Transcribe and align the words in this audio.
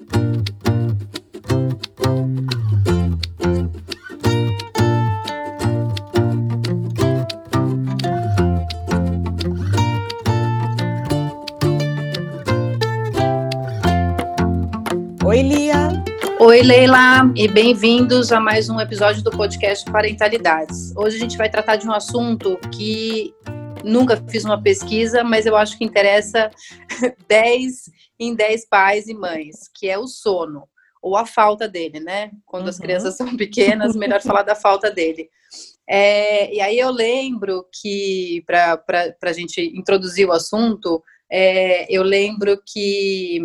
Oi, 0.00 0.08
Lia. 15.42 16.02
Oi, 16.40 16.62
Leila, 16.62 17.30
e 17.36 17.46
bem-vindos 17.46 18.32
a 18.32 18.40
mais 18.40 18.68
um 18.68 18.80
episódio 18.80 19.22
do 19.22 19.30
podcast 19.30 19.90
Parentalidades. 19.90 20.94
Hoje 20.96 21.16
a 21.16 21.20
gente 21.20 21.36
vai 21.36 21.50
tratar 21.50 21.76
de 21.76 21.86
um 21.86 21.92
assunto 21.92 22.58
que 22.72 23.34
nunca 23.84 24.16
fiz 24.28 24.44
uma 24.44 24.60
pesquisa, 24.60 25.22
mas 25.22 25.46
eu 25.46 25.56
acho 25.56 25.76
que 25.76 25.84
interessa 25.84 26.50
10 27.28 27.90
em 28.24 28.34
10 28.34 28.66
pais 28.68 29.06
e 29.08 29.14
mães, 29.14 29.70
que 29.74 29.88
é 29.88 29.98
o 29.98 30.06
sono, 30.06 30.68
ou 31.00 31.16
a 31.16 31.26
falta 31.26 31.68
dele, 31.68 32.00
né? 32.00 32.30
Quando 32.46 32.64
uhum. 32.64 32.70
as 32.70 32.78
crianças 32.78 33.16
são 33.18 33.36
pequenas, 33.36 33.96
melhor 33.96 34.20
falar 34.22 34.42
da 34.42 34.54
falta 34.54 34.90
dele. 34.90 35.28
É, 35.88 36.54
e 36.54 36.60
aí 36.60 36.78
eu 36.78 36.90
lembro 36.90 37.66
que, 37.72 38.42
para 38.46 38.82
a 39.22 39.32
gente 39.32 39.60
introduzir 39.60 40.26
o 40.26 40.32
assunto, 40.32 41.02
é, 41.30 41.86
eu 41.94 42.02
lembro 42.02 42.60
que 42.64 43.40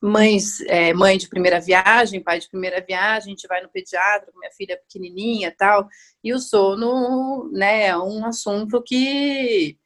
mães, 0.00 0.60
é, 0.62 0.92
mãe 0.92 1.16
de 1.16 1.28
primeira 1.28 1.60
viagem, 1.60 2.22
pai 2.22 2.38
de 2.38 2.48
primeira 2.48 2.84
viagem, 2.86 3.32
a 3.32 3.36
gente 3.36 3.46
vai 3.46 3.62
no 3.62 3.70
pediatra 3.70 4.30
com 4.30 4.38
minha 4.38 4.52
filha 4.52 4.76
pequenininha 4.76 5.54
tal, 5.56 5.88
e 6.22 6.32
o 6.32 6.38
sono, 6.38 7.50
né, 7.52 7.86
é 7.86 7.96
um 7.96 8.24
assunto 8.26 8.82
que 8.82 9.78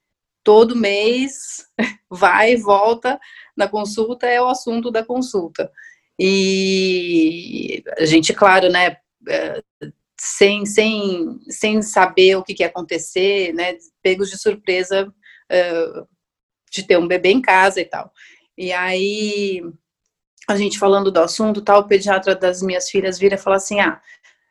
todo 0.48 0.74
mês 0.74 1.66
vai 2.08 2.54
e 2.54 2.56
volta 2.56 3.20
na 3.54 3.68
consulta, 3.68 4.26
é 4.26 4.40
o 4.40 4.48
assunto 4.48 4.90
da 4.90 5.04
consulta. 5.04 5.70
E 6.18 7.84
a 7.98 8.06
gente, 8.06 8.32
claro, 8.32 8.70
né, 8.70 8.96
é, 9.28 9.62
sem, 10.18 10.64
sem, 10.64 11.38
sem 11.50 11.82
saber 11.82 12.36
o 12.36 12.42
que, 12.42 12.54
que 12.54 12.62
ia 12.62 12.68
acontecer, 12.68 13.52
né, 13.52 13.76
pegos 14.02 14.30
de 14.30 14.38
surpresa 14.38 15.06
uh, 15.06 16.08
de 16.72 16.82
ter 16.82 16.96
um 16.96 17.06
bebê 17.06 17.28
em 17.28 17.42
casa 17.42 17.78
e 17.82 17.84
tal. 17.84 18.10
E 18.56 18.72
aí, 18.72 19.62
a 20.48 20.56
gente 20.56 20.78
falando 20.78 21.12
do 21.12 21.20
assunto, 21.20 21.60
tal, 21.60 21.80
o 21.80 21.86
pediatra 21.86 22.34
das 22.34 22.62
minhas 22.62 22.88
filhas 22.88 23.18
vira 23.18 23.34
e 23.34 23.38
fala 23.38 23.56
assim: 23.56 23.80
ah, 23.80 24.00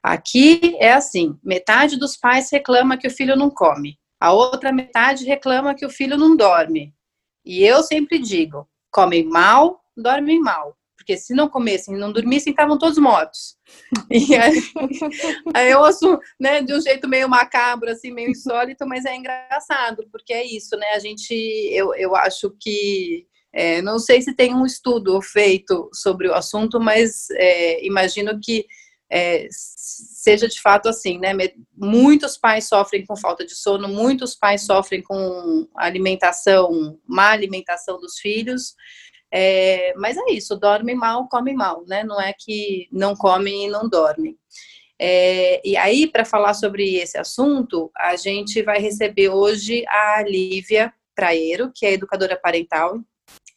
aqui 0.03 0.77
é 0.77 0.93
assim, 0.93 1.39
metade 1.43 1.97
dos 1.97 2.15
pais 2.15 2.51
reclama 2.51 2.97
que 2.99 3.07
o 3.07 3.11
filho 3.11 3.35
não 3.35 3.49
come, 3.49 3.97
a 4.19 4.33
outra 4.33 4.71
metade 4.71 5.25
reclama 5.25 5.75
que 5.75 5.85
o 5.85 5.89
filho 5.89 6.17
não 6.17 6.35
dorme. 6.35 6.93
E 7.45 7.63
eu 7.63 7.83
sempre 7.83 8.19
digo: 8.19 8.67
comem 8.91 9.23
mal, 9.25 9.81
dormem 9.95 10.39
mal. 10.39 10.77
Porque 10.95 11.15
se 11.15 11.33
não 11.33 11.47
comessem 11.47 11.95
e 11.95 11.97
não 11.97 12.11
dormissem, 12.11 12.51
estavam 12.51 12.77
todos 12.77 12.97
mortos. 12.97 13.55
E 14.09 14.35
aí, 14.35 14.61
aí 15.53 15.71
eu 15.71 15.83
assumo, 15.83 16.19
né, 16.39 16.61
de 16.61 16.73
um 16.73 16.81
jeito 16.81 17.07
meio 17.07 17.29
macabro, 17.29 17.89
assim, 17.89 18.11
meio 18.11 18.31
insólito, 18.31 18.85
mas 18.85 19.05
é 19.05 19.15
engraçado, 19.15 20.07
porque 20.11 20.33
é 20.33 20.45
isso, 20.45 20.75
né? 20.77 20.87
A 20.95 20.99
gente, 20.99 21.33
eu, 21.33 21.93
eu 21.95 22.15
acho 22.15 22.55
que 22.59 23.25
é, 23.53 23.81
não 23.81 23.99
sei 23.99 24.21
se 24.21 24.35
tem 24.35 24.53
um 24.53 24.65
estudo 24.65 25.21
feito 25.21 25.89
sobre 25.93 26.27
o 26.27 26.33
assunto, 26.33 26.79
mas 26.79 27.29
é, 27.31 27.85
imagino 27.85 28.39
que 28.39 28.65
é, 29.09 29.47
seja 29.49 30.47
de 30.47 30.59
fato 30.61 30.89
assim, 30.89 31.17
né? 31.17 31.31
Muitos 31.75 32.37
pais 32.37 32.67
sofrem 32.67 33.05
com 33.05 33.15
falta 33.15 33.45
de 33.45 33.55
sono, 33.55 33.87
muitos 33.87 34.35
pais 34.35 34.65
sofrem 34.65 35.01
com 35.01 35.67
alimentação, 35.75 36.99
má 37.05 37.31
alimentação 37.31 37.99
dos 37.99 38.19
filhos. 38.19 38.75
É, 39.31 39.93
mas 39.97 40.17
é 40.17 40.31
isso, 40.31 40.57
dorme 40.57 40.93
mal, 40.95 41.27
come 41.27 41.53
mal, 41.53 41.83
né? 41.87 42.03
Não 42.03 42.19
é 42.19 42.33
que 42.37 42.87
não 42.91 43.15
comem 43.15 43.65
e 43.65 43.69
não 43.69 43.87
dormem. 43.87 44.37
É, 44.99 45.61
e 45.67 45.77
aí, 45.77 46.07
para 46.07 46.25
falar 46.25 46.53
sobre 46.53 46.95
esse 46.95 47.17
assunto, 47.17 47.91
a 47.95 48.15
gente 48.15 48.61
vai 48.63 48.79
receber 48.79 49.29
hoje 49.29 49.85
a 49.87 50.23
Lívia 50.23 50.93
Praeiro, 51.15 51.71
que 51.73 51.85
é 51.85 51.93
educadora 51.93 52.37
parental 52.37 52.99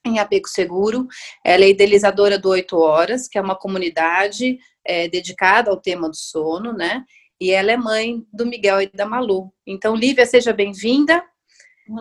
em 0.05 0.19
Apego 0.19 0.49
Seguro. 0.49 1.07
Ela 1.45 1.65
é 1.65 1.71
idealizadora 1.71 2.39
do 2.39 2.51
Oito 2.51 2.79
Horas, 2.79 3.29
que 3.29 3.39
é 3.39 3.41
uma 3.41 3.57
comunidade 3.57 4.59
é, 4.85 5.09
dedicada 5.09 5.71
ao 5.71 5.81
tema 5.81 6.09
do 6.09 6.17
sono, 6.17 6.73
né? 6.73 7.05
E 7.41 7.51
ela 7.51 7.73
é 7.73 7.77
mãe 7.77 8.25
do 8.33 8.45
Miguel 8.45 8.83
e 8.83 8.87
da 8.89 9.07
Malu. 9.07 9.53
Então, 9.67 9.95
Lívia, 9.95 10.27
seja 10.27 10.53
bem-vinda. 10.53 11.23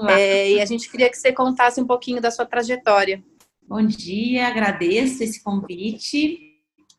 É, 0.09 0.51
e 0.51 0.61
a 0.61 0.65
gente 0.65 0.89
queria 0.89 1.09
que 1.09 1.17
você 1.17 1.31
contasse 1.31 1.81
um 1.81 1.87
pouquinho 1.87 2.21
da 2.21 2.29
sua 2.29 2.45
trajetória. 2.45 3.23
Bom 3.61 3.85
dia, 3.85 4.47
agradeço 4.47 5.23
esse 5.23 5.41
convite. 5.43 6.39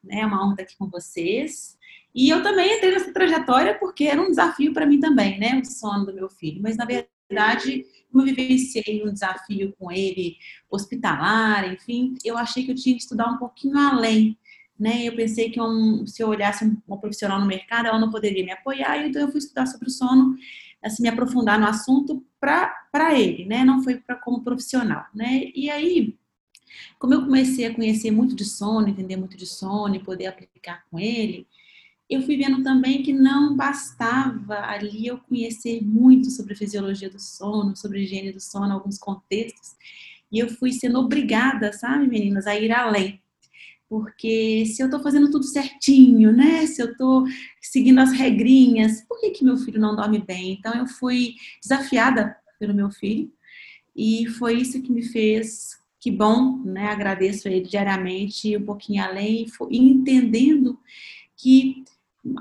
Né, 0.02 0.20
é 0.20 0.26
uma 0.26 0.42
honra 0.42 0.52
estar 0.52 0.62
aqui 0.62 0.76
com 0.76 0.88
vocês. 0.88 1.76
E 2.14 2.28
eu 2.28 2.42
também 2.42 2.76
entrei 2.76 2.92
nessa 2.92 3.12
trajetória 3.12 3.78
porque 3.78 4.04
era 4.04 4.20
um 4.20 4.30
desafio 4.30 4.72
para 4.72 4.86
mim 4.86 4.98
também, 4.98 5.38
né? 5.38 5.60
O 5.60 5.64
sono 5.64 6.06
do 6.06 6.14
meu 6.14 6.28
filho. 6.28 6.60
Mas, 6.60 6.76
na 6.76 6.84
verdade, 6.84 7.08
eu 8.12 8.22
vivenciei 8.22 9.02
um 9.04 9.12
desafio 9.12 9.74
com 9.78 9.90
ele 9.90 10.36
hospitalar, 10.70 11.72
enfim, 11.72 12.14
eu 12.24 12.36
achei 12.36 12.64
que 12.64 12.72
eu 12.72 12.74
tinha 12.74 12.94
que 12.96 13.02
estudar 13.02 13.28
um 13.30 13.38
pouquinho 13.38 13.78
além, 13.78 14.36
né? 14.78 15.04
Eu 15.04 15.14
pensei 15.14 15.50
que 15.50 15.60
um, 15.60 16.06
se 16.06 16.22
eu 16.22 16.28
olhasse 16.28 16.64
uma 16.86 16.98
profissional 16.98 17.38
no 17.40 17.46
mercado, 17.46 17.86
ela 17.86 17.98
não 17.98 18.10
poderia 18.10 18.44
me 18.44 18.52
apoiar, 18.52 19.06
então 19.06 19.22
eu 19.22 19.28
fui 19.30 19.38
estudar 19.38 19.66
sobre 19.66 19.88
o 19.88 19.90
sono, 19.90 20.36
assim, 20.82 21.02
me 21.02 21.08
aprofundar 21.08 21.58
no 21.60 21.66
assunto 21.66 22.24
para 22.40 23.18
ele, 23.18 23.44
né? 23.44 23.64
Não 23.64 23.82
foi 23.82 23.98
para 23.98 24.16
como 24.16 24.42
profissional, 24.42 25.04
né? 25.14 25.44
E 25.54 25.70
aí, 25.70 26.18
como 26.98 27.14
eu 27.14 27.22
comecei 27.22 27.66
a 27.66 27.74
conhecer 27.74 28.10
muito 28.10 28.34
de 28.34 28.44
sono, 28.44 28.88
entender 28.88 29.16
muito 29.16 29.36
de 29.36 29.46
sono 29.46 29.94
e 29.94 30.02
poder 30.02 30.26
aplicar 30.26 30.84
com 30.90 30.98
ele, 30.98 31.46
eu 32.10 32.22
fui 32.22 32.36
vendo 32.36 32.62
também 32.64 33.04
que 33.04 33.12
não 33.12 33.56
bastava 33.56 34.58
ali 34.66 35.06
eu 35.06 35.18
conhecer 35.18 35.80
muito 35.82 36.28
sobre 36.28 36.56
fisiologia 36.56 37.08
do 37.08 37.20
sono, 37.20 37.76
sobre 37.76 38.02
higiene 38.02 38.32
do 38.32 38.40
sono, 38.40 38.72
alguns 38.72 38.98
contextos, 38.98 39.76
e 40.30 40.40
eu 40.40 40.48
fui 40.48 40.72
sendo 40.72 40.98
obrigada, 40.98 41.72
sabe, 41.72 42.08
meninas, 42.08 42.48
a 42.48 42.58
ir 42.58 42.72
além. 42.72 43.20
Porque 43.88 44.64
se 44.66 44.82
eu 44.82 44.86
estou 44.86 45.00
fazendo 45.00 45.30
tudo 45.30 45.44
certinho, 45.44 46.32
né? 46.32 46.64
Se 46.66 46.80
eu 46.80 46.92
estou 46.92 47.24
seguindo 47.60 47.98
as 47.98 48.12
regrinhas, 48.12 49.02
por 49.02 49.20
que, 49.20 49.30
que 49.30 49.44
meu 49.44 49.56
filho 49.56 49.80
não 49.80 49.96
dorme 49.96 50.18
bem? 50.18 50.52
Então 50.52 50.72
eu 50.74 50.86
fui 50.86 51.34
desafiada 51.60 52.36
pelo 52.58 52.74
meu 52.74 52.90
filho 52.90 53.32
e 53.94 54.26
foi 54.26 54.60
isso 54.60 54.80
que 54.82 54.92
me 54.92 55.02
fez, 55.02 55.80
que 55.98 56.10
bom, 56.10 56.58
né? 56.64 56.86
Agradeço 56.86 57.48
ele 57.48 57.60
diariamente, 57.60 58.56
um 58.56 58.64
pouquinho 58.64 59.02
além, 59.02 59.46
e 59.70 59.78
entendendo 59.78 60.78
que 61.36 61.84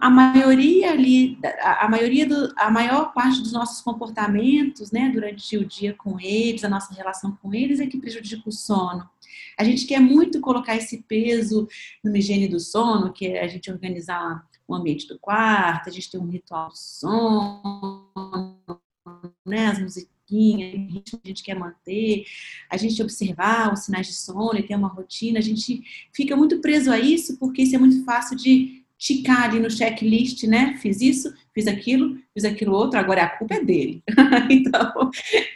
a 0.02 0.10
maioria 0.10 0.92
ali, 0.92 1.40
a 1.62 1.88
maioria 1.88 2.26
do, 2.26 2.54
a 2.58 2.70
maior 2.70 3.14
parte 3.14 3.42
dos 3.42 3.54
nossos 3.54 3.82
comportamentos, 3.82 4.92
né, 4.92 5.10
durante 5.10 5.58
o 5.58 5.66
dia 5.66 5.94
com 5.94 6.20
eles, 6.20 6.64
a 6.64 6.70
nossa 6.70 6.94
relação 6.94 7.38
com 7.42 7.54
eles 7.54 7.80
é 7.80 7.88
que 7.88 7.98
prejudica 7.98 8.48
o 8.48 8.52
sono. 8.52 9.10
A 9.58 9.64
gente 9.64 9.86
quer 9.86 10.00
muito 10.00 10.42
colocar 10.42 10.76
esse 10.76 11.04
peso 11.04 11.68
no 12.04 12.16
higiene 12.16 12.48
do 12.48 12.60
sono, 12.60 13.14
que 13.14 13.28
é 13.28 13.44
a 13.44 13.48
gente 13.48 13.72
organizar 13.72 14.46
o 14.68 14.76
ambiente 14.76 15.08
do 15.08 15.18
quarto, 15.18 15.90
a 15.90 15.92
gente 15.92 16.12
ter 16.12 16.18
um 16.18 16.28
ritual 16.28 16.70
do 16.70 16.78
sono, 16.78 18.10
né, 19.46 19.68
as 19.68 19.80
musiquinhas, 19.80 20.14
a 21.24 21.28
gente 21.28 21.44
quer 21.44 21.56
manter, 21.56 22.26
a 22.70 22.76
gente 22.76 23.02
observar 23.02 23.74
os 23.74 23.86
sinais 23.86 24.08
de 24.08 24.14
sono 24.14 24.60
e 24.60 24.64
ter 24.64 24.76
uma 24.76 24.90
rotina, 24.90 25.40
a 25.40 25.42
gente 25.42 25.82
fica 26.14 26.36
muito 26.36 26.60
preso 26.60 26.92
a 26.92 27.00
isso 27.00 27.38
porque 27.40 27.62
isso 27.62 27.76
é 27.76 27.80
muito 27.80 28.04
fácil 28.04 28.36
de 28.36 28.79
ticar 29.00 29.46
ali 29.46 29.62
no 29.62 29.72
checklist, 29.72 30.44
né? 30.44 30.78
Fiz 30.82 31.00
isso, 31.00 31.34
fiz 31.54 31.68
aquilo, 31.68 32.18
fiz 32.34 32.44
aquilo 32.44 32.76
outro, 32.76 33.00
agora 33.00 33.24
a 33.24 33.30
culpa 33.30 33.56
é 33.56 33.64
dele. 33.64 34.04
então, 34.52 35.10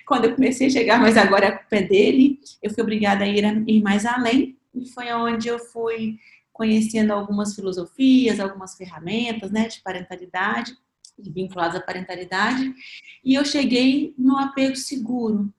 quando 0.08 0.26
eu 0.26 0.34
comecei 0.34 0.68
a 0.68 0.70
chegar, 0.70 1.00
mas 1.00 1.18
agora 1.18 1.50
a 1.50 1.58
culpa 1.58 1.76
é 1.76 1.82
dele, 1.84 2.40
eu 2.62 2.74
fui 2.74 2.82
obrigada 2.82 3.26
a 3.26 3.28
ir, 3.28 3.44
a 3.44 3.52
ir 3.68 3.82
mais 3.82 4.06
além, 4.06 4.58
e 4.74 4.88
foi 4.88 5.12
onde 5.12 5.50
eu 5.50 5.60
fui 5.60 6.18
conhecendo 6.54 7.12
algumas 7.12 7.54
filosofias, 7.54 8.40
algumas 8.40 8.78
ferramentas, 8.78 9.52
né, 9.52 9.68
de 9.68 9.82
parentalidade, 9.82 10.74
vinculadas 11.20 11.76
à 11.76 11.82
parentalidade, 11.82 12.74
e 13.26 13.34
eu 13.34 13.44
cheguei 13.44 14.14
no 14.18 14.38
apego 14.38 14.76
seguro, 14.78 15.54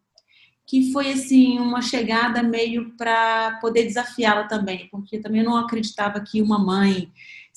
que 0.67 0.91
foi 0.91 1.13
assim 1.13 1.59
uma 1.59 1.83
chegada 1.83 2.43
meio 2.43 2.97
para 2.97 3.59
poder 3.61 3.85
desafiá-la 3.85 4.45
também, 4.45 4.89
porque 4.91 5.19
também 5.19 5.43
não 5.43 5.57
acreditava 5.57 6.21
que 6.21 6.41
uma 6.41 6.59
mãe 6.59 7.13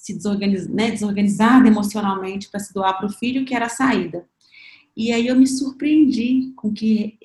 se 0.07 0.15
desorganiz, 0.15 0.68
né, 0.68 0.89
desorganizada 0.92 1.68
emocionalmente 1.68 2.50
para 2.50 2.62
se 2.62 2.74
doar 2.74 2.98
para 2.98 3.07
o 3.07 3.12
filho, 3.12 3.45
que 3.45 3.54
era 3.54 3.65
a 3.65 3.69
saída. 3.69 4.25
E 4.95 5.12
aí 5.12 5.27
eu 5.27 5.36
me 5.36 5.45
surpreendi 5.45 6.54
com 6.56 6.74
que 6.74 7.19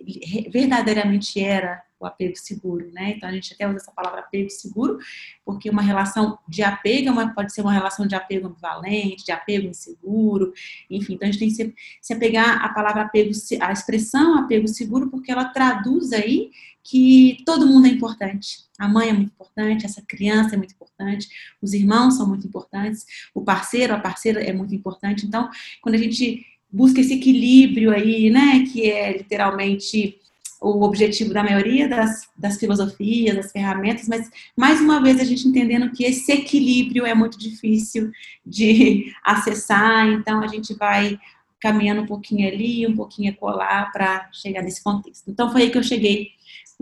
verdadeiramente 0.51 1.41
era 1.41 1.81
o 1.99 2.05
apego 2.05 2.37
seguro, 2.37 2.91
né? 2.93 3.15
Então 3.17 3.29
a 3.29 3.33
gente 3.33 3.55
até 3.55 3.67
usa 3.67 3.77
essa 3.77 3.93
palavra 3.93 4.21
apego 4.21 4.51
seguro, 4.51 4.99
porque 5.45 5.71
uma 5.71 5.81
relação 5.81 6.37
de 6.49 6.63
apego 6.63 7.19
é 7.21 7.33
pode 7.33 7.55
ser 7.55 7.63
uma 7.63 7.73
relação 7.73 8.07
de 8.07 8.17
apego 8.17 8.49
ambivalente, 8.49 9.25
de 9.25 9.31
apego 9.31 9.69
inseguro, 9.69 10.53
enfim. 10.91 11.15
Então 11.15 11.29
a 11.29 11.31
gente 11.31 11.39
tem 11.39 11.49
que 11.49 11.55
se, 11.55 11.75
se 12.03 12.13
apegar 12.13 12.63
à 12.63 12.69
palavra 12.71 13.03
apego, 13.03 13.31
a 13.61 13.73
expressão 13.73 14.37
apego 14.39 14.67
seguro, 14.67 15.09
porque 15.09 15.31
ela 15.31 15.45
traduz 15.45 16.13
aí 16.13 16.51
que 16.83 17.39
todo 17.47 17.67
mundo 17.67 17.87
é 17.87 17.91
importante. 17.91 18.65
A 18.79 18.89
mãe 18.89 19.09
é 19.09 19.13
muito 19.13 19.33
importante, 19.33 19.87
essa 19.87 20.03
criança 20.03 20.55
é 20.55 20.59
muito 20.59 20.75
importante, 20.75 21.29
os 21.61 21.73
irmãos 21.73 22.17
são 22.17 22.27
muito 22.27 22.47
importantes, 22.47 23.07
o 23.35 23.43
parceiro, 23.43 23.95
a 23.95 23.99
parceira 23.99 24.43
é 24.43 24.53
muito 24.53 24.75
importante. 24.75 25.27
Então, 25.27 25.49
quando 25.81 25.95
a 25.95 25.99
gente 25.99 26.45
busca 26.71 27.01
esse 27.01 27.15
equilíbrio 27.15 27.93
aí, 27.93 28.31
né, 28.31 28.65
que 28.73 28.91
é 28.91 29.17
literalmente 29.17 30.19
o 30.61 30.83
objetivo 30.85 31.35
da 31.35 31.43
maioria 31.43 31.89
das, 31.89 32.29
das 32.37 32.57
filosofias, 32.57 33.35
das 33.35 33.51
ferramentas, 33.51 34.09
mas 34.09 34.31
mais 34.57 34.81
uma 34.81 35.03
vez 35.03 35.21
a 35.21 35.25
gente 35.25 35.47
entendendo 35.47 35.91
que 35.91 36.05
esse 36.05 36.31
equilíbrio 36.33 37.05
é 37.05 37.15
muito 37.15 37.37
difícil 37.37 38.11
de 38.47 39.13
acessar, 39.25 40.09
então 40.09 40.41
a 40.41 40.47
gente 40.47 40.73
vai 40.75 41.19
caminhando 41.61 42.03
um 42.03 42.07
pouquinho 42.07 42.49
ali, 42.49 42.87
um 42.87 42.95
pouquinho 42.95 43.35
colar 43.37 43.93
para 43.93 44.29
chegar 44.33 44.63
nesse 44.63 44.83
contexto. 44.83 45.31
Então 45.31 45.51
foi 45.51 45.63
aí 45.63 45.71
que 45.71 45.79
eu 45.79 45.83
cheguei 45.83 46.31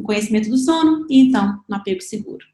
no 0.00 0.02
conhecimento 0.02 0.48
do 0.48 0.56
sono 0.56 1.06
e 1.08 1.20
então 1.20 1.62
no 1.68 1.76
apego 1.76 2.00
seguro. 2.00 2.44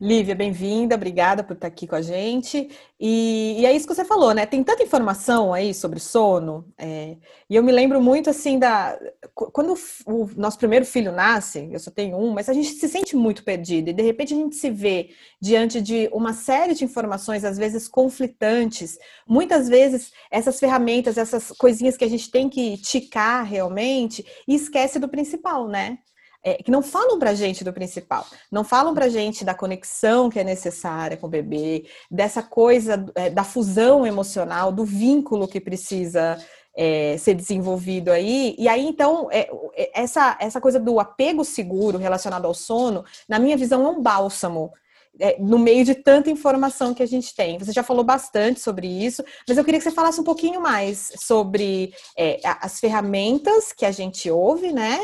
Lívia, 0.00 0.34
bem-vinda, 0.34 0.96
obrigada 0.96 1.44
por 1.44 1.54
estar 1.54 1.68
aqui 1.68 1.86
com 1.86 1.94
a 1.94 2.02
gente. 2.02 2.68
E, 3.00 3.56
e, 3.60 3.64
é 3.64 3.72
isso 3.72 3.86
que 3.86 3.94
você 3.94 4.04
falou, 4.04 4.34
né? 4.34 4.44
Tem 4.44 4.62
tanta 4.62 4.82
informação 4.82 5.54
aí 5.54 5.72
sobre 5.72 6.00
sono, 6.00 6.66
é, 6.76 7.16
e 7.48 7.54
eu 7.54 7.62
me 7.62 7.70
lembro 7.70 8.02
muito 8.02 8.28
assim 8.28 8.58
da. 8.58 8.98
Quando 9.32 9.72
o, 10.04 10.28
nosso 10.36 10.58
primeiro 10.58 10.84
filho 10.84 11.12
nasce, 11.12 11.68
eu 11.72 11.78
só 11.78 11.92
tenho 11.92 12.18
um, 12.18 12.32
mas 12.32 12.48
a 12.48 12.52
gente 12.52 12.70
se 12.70 12.88
sente 12.88 13.14
muito 13.14 13.44
perdido, 13.44 13.88
e 13.88 13.92
de 13.92 14.02
repente 14.02 14.34
a 14.34 14.36
gente 14.36 14.56
se 14.56 14.68
vê 14.68 15.10
diante 15.40 15.80
de 15.80 16.10
uma 16.12 16.32
série 16.34 16.74
de 16.74 16.84
informações, 16.84 17.44
às 17.44 17.56
vezes 17.56 17.86
conflitantes, 17.86 18.98
muitas 19.26 19.68
vezes 19.68 20.12
essas 20.28 20.58
ferramentas, 20.58 21.16
essas 21.16 21.52
coisinhas 21.52 21.96
que 21.96 22.04
a 22.04 22.10
gente 22.10 22.30
tem 22.32 22.48
que 22.48 22.76
ticar 22.78 23.44
realmente, 23.44 24.26
e 24.46 24.56
esquece 24.56 24.98
do 24.98 25.08
principal, 25.08 25.68
né? 25.68 25.98
É, 26.44 26.62
que 26.62 26.70
não 26.70 26.82
falam 26.82 27.18
para 27.18 27.34
gente 27.34 27.64
do 27.64 27.72
principal, 27.72 28.26
não 28.52 28.62
falam 28.62 28.94
para 28.94 29.08
gente 29.08 29.44
da 29.44 29.54
conexão 29.54 30.28
que 30.28 30.38
é 30.38 30.44
necessária 30.44 31.16
com 31.16 31.26
o 31.26 31.30
bebê, 31.30 31.86
dessa 32.10 32.42
coisa 32.42 33.04
é, 33.14 33.30
da 33.30 33.42
fusão 33.42 34.06
emocional, 34.06 34.70
do 34.70 34.84
vínculo 34.84 35.48
que 35.48 35.60
precisa 35.60 36.38
é, 36.76 37.16
ser 37.18 37.34
desenvolvido 37.34 38.10
aí. 38.10 38.54
E 38.58 38.68
aí, 38.68 38.84
então, 38.84 39.28
é, 39.30 39.48
é, 39.74 40.02
essa, 40.02 40.36
essa 40.40 40.60
coisa 40.60 40.80
do 40.80 40.98
apego 40.98 41.44
seguro 41.44 41.98
relacionado 41.98 42.44
ao 42.44 42.54
sono, 42.54 43.04
na 43.28 43.38
minha 43.38 43.56
visão, 43.56 43.86
é 43.86 43.88
um 43.88 44.02
bálsamo. 44.02 44.72
É, 45.20 45.36
no 45.38 45.60
meio 45.60 45.84
de 45.84 45.94
tanta 45.94 46.28
informação 46.28 46.92
que 46.92 47.00
a 47.00 47.06
gente 47.06 47.36
tem. 47.36 47.56
Você 47.56 47.70
já 47.70 47.84
falou 47.84 48.02
bastante 48.02 48.58
sobre 48.58 48.88
isso, 48.88 49.22
mas 49.46 49.56
eu 49.56 49.64
queria 49.64 49.78
que 49.78 49.84
você 49.84 49.92
falasse 49.92 50.20
um 50.20 50.24
pouquinho 50.24 50.60
mais 50.60 51.12
sobre 51.20 51.94
é, 52.18 52.40
as 52.42 52.80
ferramentas 52.80 53.72
que 53.72 53.86
a 53.86 53.92
gente 53.92 54.28
ouve, 54.28 54.72
né? 54.72 54.98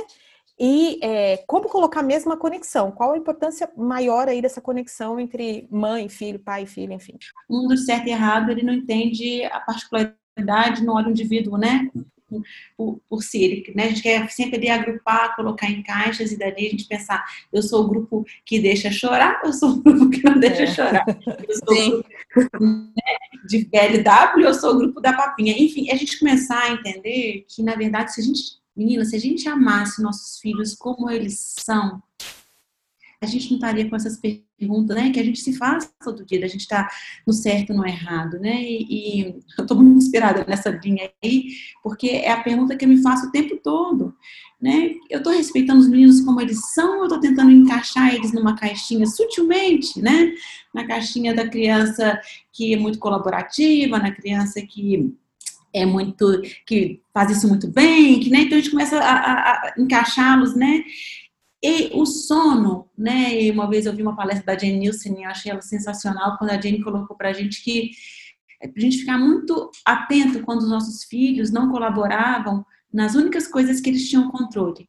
E 0.60 0.98
é, 1.02 1.38
como 1.46 1.70
colocar 1.70 2.02
mesmo 2.02 2.34
a 2.34 2.36
conexão? 2.36 2.92
Qual 2.92 3.14
a 3.14 3.16
importância 3.16 3.70
maior 3.74 4.28
aí 4.28 4.42
dessa 4.42 4.60
conexão 4.60 5.18
entre 5.18 5.66
mãe, 5.70 6.06
filho, 6.10 6.38
pai, 6.38 6.66
filho, 6.66 6.92
enfim? 6.92 7.14
Um 7.48 7.66
do 7.66 7.78
certo 7.78 8.08
e 8.08 8.10
errado, 8.10 8.50
ele 8.50 8.62
não 8.62 8.74
entende 8.74 9.42
a 9.44 9.58
particularidade 9.58 10.84
no 10.84 10.94
olho 10.94 11.08
indivíduo, 11.08 11.56
né? 11.56 11.88
Por, 12.76 13.00
por 13.08 13.22
si, 13.22 13.42
ele, 13.42 13.72
né? 13.74 13.84
A 13.84 13.88
gente 13.88 14.02
quer 14.02 14.30
sempre 14.30 14.56
ali 14.56 14.68
agrupar, 14.68 15.34
colocar 15.34 15.68
em 15.68 15.82
caixas 15.82 16.30
e 16.30 16.38
dali 16.38 16.66
a 16.66 16.70
gente 16.70 16.86
pensar, 16.86 17.24
eu 17.50 17.62
sou 17.62 17.82
o 17.82 17.88
grupo 17.88 18.26
que 18.44 18.60
deixa 18.60 18.92
chorar, 18.92 19.40
eu 19.42 19.54
sou 19.54 19.70
o 19.70 19.82
grupo 19.82 20.10
que 20.10 20.22
não 20.22 20.38
deixa 20.38 20.64
é. 20.64 20.66
chorar. 20.66 21.04
Eu 21.26 21.54
sou 21.56 21.74
Sim. 21.74 21.92
o 21.94 22.04
grupo 22.34 22.64
né, 22.64 23.14
de 23.48 23.64
VLW, 23.64 24.44
eu 24.44 24.54
sou 24.54 24.74
o 24.74 24.78
grupo 24.78 25.00
da 25.00 25.14
papinha. 25.14 25.54
Enfim, 25.58 25.90
a 25.90 25.96
gente 25.96 26.18
começar 26.18 26.64
a 26.64 26.72
entender 26.72 27.46
que, 27.48 27.62
na 27.62 27.74
verdade, 27.74 28.12
se 28.12 28.20
a 28.20 28.24
gente 28.24 28.59
Menina, 28.80 29.04
se 29.04 29.14
a 29.14 29.20
gente 29.20 29.46
amasse 29.46 30.00
nossos 30.00 30.40
filhos 30.40 30.74
como 30.74 31.10
eles 31.10 31.54
são, 31.58 32.02
a 33.20 33.26
gente 33.26 33.50
não 33.50 33.56
estaria 33.58 33.86
com 33.86 33.94
essas 33.94 34.16
perguntas, 34.16 34.96
né? 34.96 35.10
Que 35.10 35.20
a 35.20 35.22
gente 35.22 35.38
se 35.38 35.52
faz 35.52 35.92
todo 36.02 36.24
dia, 36.24 36.42
a 36.42 36.48
gente 36.48 36.62
está 36.62 36.88
no 37.26 37.34
certo, 37.34 37.74
no 37.74 37.86
errado, 37.86 38.38
né? 38.40 38.62
E, 38.62 38.86
e 38.88 39.20
eu 39.58 39.64
estou 39.64 39.76
muito 39.76 39.98
inspirada 39.98 40.46
nessa 40.48 40.70
linha 40.70 41.12
aí, 41.22 41.48
porque 41.82 42.08
é 42.08 42.30
a 42.30 42.42
pergunta 42.42 42.74
que 42.74 42.86
eu 42.86 42.88
me 42.88 43.02
faço 43.02 43.26
o 43.26 43.30
tempo 43.30 43.58
todo, 43.62 44.14
né? 44.58 44.94
Eu 45.10 45.18
estou 45.18 45.34
respeitando 45.34 45.80
os 45.80 45.88
meninos 45.90 46.22
como 46.22 46.40
eles 46.40 46.72
são, 46.72 47.00
eu 47.00 47.02
estou 47.02 47.20
tentando 47.20 47.50
encaixar 47.50 48.14
eles 48.14 48.32
numa 48.32 48.56
caixinha 48.56 49.04
sutilmente, 49.04 50.00
né? 50.00 50.32
Na 50.72 50.86
caixinha 50.86 51.34
da 51.34 51.46
criança 51.46 52.18
que 52.50 52.72
é 52.72 52.78
muito 52.78 52.98
colaborativa, 52.98 53.98
na 53.98 54.10
criança 54.10 54.62
que 54.62 55.14
é 55.72 55.86
muito 55.86 56.42
que 56.66 57.00
faz 57.12 57.30
isso 57.30 57.48
muito 57.48 57.68
bem, 57.68 58.20
que 58.20 58.30
né, 58.30 58.40
então 58.40 58.58
a 58.58 58.60
gente 58.60 58.70
começa 58.70 58.98
a, 58.98 59.12
a, 59.12 59.52
a 59.52 59.74
encaixá-los, 59.78 60.54
né? 60.54 60.84
E 61.62 61.90
o 61.92 62.06
sono, 62.06 62.88
né? 62.96 63.42
E 63.42 63.50
uma 63.50 63.68
vez 63.68 63.84
eu 63.84 63.94
vi 63.94 64.02
uma 64.02 64.16
palestra 64.16 64.46
da 64.46 64.58
Jane 64.58 64.78
Nielsen 64.78 65.20
e 65.20 65.24
achei 65.24 65.52
ela 65.52 65.60
sensacional 65.60 66.38
quando 66.38 66.50
a 66.50 66.60
Jane 66.60 66.82
colocou 66.82 67.16
para 67.16 67.28
a 67.28 67.32
gente 67.32 67.62
que 67.62 67.90
é 68.62 68.66
a 68.74 68.80
gente 68.80 68.98
ficar 68.98 69.18
muito 69.18 69.70
atento 69.84 70.42
quando 70.42 70.60
os 70.60 70.68
nossos 70.68 71.04
filhos 71.04 71.50
não 71.50 71.70
colaboravam 71.70 72.64
nas 72.92 73.14
únicas 73.14 73.46
coisas 73.46 73.80
que 73.80 73.88
eles 73.90 74.08
tinham 74.08 74.30
controle: 74.30 74.88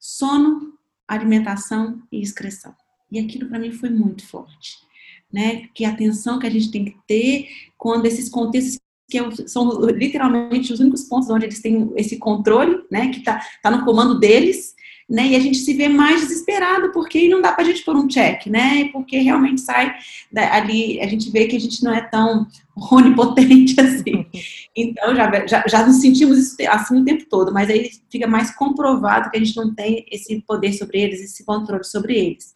sono, 0.00 0.74
alimentação 1.08 2.02
e 2.12 2.20
excreção. 2.20 2.74
E 3.10 3.18
aquilo 3.18 3.48
para 3.48 3.58
mim 3.58 3.72
foi 3.72 3.90
muito 3.90 4.26
forte. 4.26 4.84
Né, 5.32 5.66
que 5.74 5.84
atenção 5.84 6.38
que 6.38 6.46
a 6.46 6.50
gente 6.50 6.70
tem 6.70 6.84
que 6.84 6.96
ter 7.08 7.48
quando 7.76 8.06
esses 8.06 8.28
contextos 8.28 8.78
que 9.08 9.18
é 9.18 9.30
são 9.46 9.80
literalmente 9.86 10.72
os 10.72 10.80
únicos 10.80 11.04
pontos 11.04 11.28
onde 11.30 11.46
eles 11.46 11.60
têm 11.60 11.92
esse 11.96 12.18
controle, 12.18 12.82
né, 12.90 13.08
que 13.08 13.18
está 13.18 13.40
tá 13.62 13.70
no 13.70 13.84
comando 13.84 14.18
deles, 14.18 14.74
né, 15.08 15.28
e 15.28 15.36
a 15.36 15.40
gente 15.40 15.58
se 15.58 15.74
vê 15.74 15.88
mais 15.88 16.22
desesperado, 16.22 16.90
porque 16.90 17.28
não 17.28 17.42
dá 17.42 17.52
para 17.52 17.62
a 17.62 17.66
gente 17.66 17.84
pôr 17.84 17.94
um 17.96 18.08
check, 18.08 18.46
né, 18.46 18.88
porque 18.92 19.18
realmente 19.18 19.60
sai 19.60 19.94
ali, 20.34 21.00
a 21.00 21.06
gente 21.06 21.30
vê 21.30 21.46
que 21.46 21.56
a 21.56 21.60
gente 21.60 21.82
não 21.84 21.92
é 21.92 22.00
tão 22.00 22.46
onipotente 22.90 23.78
assim. 23.78 24.26
Então, 24.74 25.14
já, 25.14 25.46
já, 25.46 25.64
já 25.68 25.86
nos 25.86 26.00
sentimos 26.00 26.56
assim 26.68 27.00
o 27.00 27.04
tempo 27.04 27.26
todo, 27.28 27.52
mas 27.52 27.68
aí 27.68 27.90
fica 28.10 28.26
mais 28.26 28.54
comprovado 28.54 29.30
que 29.30 29.36
a 29.36 29.44
gente 29.44 29.56
não 29.56 29.74
tem 29.74 30.06
esse 30.10 30.40
poder 30.40 30.72
sobre 30.72 31.00
eles, 31.00 31.20
esse 31.20 31.44
controle 31.44 31.84
sobre 31.84 32.16
eles. 32.16 32.54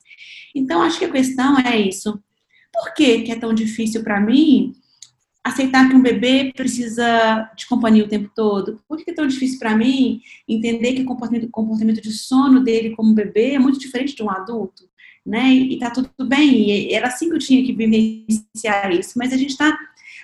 Então, 0.55 0.83
acho 0.83 0.99
que 0.99 1.05
a 1.05 1.13
questão 1.13 1.59
é 1.59 1.79
isso. 1.79 2.19
Por 2.73 2.95
que, 2.95 3.23
que 3.23 3.33
é 3.33 3.37
tão 3.37 3.53
difícil 3.53 4.03
para 4.03 4.21
mim 4.21 4.75
aceitar 5.49 5.89
que 5.89 5.95
um 5.95 6.03
bebê 6.03 6.53
precisa 6.55 7.51
de 7.57 7.67
companhia 7.67 8.05
o 8.05 8.09
tempo 8.09 8.31
todo? 8.35 8.81
Por 8.89 8.97
que 8.97 9.11
é 9.11 9.15
tão 9.15 9.27
difícil 9.27 9.59
para 9.59 9.77
mim 9.77 10.21
entender 10.49 10.95
que 10.95 11.03
o 11.03 11.05
comportamento, 11.05 11.49
comportamento 11.51 12.01
de 12.01 12.13
sono 12.13 12.61
dele 12.61 12.95
como 12.95 13.15
bebê 13.15 13.55
é 13.55 13.59
muito 13.59 13.79
diferente 13.79 14.15
de 14.15 14.23
um 14.23 14.31
adulto? 14.31 14.89
Né? 15.25 15.53
E 15.53 15.79
tá 15.79 15.91
tudo 15.91 16.11
bem, 16.27 16.93
era 16.95 17.09
assim 17.09 17.29
que 17.29 17.35
eu 17.35 17.39
tinha 17.39 17.63
que 17.63 17.73
vivenciar 17.73 18.91
isso, 18.93 19.19
mas 19.19 19.33
a 19.33 19.37
gente 19.37 19.51
está 19.51 19.77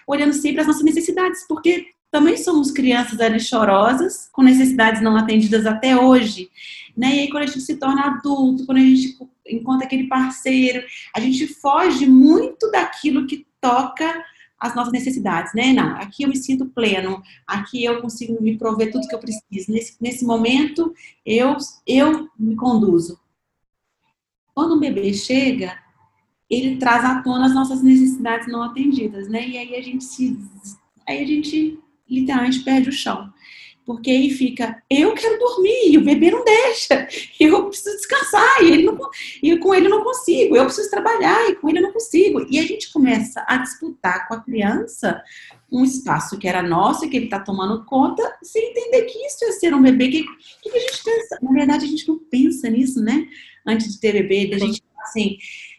olhando 0.06 0.32
sempre 0.32 0.62
as 0.62 0.66
nossas 0.66 0.82
necessidades, 0.82 1.44
porque 1.46 1.88
também 2.10 2.36
somos 2.36 2.70
crianças 2.70 3.20
ali 3.20 3.40
chorosas, 3.40 4.28
com 4.32 4.40
necessidades 4.40 5.02
não 5.02 5.16
atendidas 5.16 5.66
até 5.66 5.96
hoje, 5.96 6.48
né? 6.96 7.16
E 7.16 7.20
aí, 7.20 7.28
quando 7.28 7.42
a 7.42 7.46
gente 7.46 7.60
se 7.60 7.76
torna 7.76 8.02
adulto, 8.02 8.64
quando 8.64 8.78
a 8.78 8.82
gente 8.82 9.18
encontra 9.48 9.84
aquele 9.84 10.06
parceiro, 10.06 10.84
a 11.14 11.20
gente 11.20 11.46
foge 11.46 12.06
muito 12.06 12.70
daquilo 12.70 13.26
que 13.26 13.44
toca 13.60 14.24
as 14.64 14.74
nossas 14.74 14.92
necessidades, 14.92 15.52
né? 15.52 15.74
Não, 15.74 15.96
aqui 15.96 16.22
eu 16.22 16.28
me 16.28 16.36
sinto 16.36 16.66
pleno, 16.66 17.22
aqui 17.46 17.84
eu 17.84 18.00
consigo 18.00 18.42
me 18.42 18.56
prover 18.56 18.90
tudo 18.90 19.06
que 19.06 19.14
eu 19.14 19.18
preciso. 19.18 19.70
Nesse, 19.70 19.96
nesse 20.00 20.24
momento, 20.24 20.94
eu, 21.24 21.54
eu 21.86 22.30
me 22.38 22.56
conduzo. 22.56 23.20
Quando 24.54 24.74
um 24.74 24.80
bebê 24.80 25.12
chega, 25.12 25.78
ele 26.48 26.76
traz 26.76 27.04
à 27.04 27.22
tona 27.22 27.44
as 27.44 27.54
nossas 27.54 27.82
necessidades 27.82 28.48
não 28.48 28.62
atendidas, 28.62 29.28
né? 29.28 29.46
E 29.46 29.58
aí 29.58 29.74
a 29.74 29.82
gente 29.82 30.02
se. 30.02 30.38
Aí 31.06 31.22
a 31.22 31.26
gente 31.26 31.78
literalmente 32.08 32.60
perde 32.60 32.88
o 32.88 32.92
chão. 32.92 33.30
Porque 33.84 34.10
aí 34.10 34.30
fica, 34.30 34.82
eu 34.88 35.12
quero 35.14 35.38
dormir, 35.38 35.90
e 35.90 35.98
o 35.98 36.04
bebê 36.04 36.30
não 36.30 36.42
deixa, 36.42 37.06
eu 37.38 37.68
preciso 37.68 37.96
descansar, 37.96 38.62
e, 38.62 38.72
ele 38.72 38.82
não, 38.84 38.98
e 39.42 39.56
com 39.58 39.74
ele 39.74 39.86
eu 39.86 39.90
não 39.90 40.02
consigo, 40.02 40.56
eu 40.56 40.64
preciso 40.64 40.90
trabalhar, 40.90 41.50
e 41.50 41.56
com 41.56 41.68
ele 41.68 41.78
eu 41.78 41.82
não 41.82 41.92
consigo. 41.92 42.46
E 42.50 42.58
a 42.58 42.62
gente 42.62 42.92
começa 42.92 43.44
a 43.46 43.58
disputar 43.58 44.26
com 44.26 44.34
a 44.34 44.40
criança 44.40 45.22
um 45.70 45.84
espaço 45.84 46.38
que 46.38 46.48
era 46.48 46.62
nosso, 46.62 47.08
que 47.08 47.16
ele 47.16 47.26
está 47.26 47.40
tomando 47.40 47.84
conta, 47.84 48.22
sem 48.42 48.70
entender 48.70 49.02
que 49.02 49.18
isso 49.26 49.44
é 49.44 49.52
ser 49.52 49.74
um 49.74 49.82
bebê. 49.82 50.08
Que, 50.08 50.24
que, 50.62 50.70
que 50.70 50.78
a 50.78 50.80
gente 50.80 51.04
pensa? 51.04 51.38
Na 51.42 51.52
verdade, 51.52 51.84
a 51.84 51.88
gente 51.88 52.08
não 52.08 52.18
pensa 52.18 52.70
nisso, 52.70 53.02
né? 53.02 53.26
Antes 53.66 53.92
de 53.92 54.00
ter 54.00 54.12
bebê, 54.12 54.54
a 54.54 54.58
gente 54.58 54.82
assim. 55.04 55.36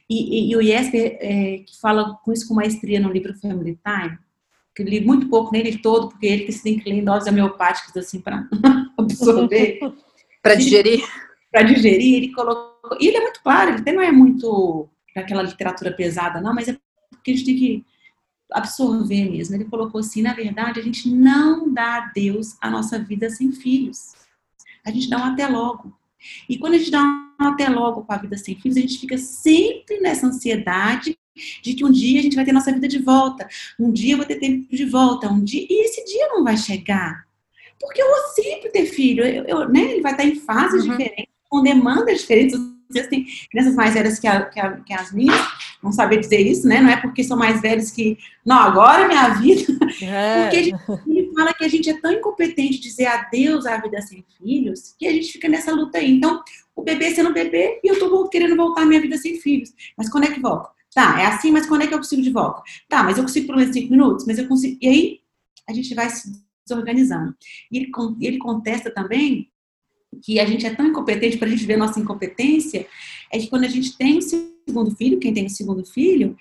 E, 0.09 0.49
e, 0.49 0.51
e 0.51 0.55
o 0.55 0.61
Jesper, 0.61 1.17
é, 1.19 1.63
que 1.65 1.79
fala 1.79 2.15
com 2.23 2.31
isso 2.31 2.47
com 2.47 2.53
maestria 2.53 2.99
no 2.99 3.11
livro 3.11 3.33
Family 3.39 3.79
Time, 3.83 4.17
que 4.75 4.83
li 4.83 4.99
muito 4.99 5.29
pouco 5.29 5.51
nele 5.53 5.77
todo, 5.77 6.09
porque 6.09 6.25
ele 6.25 6.43
que 6.43 6.51
se 6.51 6.61
tem 6.61 6.77
que 6.77 6.89
ler 6.89 6.97
em 6.97 7.03
doses 7.03 7.27
homeopáticas, 7.27 7.95
assim, 7.95 8.19
para 8.19 8.47
absorver. 8.97 9.79
para 10.41 10.55
digerir. 10.55 11.01
para 11.49 11.63
digerir, 11.63 12.15
ele 12.15 12.33
colocou. 12.33 12.97
E 12.99 13.07
ele 13.07 13.17
é 13.17 13.21
muito 13.21 13.41
claro, 13.41 13.71
ele 13.71 13.79
até 13.79 13.93
não 13.93 14.01
é 14.01 14.11
muito 14.11 14.89
daquela 15.15 15.41
literatura 15.41 15.93
pesada, 15.93 16.41
não, 16.41 16.53
mas 16.53 16.67
é 16.67 16.77
porque 17.09 17.31
a 17.31 17.33
gente 17.33 17.45
tem 17.45 17.55
que 17.55 17.85
absorver 18.51 19.29
mesmo. 19.29 19.55
Ele 19.55 19.65
colocou 19.65 20.01
assim: 20.01 20.21
na 20.21 20.33
verdade, 20.33 20.79
a 20.79 20.83
gente 20.83 21.09
não 21.09 21.73
dá 21.73 21.97
a 21.97 22.11
Deus 22.13 22.57
a 22.59 22.69
nossa 22.69 22.99
vida 22.99 23.29
sem 23.29 23.51
filhos. 23.53 24.13
A 24.85 24.91
gente 24.91 25.09
dá 25.09 25.17
um 25.17 25.23
até 25.23 25.47
logo. 25.47 25.97
E 26.49 26.57
quando 26.57 26.73
a 26.73 26.77
gente 26.77 26.91
dá 26.91 27.01
um 27.01 27.47
até 27.47 27.69
logo 27.69 28.03
com 28.03 28.13
a 28.13 28.17
vida 28.17 28.37
sem 28.37 28.55
filhos, 28.55 28.77
a 28.77 28.81
gente 28.81 28.99
fica 28.99 29.17
sempre 29.17 29.99
nessa 29.99 30.27
ansiedade 30.27 31.17
de 31.61 31.73
que 31.73 31.85
um 31.85 31.91
dia 31.91 32.19
a 32.19 32.23
gente 32.23 32.35
vai 32.35 32.45
ter 32.45 32.51
nossa 32.51 32.71
vida 32.71 32.87
de 32.87 32.99
volta, 32.99 33.47
um 33.79 33.91
dia 33.91 34.13
eu 34.13 34.17
vou 34.17 34.25
ter 34.25 34.35
tempo 34.35 34.75
de 34.75 34.85
volta, 34.85 35.29
um 35.29 35.43
dia 35.43 35.65
e 35.69 35.85
esse 35.85 36.03
dia 36.05 36.27
não 36.29 36.43
vai 36.43 36.57
chegar. 36.57 37.25
Porque 37.79 38.01
eu 38.01 38.07
vou 38.07 38.27
sempre 38.33 38.69
ter 38.69 38.85
filho, 38.85 39.23
eu, 39.25 39.43
eu 39.45 39.69
né? 39.69 39.81
ele 39.91 40.01
vai 40.01 40.13
estar 40.13 40.23
em 40.23 40.35
fases 40.35 40.83
uhum. 40.83 40.91
diferentes, 40.91 41.33
com 41.49 41.61
demandas 41.61 42.21
diferentes. 42.21 42.59
Vocês 42.89 43.07
têm 43.07 43.25
crianças 43.49 43.75
mais 43.75 43.93
velhas 43.93 44.19
que, 44.19 44.27
a, 44.27 44.45
que, 44.45 44.59
a, 44.59 44.71
que, 44.77 44.93
as 44.93 45.11
minhas, 45.11 45.39
não 45.81 45.91
saber 45.91 46.19
dizer 46.19 46.39
isso, 46.39 46.67
né? 46.67 46.79
Não 46.81 46.89
é 46.89 46.97
porque 46.97 47.23
são 47.23 47.35
mais 47.35 47.59
velhos 47.59 47.89
que, 47.91 48.17
não, 48.45 48.57
agora 48.57 49.03
é 49.03 49.07
minha 49.07 49.29
vida. 49.29 49.73
É. 50.01 50.43
Porque 50.43 50.57
a 50.57 50.63
gente, 50.63 50.77
ele 51.07 51.31
fala 51.33 51.53
que 51.53 51.65
a 51.65 51.67
gente 51.67 51.89
é 51.89 51.99
tão 51.99 52.11
incompetente 52.11 52.73
de 52.73 52.81
dizer 52.81 53.07
adeus 53.07 53.65
à 53.65 53.77
vida 53.77 53.99
sem 54.01 54.23
filhos, 54.37 54.95
que 54.97 55.07
a 55.07 55.11
gente 55.11 55.31
fica 55.31 55.49
nessa 55.49 55.71
luta 55.71 55.97
aí. 55.97 56.11
Então, 56.11 56.43
o 56.75 56.83
bebê 56.83 57.13
sendo 57.13 57.33
bebê 57.33 57.79
e 57.83 57.87
eu 57.87 57.97
tô 57.97 58.29
querendo 58.29 58.55
voltar 58.55 58.83
à 58.83 58.85
minha 58.85 59.01
vida 59.01 59.17
sem 59.17 59.39
filhos. 59.39 59.73
Mas 59.97 60.09
quando 60.09 60.25
é 60.25 60.31
que 60.31 60.39
volta? 60.39 60.74
Tá, 60.95 61.21
é 61.21 61.25
assim, 61.25 61.51
mas 61.51 61.65
quando 61.65 61.81
é 61.81 61.87
que 61.87 61.93
eu 61.93 61.97
consigo 61.97 62.21
de 62.21 62.29
volta? 62.29 62.63
Tá, 62.87 63.03
mas 63.03 63.17
eu 63.17 63.23
consigo 63.23 63.47
por 63.47 63.57
menos 63.57 63.73
cinco 63.73 63.91
minutos, 63.91 64.25
mas 64.25 64.39
eu 64.39 64.47
consigo. 64.47 64.77
E 64.81 64.87
aí 64.87 65.19
a 65.67 65.73
gente 65.73 65.93
vai 65.93 66.09
se 66.09 66.41
desorganizando. 66.65 67.35
E 67.69 67.77
ele, 67.77 67.91
ele 68.21 68.37
contesta 68.37 68.89
também 68.89 69.51
que 70.23 70.39
a 70.39 70.45
gente 70.45 70.65
é 70.65 70.73
tão 70.73 70.87
incompetente 70.87 71.37
para 71.37 71.49
a 71.49 71.51
gente 71.51 71.65
ver 71.65 71.73
a 71.73 71.79
nossa 71.79 71.99
incompetência, 71.99 72.87
é 73.29 73.37
que 73.37 73.47
quando 73.47 73.65
a 73.65 73.67
gente 73.67 73.97
tem 73.97 74.17
o 74.17 74.21
segundo 74.21 74.95
filho, 74.95 75.19
quem 75.19 75.33
tem 75.33 75.45
o 75.45 75.49
segundo 75.49 75.85
filho, 75.85 76.37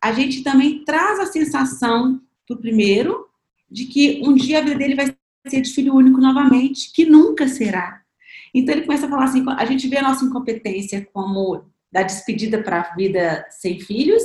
a 0.00 0.10
gente 0.10 0.42
também 0.42 0.82
traz 0.84 1.20
a 1.20 1.26
sensação 1.26 2.18
do 2.48 2.56
primeiro 2.56 3.28
de 3.70 3.84
que 3.84 4.22
um 4.24 4.34
dia 4.34 4.60
a 4.60 4.62
vida 4.62 4.76
dele 4.76 4.94
vai 4.94 5.14
ser 5.46 5.60
de 5.60 5.70
filho 5.70 5.94
único 5.94 6.18
novamente, 6.18 6.90
que 6.94 7.04
nunca 7.04 7.46
será. 7.46 8.00
Então 8.54 8.74
ele 8.74 8.86
começa 8.86 9.04
a 9.04 9.10
falar 9.10 9.24
assim, 9.24 9.44
a 9.46 9.66
gente 9.66 9.86
vê 9.86 9.98
a 9.98 10.02
nossa 10.02 10.24
incompetência 10.24 11.06
como 11.12 11.62
da 11.90 12.02
despedida 12.02 12.62
para 12.62 12.80
a 12.80 12.94
vida 12.94 13.46
sem 13.50 13.80
filhos, 13.80 14.22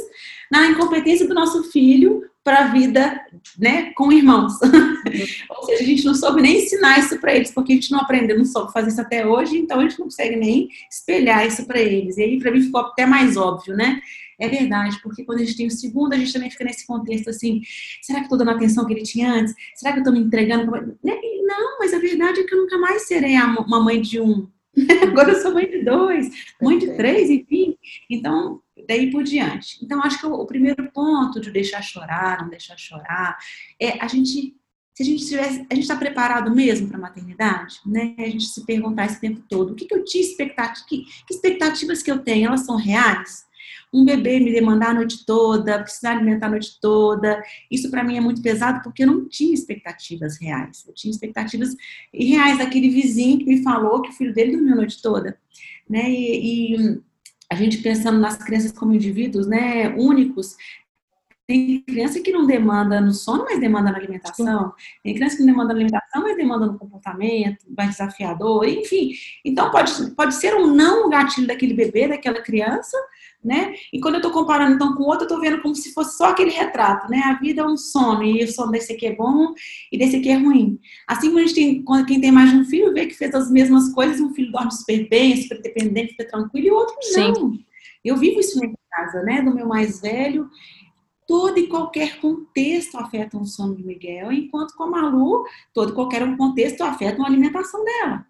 na 0.52 0.68
incompetência 0.68 1.28
do 1.28 1.34
nosso 1.34 1.72
filho 1.72 2.24
para 2.44 2.66
a 2.66 2.68
vida 2.68 3.22
né, 3.58 3.94
com 3.96 4.12
irmãos. 4.12 4.54
Ou 5.50 5.66
seja, 5.66 5.84
a 5.84 5.86
gente 5.86 6.04
não 6.04 6.14
soube 6.14 6.42
nem 6.42 6.58
ensinar 6.58 7.00
isso 7.00 7.18
para 7.20 7.34
eles, 7.34 7.52
porque 7.52 7.72
a 7.72 7.76
gente 7.76 7.92
não 7.92 8.00
aprendeu, 8.00 8.38
não 8.38 8.46
soube 8.46 8.74
fazer 8.74 8.90
isso 8.90 9.00
até 9.00 9.26
hoje, 9.26 9.58
então 9.58 9.80
a 9.80 9.84
gente 9.84 9.98
não 9.98 10.08
consegue 10.08 10.36
nem 10.36 10.68
espelhar 10.92 11.48
isso 11.48 11.66
para 11.66 11.80
eles. 11.80 12.18
E 12.18 12.24
aí, 12.24 12.40
para 12.40 12.52
mim, 12.52 12.62
ficou 12.62 12.82
até 12.82 13.06
mais 13.06 13.38
óbvio, 13.38 13.76
né? 13.76 14.02
É 14.40 14.50
verdade, 14.50 15.00
porque 15.02 15.24
quando 15.24 15.40
a 15.40 15.46
gente 15.46 15.56
tem 15.56 15.68
o 15.68 15.72
segundo, 15.72 16.14
a 16.14 16.18
gente 16.18 16.34
também 16.34 16.50
fica 16.50 16.66
nesse 16.66 16.86
contexto 16.86 17.30
assim: 17.30 17.62
será 18.02 18.20
que 18.20 18.26
estou 18.26 18.38
dando 18.38 18.52
atenção 18.52 18.86
que 18.86 18.94
ele 18.94 19.04
tinha 19.04 19.32
antes? 19.32 19.54
Será 19.76 19.94
que 19.94 20.00
eu 20.00 20.02
estou 20.02 20.14
me 20.14 20.20
entregando? 20.20 20.70
Não, 21.02 21.80
mas 21.80 21.94
a 21.94 22.00
verdade 22.00 22.42
é 22.42 22.44
que 22.44 22.54
eu 22.54 22.60
nunca 22.60 22.78
mais 22.78 23.08
serei 23.08 23.38
uma 23.38 23.82
mãe 23.82 24.02
de 24.02 24.20
um. 24.20 24.48
Agora 25.04 25.32
eu 25.32 25.42
sou 25.42 25.54
mãe 25.54 25.70
de 25.70 25.84
dois, 25.84 26.30
mãe 26.62 26.78
de 26.78 26.96
três, 26.96 27.30
enfim. 27.30 27.78
Então, 28.10 28.62
daí 28.88 29.12
por 29.12 29.24
diante. 29.24 29.84
Então, 29.84 30.02
acho 30.04 30.20
que 30.20 30.26
o, 30.26 30.34
o 30.34 30.46
primeiro 30.46 30.92
ponto 30.92 31.40
de 31.40 31.52
deixar 31.52 31.82
chorar, 31.82 32.42
não 32.42 32.50
deixar 32.50 32.78
chorar, 32.78 33.38
é 33.80 34.04
a 34.04 34.08
gente 34.08 34.56
se 34.94 35.02
a 35.02 35.06
gente 35.08 35.26
tivesse, 35.26 35.66
a 35.72 35.74
gente 35.74 35.84
está 35.84 35.96
preparado 35.96 36.54
mesmo 36.54 36.88
para 36.88 36.98
a 36.98 37.02
maternidade, 37.02 37.80
né? 37.84 38.14
A 38.20 38.30
gente 38.30 38.46
se 38.46 38.64
perguntar 38.64 39.08
esse 39.08 39.20
tempo 39.20 39.44
todo, 39.50 39.72
o 39.72 39.76
que, 39.76 39.86
que 39.86 39.96
eu 39.96 40.06
tinha 40.06 40.24
expectativa, 40.24 40.86
que, 40.88 41.04
que, 41.26 41.34
expectativas 41.34 42.04
que 42.04 42.12
eu 42.12 42.20
tenho, 42.20 42.48
elas 42.48 42.64
são 42.64 42.76
reais? 42.76 43.44
Um 43.94 44.04
bebê 44.06 44.40
me 44.40 44.52
demandar 44.52 44.90
a 44.90 44.94
noite 44.94 45.26
toda, 45.26 45.80
precisar 45.80 46.12
alimentar 46.12 46.48
a 46.48 46.52
noite 46.52 46.80
toda, 46.82 47.44
isso 47.70 47.90
para 47.90 48.04
mim 48.04 48.18
é 48.18 48.22
muito 48.22 48.42
pesado 48.42 48.82
porque 48.84 49.04
eu 49.04 49.08
não 49.08 49.28
tinha 49.28 49.54
expectativas 49.54 50.40
reais. 50.40 50.84
Eu 50.88 50.94
tinha 50.94 51.12
expectativas 51.12 51.76
irreais 52.14 52.58
daquele 52.58 52.90
vizinho 52.90 53.40
que 53.40 53.46
me 53.46 53.64
falou 53.64 54.02
que 54.02 54.10
o 54.10 54.14
filho 54.14 54.34
dele 54.34 54.54
dormiu 54.54 54.74
a 54.74 54.78
noite 54.78 55.02
toda, 55.02 55.38
né? 55.90 56.10
e, 56.10 56.76
e 56.76 57.02
a 57.54 57.56
gente 57.56 57.78
pensando 57.78 58.20
nas 58.20 58.38
crianças 58.38 58.72
como 58.72 58.94
indivíduos, 58.94 59.46
né, 59.48 59.90
únicos, 59.90 60.56
tem 61.46 61.82
criança 61.82 62.22
que 62.22 62.32
não 62.32 62.46
demanda 62.46 63.02
no 63.02 63.12
sono, 63.14 63.44
mas 63.44 63.60
demanda 63.60 63.92
na 63.92 63.98
alimentação. 63.98 64.74
Tem 65.04 65.14
criança 65.14 65.36
que 65.36 65.44
não 65.44 65.54
demanda 65.54 65.74
na 65.74 65.80
alimentação, 65.80 66.24
mas 66.24 66.38
demanda 66.38 66.66
no 66.68 66.80
comportamento, 66.80 67.66
mais 67.78 67.92
desafiador, 67.92 68.66
enfim. 68.68 69.12
Então, 69.44 69.70
pode, 69.70 70.12
pode 70.12 70.36
ser 70.36 70.56
um 70.56 70.74
não 70.74 71.06
o 71.06 71.10
gatilho 71.10 71.46
daquele 71.46 71.74
bebê, 71.74 72.08
daquela 72.08 72.42
criança, 72.42 72.98
né? 73.44 73.74
E 73.92 74.00
quando 74.00 74.16
eu 74.16 74.20
estou 74.20 74.32
comparando 74.32 74.76
então 74.76 74.96
com 74.96 75.04
o 75.04 75.08
outro, 75.08 75.24
eu 75.24 75.28
estou 75.28 75.42
vendo 75.42 75.62
como 75.62 75.76
se 75.76 75.94
fosse 75.94 76.18
só 76.18 76.30
aquele 76.30 76.52
retrato, 76.52 77.10
né? 77.10 77.22
A 77.26 77.34
vida 77.34 77.62
é 77.62 77.66
um 77.66 77.76
sono 77.76 78.24
e 78.24 78.42
o 78.42 78.52
sono 78.52 78.72
desse 78.72 78.94
aqui 78.94 79.08
é 79.08 79.16
bom 79.16 79.54
e 79.92 79.98
desse 79.98 80.16
aqui 80.16 80.30
é 80.30 80.38
ruim. 80.38 80.80
Assim 81.06 81.28
como 81.28 81.40
a 81.40 81.42
gente 81.42 81.56
tem, 81.56 81.84
quando 81.84 82.06
quem 82.06 82.22
tem 82.22 82.32
mais 82.32 82.52
de 82.52 82.58
um 82.58 82.66
filho, 82.66 82.94
vê 82.94 83.06
que 83.06 83.16
fez 83.16 83.36
as 83.36 83.52
mesmas 83.52 83.92
coisas, 83.92 84.22
um 84.22 84.34
filho 84.34 84.52
dorme 84.52 84.72
super 84.72 85.10
bem, 85.10 85.36
super 85.42 85.62
dependente, 85.62 86.12
super 86.12 86.30
tranquilo, 86.30 86.68
e 86.68 86.72
o 86.72 86.76
outro 86.76 86.96
não. 87.18 87.36
Sim. 87.36 87.66
Eu 88.04 88.18
vivo 88.18 88.40
isso 88.40 88.60
na 88.60 88.70
casa, 88.92 89.24
né? 89.24 89.42
Do 89.42 89.54
meu 89.54 89.68
mais 89.68 90.00
velho, 90.00 90.50
todo 91.34 91.58
e 91.58 91.66
qualquer 91.66 92.20
contexto 92.20 92.96
afeta 92.96 93.40
o 93.40 93.44
sono 93.44 93.76
de 93.76 93.84
Miguel, 93.84 94.32
enquanto 94.32 94.76
com 94.76 94.84
a 94.84 94.88
Malu, 94.88 95.44
todo 95.74 95.92
e 95.92 95.96
qualquer 95.96 96.38
contexto 96.38 96.82
afeta 96.84 97.24
a 97.24 97.26
alimentação 97.26 97.84
dela 97.84 98.24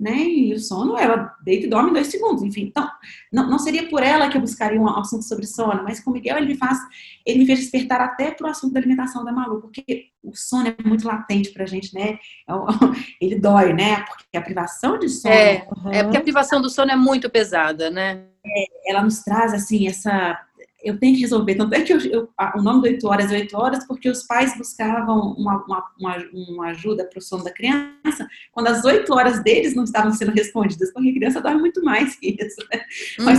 né? 0.00 0.16
E 0.16 0.54
o 0.54 0.58
sono, 0.58 0.96
ela 0.96 1.36
deita 1.44 1.66
e 1.66 1.68
dorme 1.68 1.90
em 1.90 1.92
dois 1.92 2.06
segundos, 2.06 2.42
enfim. 2.42 2.62
Então, 2.62 2.90
não, 3.30 3.50
não 3.50 3.58
seria 3.58 3.86
por 3.90 4.02
ela 4.02 4.30
que 4.30 4.36
eu 4.38 4.40
buscaria 4.40 4.80
um 4.80 4.88
assunto 4.88 5.26
sobre 5.26 5.46
sono, 5.46 5.84
mas 5.84 6.00
com 6.00 6.10
o 6.10 6.14
Miguel 6.14 6.38
ele 6.38 6.46
me 6.46 6.56
faz, 6.56 6.78
ele 7.26 7.40
me 7.40 7.46
fez 7.46 7.60
despertar 7.60 8.00
até 8.00 8.30
para 8.30 8.46
o 8.46 8.50
assunto 8.50 8.72
da 8.72 8.80
alimentação 8.80 9.22
da 9.22 9.30
Malu, 9.30 9.60
porque 9.60 10.06
o 10.22 10.34
sono 10.34 10.68
é 10.68 10.88
muito 10.88 11.06
latente 11.06 11.50
pra 11.50 11.66
gente, 11.66 11.94
né? 11.94 12.18
É 12.48 12.52
ele 13.20 13.38
dói, 13.38 13.74
né? 13.74 14.02
Porque 14.06 14.38
a 14.38 14.40
privação 14.40 14.98
de 14.98 15.10
sono. 15.10 15.34
É, 15.34 15.66
é 15.92 16.02
porque 16.02 16.16
a 16.16 16.22
privação 16.22 16.62
do 16.62 16.70
sono 16.70 16.90
é 16.90 16.96
muito 16.96 17.28
pesada, 17.28 17.90
né? 17.90 18.24
É, 18.44 18.90
ela 18.90 19.02
nos 19.02 19.20
traz, 19.20 19.52
assim, 19.52 19.86
essa 19.86 20.40
eu 20.82 20.98
tenho 20.98 21.14
que 21.14 21.20
resolver. 21.20 21.54
Tanto 21.54 21.74
é 21.74 21.82
que 21.82 21.92
eu, 21.92 22.00
eu, 22.00 22.28
o 22.56 22.62
nome 22.62 22.80
do 22.80 22.86
8 22.86 23.06
horas 23.06 23.30
é 23.30 23.36
8 23.36 23.56
horas, 23.56 23.86
porque 23.86 24.08
os 24.08 24.22
pais 24.24 24.56
buscavam 24.56 25.34
uma, 25.34 25.64
uma, 25.64 25.84
uma, 25.98 26.16
uma 26.32 26.66
ajuda 26.68 27.04
para 27.04 27.18
o 27.18 27.22
sono 27.22 27.44
da 27.44 27.52
criança 27.52 28.26
quando 28.52 28.68
as 28.68 28.84
8 28.84 29.12
horas 29.12 29.42
deles 29.42 29.74
não 29.74 29.84
estavam 29.84 30.12
sendo 30.12 30.32
respondidas, 30.32 30.92
porque 30.92 31.10
a 31.10 31.14
criança 31.14 31.40
dorme 31.40 31.60
muito 31.60 31.82
mais 31.84 32.16
que 32.16 32.36
isso. 32.40 32.60
Né? 32.72 32.80
Uhum. 33.18 33.24
Mas 33.24 33.38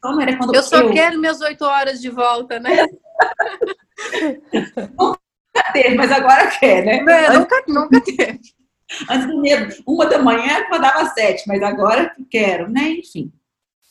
sono 0.00 0.20
era 0.20 0.36
quando 0.36 0.54
eu 0.54 0.62
só 0.62 0.80
eu... 0.80 0.92
quero 0.92 1.18
minhas 1.18 1.40
8 1.40 1.62
horas 1.64 2.00
de 2.00 2.10
volta, 2.10 2.58
né? 2.58 2.86
nunca 4.98 5.72
teve, 5.72 5.94
mas 5.96 6.12
agora 6.12 6.46
quer, 6.58 6.84
né? 6.84 7.02
Não, 7.02 7.40
nunca, 7.40 7.64
nunca 7.66 8.00
teve. 8.04 8.40
Antes 9.10 9.26
do 9.26 9.40
medo, 9.40 9.74
uma 9.86 10.06
da 10.06 10.22
manhã 10.22 10.58
acordava 10.58 11.06
sete, 11.06 11.42
mas 11.48 11.60
agora 11.60 12.14
quero, 12.30 12.70
né? 12.70 12.90
Enfim. 12.90 13.32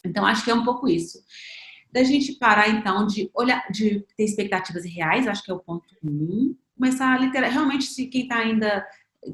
Então, 0.05 0.25
acho 0.25 0.45
que 0.45 0.51
é 0.51 0.53
um 0.53 0.63
pouco 0.63 0.87
isso 0.87 1.19
da 1.95 2.03
gente 2.03 2.33
parar 2.33 2.67
então 2.67 3.07
de 3.07 3.31
olhar, 3.33 3.65
de 3.71 4.05
ter 4.17 4.25
expectativas 4.25 4.83
reais, 4.83 5.29
acho 5.29 5.41
que 5.41 5.49
é 5.49 5.53
o 5.53 5.59
ponto 5.59 5.85
um, 6.03 6.53
começar 6.77 7.13
a 7.13 7.17
literar, 7.17 7.49
realmente 7.49 7.85
se 7.85 8.07
quem 8.07 8.23
está 8.23 8.39
ainda 8.39 8.85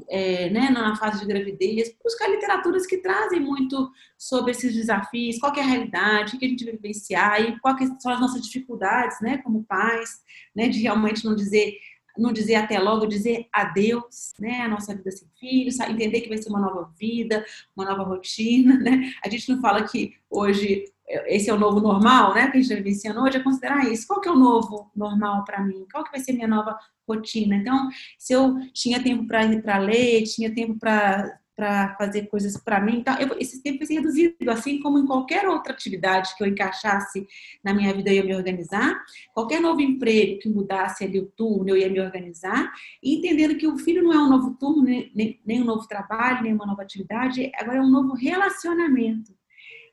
é, 0.08 0.48
né, 0.48 0.70
na 0.70 0.94
fase 0.94 1.18
de 1.18 1.26
gravidez, 1.26 1.92
buscar 2.02 2.28
literaturas 2.28 2.86
que 2.86 2.98
trazem 2.98 3.40
muito 3.40 3.90
sobre 4.16 4.52
esses 4.52 4.72
desafios, 4.72 5.40
qual 5.40 5.52
é 5.56 5.60
a 5.60 5.66
realidade, 5.66 6.36
o 6.36 6.38
que 6.38 6.46
a 6.46 6.48
gente 6.48 6.64
vai 6.64 6.74
vivenciar 6.74 7.42
e 7.42 7.58
quais 7.58 7.90
são 7.98 8.12
as 8.12 8.20
nossas 8.20 8.42
dificuldades, 8.42 9.20
né, 9.20 9.38
como 9.38 9.64
pais, 9.64 10.20
né, 10.54 10.68
de 10.68 10.82
realmente 10.82 11.24
não 11.24 11.34
dizer 11.34 11.76
não 12.14 12.30
dizer 12.30 12.56
até 12.56 12.78
logo, 12.78 13.06
dizer 13.06 13.46
adeus, 13.50 14.34
né, 14.38 14.60
a 14.60 14.68
nossa 14.68 14.94
vida 14.94 15.10
sem 15.10 15.26
filhos, 15.40 15.80
entender 15.80 16.20
que 16.20 16.28
vai 16.28 16.36
ser 16.36 16.50
uma 16.50 16.60
nova 16.60 16.92
vida, 17.00 17.42
uma 17.74 17.86
nova 17.86 18.02
rotina, 18.02 18.76
né? 18.78 19.10
A 19.24 19.30
gente 19.30 19.48
não 19.50 19.62
fala 19.62 19.82
que 19.82 20.14
hoje 20.28 20.84
esse 21.26 21.50
é 21.50 21.54
o 21.54 21.58
novo 21.58 21.80
normal, 21.80 22.34
né? 22.34 22.50
Que 22.50 22.58
a 22.58 22.60
gente 22.60 22.62
está 22.62 22.74
vivenciando 22.74 23.20
hoje, 23.20 23.36
é 23.36 23.40
considerar 23.40 23.90
isso. 23.90 24.06
Qual 24.06 24.20
que 24.20 24.28
é 24.28 24.32
o 24.32 24.36
novo 24.36 24.90
normal 24.96 25.44
para 25.44 25.62
mim? 25.62 25.86
Qual 25.92 26.04
que 26.04 26.10
vai 26.10 26.20
ser 26.20 26.32
minha 26.32 26.48
nova 26.48 26.78
rotina? 27.08 27.56
Então, 27.56 27.88
se 28.18 28.32
eu 28.32 28.56
tinha 28.72 29.02
tempo 29.02 29.26
para 29.26 29.44
ir 29.44 29.62
para 29.62 29.78
ler, 29.78 30.24
tinha 30.24 30.54
tempo 30.54 30.78
para 30.78 31.38
para 31.54 31.94
fazer 31.96 32.26
coisas 32.28 32.56
para 32.56 32.80
mim, 32.80 32.98
então 32.98 33.16
eu, 33.18 33.36
esse 33.38 33.62
tempo 33.62 33.78
vai 33.78 33.86
ser 33.86 33.94
reduzido, 33.94 34.50
assim 34.50 34.80
como 34.80 34.98
em 34.98 35.06
qualquer 35.06 35.46
outra 35.46 35.72
atividade 35.72 36.34
que 36.34 36.42
eu 36.42 36.48
encaixasse 36.48 37.26
na 37.62 37.74
minha 37.74 37.92
vida, 37.92 38.10
eu 38.10 38.16
ia 38.16 38.24
me 38.24 38.34
organizar. 38.34 39.00
Qualquer 39.34 39.60
novo 39.60 39.80
emprego 39.80 40.38
que 40.40 40.48
mudasse 40.48 41.04
ali 41.04 41.20
o 41.20 41.26
turno, 41.26 41.68
eu 41.68 41.76
ia 41.76 41.90
me 41.90 42.00
organizar. 42.00 42.72
E 43.02 43.16
entendendo 43.16 43.56
que 43.56 43.66
o 43.66 43.76
filho 43.76 44.02
não 44.02 44.12
é 44.12 44.18
um 44.18 44.30
novo 44.30 44.56
turno, 44.58 44.82
nem, 44.82 45.40
nem, 45.44 45.62
um 45.62 45.64
novo 45.64 45.86
trabalho, 45.86 46.42
nem 46.42 46.54
uma 46.54 46.66
nova 46.66 46.82
atividade, 46.82 47.52
agora 47.54 47.78
é 47.78 47.82
um 47.82 47.90
novo 47.90 48.14
relacionamento 48.14 49.32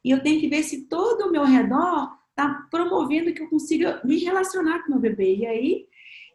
e 0.04 0.12
eu 0.12 0.22
tenho 0.22 0.40
que 0.40 0.48
ver 0.48 0.64
se 0.64 0.88
todo 0.88 1.28
o 1.28 1.32
meu 1.32 1.44
redor 1.44 2.18
está 2.30 2.68
promovendo 2.72 3.34
que 3.34 3.42
eu 3.42 3.50
consiga 3.50 4.02
me 4.04 4.18
relacionar 4.18 4.84
com 4.84 4.92
meu 4.92 5.00
bebê. 5.00 5.36
E 5.36 5.46
aí, 5.46 5.86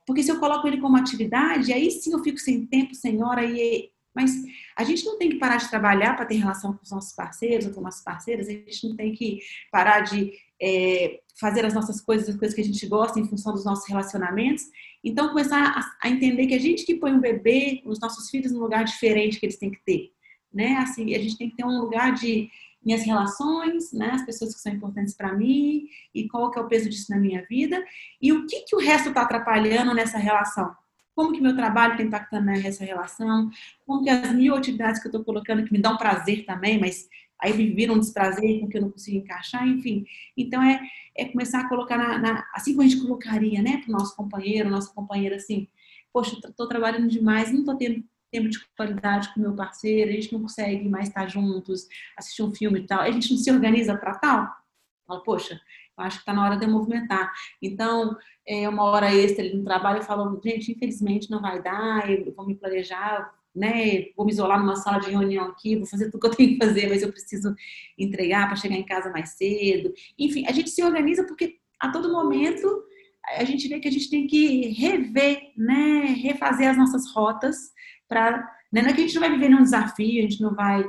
porque 0.06 0.22
se 0.22 0.30
eu 0.30 0.38
coloco 0.38 0.66
ele 0.66 0.80
como 0.80 0.96
atividade, 0.96 1.72
aí 1.72 1.90
sim 1.90 2.12
eu 2.12 2.22
fico 2.22 2.38
sem 2.38 2.66
tempo, 2.66 2.94
sem 2.94 3.22
hora, 3.22 3.44
e 3.44 3.90
Mas 4.14 4.32
a 4.76 4.84
gente 4.84 5.04
não 5.04 5.18
tem 5.18 5.30
que 5.30 5.38
parar 5.38 5.56
de 5.56 5.68
trabalhar 5.70 6.14
para 6.14 6.26
ter 6.26 6.36
relação 6.36 6.74
com 6.74 6.82
os 6.82 6.90
nossos 6.90 7.14
parceiros 7.14 7.66
ou 7.66 7.72
com 7.72 7.80
nossas 7.80 8.04
parceiras, 8.04 8.48
a 8.48 8.52
gente 8.52 8.88
não 8.88 8.96
tem 8.96 9.12
que 9.12 9.40
parar 9.72 10.00
de 10.00 10.32
é, 10.60 11.20
fazer 11.40 11.64
as 11.64 11.74
nossas 11.74 12.00
coisas, 12.00 12.28
as 12.28 12.36
coisas 12.36 12.54
que 12.54 12.60
a 12.60 12.64
gente 12.64 12.86
gosta 12.86 13.18
em 13.18 13.28
função 13.28 13.52
dos 13.52 13.64
nossos 13.64 13.88
relacionamentos. 13.88 14.64
Então, 15.02 15.28
começar 15.28 15.96
a, 16.00 16.08
entender 16.08 16.46
que 16.46 16.54
a 16.54 16.60
gente 16.60 16.84
que 16.84 16.94
põe 16.94 17.12
um 17.12 17.20
bebê, 17.20 17.82
os 17.84 17.98
nossos 17.98 18.30
filhos, 18.30 18.52
num 18.52 18.60
lugar 18.60 18.84
diferente 18.84 19.40
que 19.40 19.46
eles 19.46 19.58
têm 19.58 19.70
que 19.70 19.84
ter. 19.84 20.12
Né? 20.52 20.76
Assim, 20.76 21.14
a 21.14 21.18
gente 21.18 21.36
tem 21.36 21.50
que 21.50 21.56
ter 21.56 21.64
um 21.64 21.80
lugar 21.80 22.14
de 22.14 22.48
minhas 22.84 23.02
relações, 23.02 23.92
né, 23.92 24.10
as 24.12 24.24
pessoas 24.24 24.54
que 24.54 24.60
são 24.60 24.72
importantes 24.72 25.14
para 25.14 25.32
mim 25.32 25.86
e 26.14 26.28
qual 26.28 26.50
que 26.50 26.58
é 26.58 26.62
o 26.62 26.68
peso 26.68 26.88
disso 26.88 27.10
na 27.10 27.18
minha 27.18 27.44
vida 27.48 27.82
e 28.20 28.32
o 28.32 28.46
que 28.46 28.60
que 28.62 28.76
o 28.76 28.78
resto 28.78 29.08
está 29.08 29.22
atrapalhando 29.22 29.94
nessa 29.94 30.18
relação. 30.18 30.74
Como 31.14 31.32
que 31.32 31.40
meu 31.40 31.54
trabalho 31.54 31.92
está 31.92 32.04
impactando 32.04 32.46
nessa 32.46 32.84
relação? 32.84 33.48
Como 33.86 34.02
que 34.02 34.10
as 34.10 34.32
mil 34.32 34.54
atividades 34.54 35.00
que 35.00 35.06
eu 35.06 35.10
estou 35.10 35.24
colocando 35.24 35.64
que 35.64 35.72
me 35.72 35.78
dão 35.78 35.96
prazer 35.96 36.44
também, 36.44 36.78
mas 36.78 37.08
aí 37.40 37.54
me 37.56 37.70
viram 37.70 37.94
um 37.94 38.00
desprazer 38.00 38.60
porque 38.60 38.78
eu 38.78 38.82
não 38.82 38.90
consigo 38.90 39.18
encaixar, 39.18 39.66
enfim. 39.66 40.04
Então 40.36 40.62
é, 40.62 40.80
é 41.16 41.24
começar 41.26 41.60
a 41.60 41.68
colocar 41.68 41.96
na, 41.96 42.18
na 42.18 42.46
assim 42.52 42.72
como 42.72 42.82
a 42.82 42.88
gente 42.88 43.00
colocaria, 43.00 43.62
né, 43.62 43.78
para 43.78 43.90
o 43.90 43.98
nosso 43.98 44.16
companheiro, 44.16 44.70
nossa 44.70 44.92
companheira 44.92 45.36
assim, 45.36 45.68
poxa, 46.12 46.36
estou 46.36 46.66
trabalhando 46.66 47.08
demais, 47.08 47.52
não 47.52 47.60
estou 47.60 47.76
tendo 47.76 48.04
tempo 48.34 48.48
de 48.48 48.58
qualidade 48.76 49.32
com 49.32 49.40
meu 49.40 49.54
parceiro, 49.54 50.10
a 50.10 50.14
gente 50.14 50.32
não 50.32 50.42
consegue 50.42 50.88
mais 50.88 51.08
estar 51.08 51.28
juntos, 51.28 51.86
assistir 52.16 52.42
um 52.42 52.52
filme 52.52 52.80
e 52.80 52.86
tal, 52.86 53.00
a 53.00 53.10
gente 53.10 53.30
não 53.30 53.38
se 53.38 53.50
organiza 53.50 53.96
para 53.96 54.14
tal. 54.14 54.52
Fala, 55.06 55.22
poxa, 55.22 55.60
eu 55.96 56.04
acho 56.04 56.16
que 56.16 56.22
está 56.22 56.32
na 56.32 56.44
hora 56.44 56.56
de 56.56 56.64
eu 56.64 56.70
movimentar. 56.70 57.32
Então, 57.62 58.16
é 58.46 58.68
uma 58.68 58.82
hora 58.84 59.14
extra 59.14 59.44
ali 59.44 59.54
no 59.54 59.64
trabalho, 59.64 59.98
eu 59.98 60.02
falo, 60.02 60.40
gente, 60.44 60.72
infelizmente 60.72 61.30
não 61.30 61.40
vai 61.40 61.62
dar, 61.62 62.10
eu 62.10 62.34
vou 62.34 62.46
me 62.46 62.56
planejar, 62.56 63.32
né? 63.54 64.06
Vou 64.16 64.26
me 64.26 64.32
isolar 64.32 64.58
numa 64.58 64.74
sala 64.74 64.98
de 64.98 65.10
reunião 65.10 65.46
aqui, 65.46 65.76
vou 65.76 65.86
fazer 65.86 66.10
tudo 66.10 66.20
que 66.20 66.26
eu 66.26 66.34
tenho 66.34 66.58
que 66.58 66.66
fazer, 66.66 66.88
mas 66.88 67.02
eu 67.02 67.12
preciso 67.12 67.54
entregar 67.96 68.48
para 68.48 68.56
chegar 68.56 68.74
em 68.74 68.84
casa 68.84 69.10
mais 69.10 69.30
cedo. 69.30 69.94
Enfim, 70.18 70.44
a 70.48 70.52
gente 70.52 70.70
se 70.70 70.82
organiza 70.82 71.24
porque 71.24 71.58
a 71.78 71.90
todo 71.90 72.12
momento 72.12 72.82
a 73.38 73.44
gente 73.44 73.68
vê 73.68 73.78
que 73.80 73.88
a 73.88 73.92
gente 73.92 74.10
tem 74.10 74.26
que 74.26 74.68
rever, 74.68 75.52
né? 75.56 76.06
Refazer 76.20 76.68
as 76.68 76.76
nossas 76.76 77.10
rotas 77.12 77.72
para. 78.08 78.38
Né? 78.72 78.82
Não 78.82 78.90
é 78.90 78.92
que 78.92 79.00
a 79.00 79.06
gente 79.06 79.14
não 79.14 79.22
vai 79.22 79.30
viver 79.30 79.48
num 79.48 79.62
desafio, 79.62 80.18
a 80.18 80.22
gente 80.22 80.40
não 80.40 80.54
vai 80.54 80.84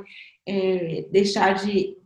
é, 0.46 1.06
deixar 1.10 1.54
de 1.54 1.96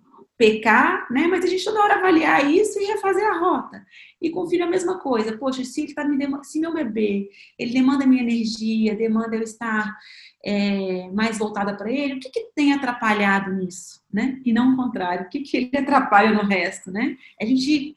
pecar, 0.40 1.06
né? 1.12 1.26
Mas 1.26 1.44
a 1.44 1.46
gente 1.46 1.62
toda 1.62 1.82
hora 1.82 1.96
avaliar 1.96 2.50
isso 2.50 2.80
e 2.80 2.86
refazer 2.86 3.26
a 3.26 3.38
rota. 3.38 3.84
E 4.22 4.30
com 4.30 4.40
o 4.40 4.48
filho 4.48 4.64
a 4.64 4.70
mesma 4.70 4.98
coisa. 4.98 5.36
Poxa, 5.36 5.62
se 5.64 5.82
ele 5.82 5.94
tá 5.94 6.02
me 6.02 6.16
se 6.44 6.58
meu 6.58 6.72
bebê, 6.72 7.28
ele 7.58 7.74
demanda 7.74 8.06
minha 8.06 8.22
energia, 8.22 8.96
demanda 8.96 9.36
eu 9.36 9.42
estar 9.42 9.94
é, 10.42 11.10
mais 11.12 11.36
voltada 11.38 11.76
para 11.76 11.92
ele, 11.92 12.14
o 12.14 12.20
que, 12.20 12.30
que 12.30 12.50
tem 12.54 12.72
atrapalhado 12.72 13.52
nisso, 13.52 14.02
né? 14.10 14.40
E 14.42 14.50
não 14.50 14.72
o 14.72 14.76
contrário, 14.76 15.26
o 15.26 15.28
que, 15.28 15.40
que 15.40 15.56
ele 15.58 15.70
atrapalha 15.76 16.32
no 16.32 16.48
resto, 16.48 16.90
né? 16.90 17.18
A 17.38 17.44
gente 17.44 17.94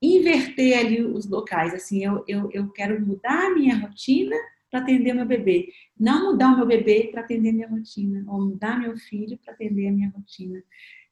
inverter 0.00 0.78
ali 0.78 1.02
os 1.02 1.28
locais, 1.28 1.74
assim, 1.74 2.02
eu, 2.02 2.24
eu, 2.26 2.48
eu 2.52 2.68
quero 2.70 2.98
mudar 3.04 3.46
a 3.46 3.50
minha 3.50 3.76
rotina 3.76 4.36
para 4.74 4.80
atender 4.80 5.14
meu 5.14 5.24
bebê. 5.24 5.68
Não 5.98 6.32
mudar 6.32 6.52
o 6.52 6.56
meu 6.56 6.66
bebê 6.66 7.08
para 7.12 7.20
atender 7.20 7.52
minha 7.52 7.68
rotina, 7.68 8.24
ou 8.26 8.40
mudar 8.40 8.80
meu 8.80 8.96
filho 8.96 9.38
para 9.38 9.54
atender 9.54 9.86
a 9.86 9.92
minha 9.92 10.10
rotina. 10.10 10.60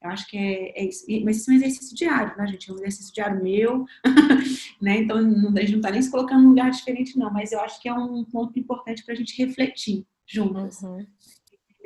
Eu 0.03 0.11
acho 0.11 0.29
que 0.29 0.37
é, 0.37 0.81
é 0.81 0.85
isso. 0.85 1.07
Mas 1.25 1.37
isso 1.37 1.51
é 1.51 1.55
um 1.55 1.57
exercício 1.59 1.97
diário, 1.97 2.37
né, 2.37 2.49
gente? 2.49 2.69
É 2.69 2.73
um 2.73 2.77
exercício 2.79 3.15
diário 3.15 3.41
meu, 3.41 3.85
né? 4.83 4.99
Então, 4.99 5.23
não, 5.23 5.57
a 5.57 5.61
gente 5.61 5.71
não 5.71 5.79
está 5.79 5.93
nem 5.93 6.03
se 6.03 6.11
colocando 6.11 6.43
num 6.43 6.49
lugar 6.49 6.73
diferente, 6.73 7.17
não. 7.17 7.33
Mas 7.33 7.53
eu 7.53 7.61
acho 7.61 7.81
que 7.81 7.89
é 7.89 7.95
um 7.95 8.25
ponto 8.25 8.59
importante 8.59 9.05
para 9.05 9.15
a 9.15 9.17
gente 9.17 9.41
refletir 9.41 10.05
juntas. 10.27 10.83
Uhum. 10.83 11.07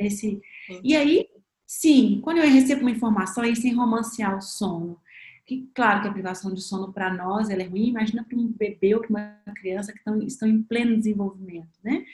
Nesse... 0.01 0.41
E 0.83 0.97
aí, 0.97 1.27
sim, 1.67 2.23
quando 2.25 2.39
eu 2.39 2.51
recebo 2.51 2.81
uma 2.81 2.91
informação, 2.91 3.45
aí 3.45 3.55
sem 3.55 3.75
romancear 3.75 4.39
o 4.39 4.41
sono. 4.41 4.99
Que, 5.47 5.71
claro 5.75 6.03
que 6.03 6.09
a 6.09 6.13
privação 6.13 6.53
de 6.53 6.61
sono 6.61 6.93
para 6.93 7.13
nós 7.13 7.49
é 7.49 7.63
ruim, 7.63 7.89
imagina 7.89 8.25
para 8.25 8.37
um 8.37 8.49
bebê 8.49 8.95
ou 8.95 9.01
para 9.01 9.11
uma 9.11 9.55
criança 9.55 9.93
que 9.93 9.99
estão, 9.99 10.21
estão 10.23 10.49
em 10.49 10.63
pleno 10.63 10.97
desenvolvimento, 10.97 11.79
né? 11.85 12.05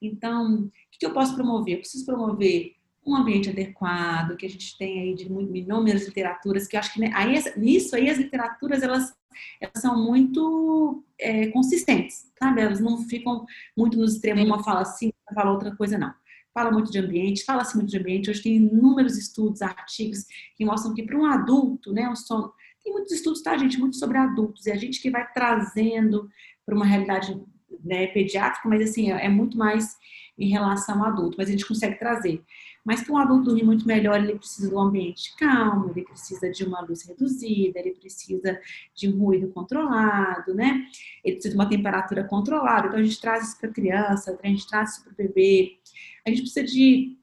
Então, 0.00 0.64
o 0.64 0.70
que 0.92 1.04
eu 1.04 1.12
posso 1.12 1.34
promover? 1.34 1.74
Eu 1.74 1.80
preciso 1.80 2.06
promover 2.06 2.76
um 3.04 3.16
ambiente 3.16 3.50
adequado, 3.50 4.36
que 4.36 4.46
a 4.46 4.50
gente 4.50 4.76
tem 4.78 5.00
aí 5.00 5.14
de 5.14 5.24
inúmeras 5.24 6.06
literaturas, 6.06 6.66
que 6.66 6.76
eu 6.76 6.80
acho 6.80 6.92
que 6.92 7.00
né, 7.00 7.10
aí, 7.14 7.34
nisso 7.56 7.94
aí 7.94 8.08
as 8.10 8.18
literaturas, 8.18 8.82
elas, 8.82 9.14
elas 9.60 9.80
são 9.80 10.04
muito 10.04 11.04
é, 11.18 11.48
consistentes, 11.48 12.30
sabe? 12.38 12.60
Elas 12.60 12.80
não 12.80 12.98
ficam 13.08 13.44
muito 13.76 13.96
nos 13.96 14.14
extremos, 14.14 14.44
uma 14.44 14.62
fala 14.62 14.80
assim, 14.80 15.06
outra 15.06 15.34
fala 15.34 15.52
outra 15.52 15.76
coisa, 15.76 15.98
não 15.98 16.12
fala 16.56 16.72
muito 16.72 16.90
de 16.90 16.98
ambiente, 16.98 17.44
fala-se 17.44 17.76
muito 17.76 17.90
de 17.90 17.98
ambiente. 17.98 18.30
Hoje 18.30 18.42
tem 18.42 18.56
inúmeros 18.56 19.18
estudos, 19.18 19.60
artigos 19.60 20.24
que 20.56 20.64
mostram 20.64 20.94
que 20.94 21.02
para 21.02 21.18
um 21.18 21.26
adulto, 21.26 21.92
né, 21.92 22.08
o 22.08 22.16
sono, 22.16 22.50
tem 22.86 22.92
muitos 22.92 23.12
estudos, 23.12 23.42
tá, 23.42 23.58
gente? 23.58 23.80
Muito 23.80 23.96
sobre 23.96 24.16
adultos. 24.16 24.66
E 24.66 24.70
a 24.70 24.76
gente 24.76 25.02
que 25.02 25.10
vai 25.10 25.26
trazendo 25.32 26.30
para 26.64 26.74
uma 26.74 26.86
realidade 26.86 27.36
né, 27.84 28.06
pediátrica, 28.06 28.68
mas 28.68 28.80
assim, 28.80 29.10
é, 29.10 29.26
é 29.26 29.28
muito 29.28 29.58
mais 29.58 29.96
em 30.38 30.48
relação 30.48 31.02
ao 31.02 31.10
adulto, 31.10 31.36
mas 31.36 31.48
a 31.48 31.50
gente 31.50 31.66
consegue 31.66 31.98
trazer. 31.98 32.44
Mas 32.84 33.02
para 33.02 33.12
um 33.12 33.18
adulto 33.18 33.46
dormir 33.46 33.64
muito 33.64 33.88
melhor, 33.88 34.22
ele 34.22 34.38
precisa 34.38 34.72
um 34.72 34.78
ambiente 34.78 35.34
calmo, 35.36 35.90
ele 35.90 36.04
precisa 36.04 36.48
de 36.48 36.62
uma 36.62 36.80
luz 36.82 37.02
reduzida, 37.02 37.80
ele 37.80 37.90
precisa 37.90 38.60
de 38.94 39.08
um 39.08 39.18
ruído 39.18 39.48
controlado, 39.48 40.54
né? 40.54 40.86
Ele 41.24 41.34
precisa 41.34 41.54
de 41.54 41.60
uma 41.60 41.68
temperatura 41.68 42.22
controlada. 42.22 42.86
Então 42.86 43.00
a 43.00 43.02
gente 43.02 43.20
traz 43.20 43.48
isso 43.48 43.58
para 43.58 43.68
a 43.68 43.72
criança, 43.72 44.38
a 44.40 44.46
gente 44.46 44.68
traz 44.68 44.92
isso 44.92 45.02
para 45.02 45.12
o 45.12 45.16
bebê. 45.16 45.76
A 46.24 46.30
gente 46.30 46.42
precisa 46.42 46.64
de 46.64 47.16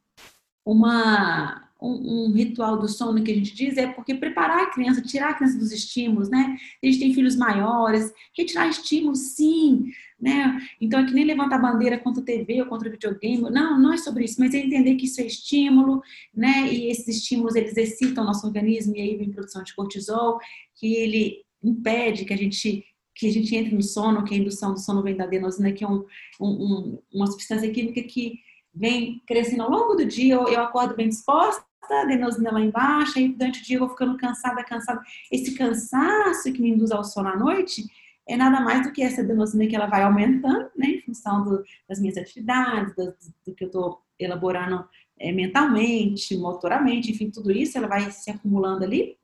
uma 0.65 1.62
um, 1.83 2.27
um, 2.27 2.31
ritual 2.31 2.77
do 2.77 2.87
sono 2.87 3.21
que 3.23 3.31
a 3.31 3.35
gente 3.35 3.53
diz 3.53 3.77
é 3.77 3.87
porque 3.87 4.15
preparar 4.15 4.63
a 4.63 4.69
criança, 4.71 5.01
tirar 5.01 5.31
a 5.31 5.33
criança 5.33 5.57
dos 5.57 5.71
estímulos, 5.71 6.29
né? 6.29 6.57
A 6.81 6.85
gente 6.85 6.99
tem 6.99 7.13
filhos 7.13 7.35
maiores, 7.35 8.13
retirar 8.35 8.69
estímulos, 8.69 9.35
sim, 9.35 9.91
né? 10.19 10.59
Então 10.79 11.01
é 11.01 11.05
que 11.05 11.13
nem 11.13 11.25
levantar 11.25 11.59
bandeira 11.59 11.99
contra 11.99 12.21
a 12.21 12.25
TV 12.25 12.61
ou 12.61 12.67
contra 12.67 12.87
o 12.87 12.91
videogame, 12.91 13.41
não, 13.51 13.79
não 13.79 13.93
é 13.93 13.97
sobre 13.97 14.23
isso, 14.23 14.39
mas 14.39 14.53
é 14.53 14.59
entender 14.59 14.95
que 14.95 15.05
isso 15.05 15.19
é 15.19 15.25
estímulo, 15.25 16.01
né? 16.33 16.71
E 16.71 16.89
esses 16.89 17.07
estímulos 17.17 17.55
eles 17.55 17.75
excitam 17.75 18.23
o 18.23 18.27
nosso 18.27 18.47
organismo 18.47 18.95
e 18.95 19.01
aí 19.01 19.17
vem 19.17 19.31
produção 19.31 19.61
de 19.61 19.75
cortisol, 19.75 20.39
que 20.75 20.95
ele 20.95 21.43
impede 21.61 22.25
que 22.25 22.33
a 22.33 22.37
gente 22.37 22.85
que 23.15 23.27
a 23.27 23.31
gente 23.31 23.55
entre 23.55 23.75
no 23.75 23.83
sono, 23.83 24.23
que 24.23 24.33
a 24.33 24.37
indução 24.37 24.73
do 24.73 24.79
sono 24.79 25.03
vem 25.03 25.15
da 25.15 25.25
adenosina, 25.25 25.71
que 25.71 25.83
é 25.83 25.87
um, 25.87 26.03
um, 26.41 26.97
uma 27.13 27.27
substância 27.27 27.71
química 27.71 28.01
que 28.01 28.39
vem 28.73 29.21
crescendo 29.27 29.63
ao 29.63 29.69
longo 29.69 29.93
do 29.93 30.05
dia, 30.05 30.33
eu, 30.33 30.59
acordo 30.59 30.95
bem 30.95 31.09
disposta, 31.09 31.63
a 31.89 32.01
adenosina 32.01 32.51
lá 32.51 32.61
embaixo, 32.61 33.17
aí 33.17 33.29
durante 33.29 33.61
o 33.61 33.63
dia 33.63 33.77
eu 33.77 33.81
vou 33.81 33.89
ficando 33.89 34.17
cansada, 34.17 34.63
cansada. 34.63 35.01
Esse 35.31 35.53
cansaço 35.55 36.51
que 36.51 36.61
me 36.61 36.69
induz 36.69 36.91
ao 36.91 37.03
sono 37.03 37.29
à 37.29 37.35
noite 37.35 37.85
é 38.27 38.37
nada 38.37 38.61
mais 38.61 38.85
do 38.85 38.93
que 38.93 39.01
essa 39.01 39.21
adenosina 39.21 39.67
que 39.67 39.75
ela 39.75 39.85
vai 39.85 40.03
aumentando, 40.03 40.69
né, 40.75 40.87
em 40.87 41.01
função 41.01 41.43
do, 41.43 41.63
das 41.87 41.99
minhas 41.99 42.17
atividades, 42.17 42.95
do, 42.95 43.13
do 43.45 43.53
que 43.53 43.65
eu 43.65 43.67
estou 43.67 44.01
elaborando 44.17 44.87
é, 45.19 45.31
mentalmente, 45.31 46.37
motoramente, 46.37 47.11
enfim, 47.11 47.29
tudo 47.29 47.51
isso, 47.51 47.77
ela 47.77 47.87
vai 47.87 48.09
se 48.11 48.31
acumulando 48.31 48.83
ali. 48.83 49.17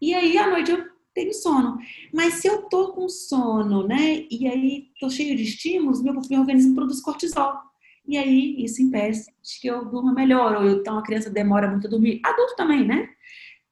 E 0.00 0.14
aí, 0.14 0.36
à 0.36 0.50
noite, 0.50 0.72
eu 0.72 0.84
tenho 1.14 1.32
sono. 1.32 1.78
Mas 2.12 2.34
se 2.34 2.48
eu 2.48 2.62
tô 2.62 2.92
com 2.92 3.08
sono, 3.08 3.86
né, 3.86 4.26
e 4.30 4.48
aí 4.48 4.88
tô 4.98 5.08
cheio 5.08 5.36
de 5.36 5.44
estímulos, 5.44 6.02
meu, 6.02 6.14
meu 6.28 6.40
organismo 6.40 6.74
produz 6.74 7.00
cortisol. 7.00 7.71
E 8.06 8.18
aí 8.18 8.56
isso 8.64 8.82
impede 8.82 9.20
que 9.60 9.68
eu 9.68 9.84
durma 9.84 10.12
melhor, 10.12 10.56
ou 10.56 10.68
então 10.68 10.98
a 10.98 11.02
criança 11.02 11.30
demora 11.30 11.70
muito 11.70 11.86
a 11.86 11.90
dormir. 11.90 12.20
Adulto 12.24 12.56
também, 12.56 12.86
né? 12.86 13.08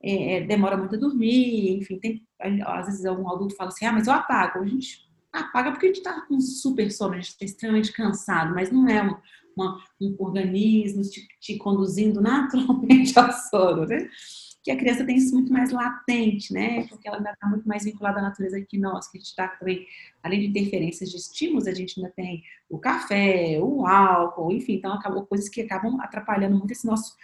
É, 0.03 0.37
é 0.37 0.40
demora 0.40 0.77
muito 0.77 0.95
a 0.95 0.99
dormir, 0.99 1.79
enfim, 1.79 1.99
tem, 1.99 2.27
às 2.64 2.87
vezes 2.87 3.05
algum 3.05 3.29
adulto 3.29 3.57
fala 3.57 3.69
assim, 3.69 3.85
ah, 3.87 3.93
mas 3.93 4.07
eu 4.07 4.12
apago. 4.12 4.61
A 4.61 4.66
gente 4.66 5.11
apaga 5.33 5.71
porque 5.71 5.87
a 5.87 5.88
gente 5.88 6.03
tá 6.03 6.23
com 6.27 6.40
super 6.40 6.90
sono, 6.90 7.14
a 7.14 7.21
gente 7.21 7.38
tá 7.38 7.45
extremamente 7.45 7.93
cansado, 7.93 8.55
mas 8.55 8.71
não 8.71 8.88
é 8.88 9.03
um, 9.03 9.16
uma, 9.57 9.79
um 10.01 10.16
organismo 10.19 11.03
te, 11.03 11.27
te 11.40 11.57
conduzindo 11.57 12.21
naturalmente 12.23 13.19
ao 13.19 13.33
sono, 13.33 13.87
né? 13.87 14.09
Que 14.62 14.70
a 14.70 14.77
criança 14.77 15.05
tem 15.05 15.16
isso 15.16 15.35
muito 15.35 15.53
mais 15.53 15.70
latente, 15.70 16.53
né? 16.53 16.87
Porque 16.87 17.09
ela 17.09 17.16
ainda 17.16 17.31
está 17.33 17.46
muito 17.46 17.66
mais 17.66 17.85
vinculada 17.85 18.18
à 18.18 18.23
natureza 18.23 18.61
que 18.61 18.79
nós, 18.79 19.09
que 19.09 19.16
a 19.16 19.20
gente 19.20 19.31
está 19.31 19.49
também, 19.49 19.87
além 20.23 20.40
de 20.40 20.46
interferências 20.49 21.11
de 21.11 21.16
estímulos, 21.16 21.66
a 21.66 21.73
gente 21.73 21.99
ainda 21.99 22.12
tem 22.14 22.44
o 22.68 22.79
café, 22.79 23.59
o 23.61 23.87
álcool, 23.87 24.53
enfim, 24.53 24.75
então 24.75 24.92
acabou 24.92 25.25
coisas 25.27 25.49
que 25.49 25.62
acabam 25.62 25.99
atrapalhando 26.01 26.59
muito 26.59 26.73
esse 26.73 26.87
nosso, 26.87 27.16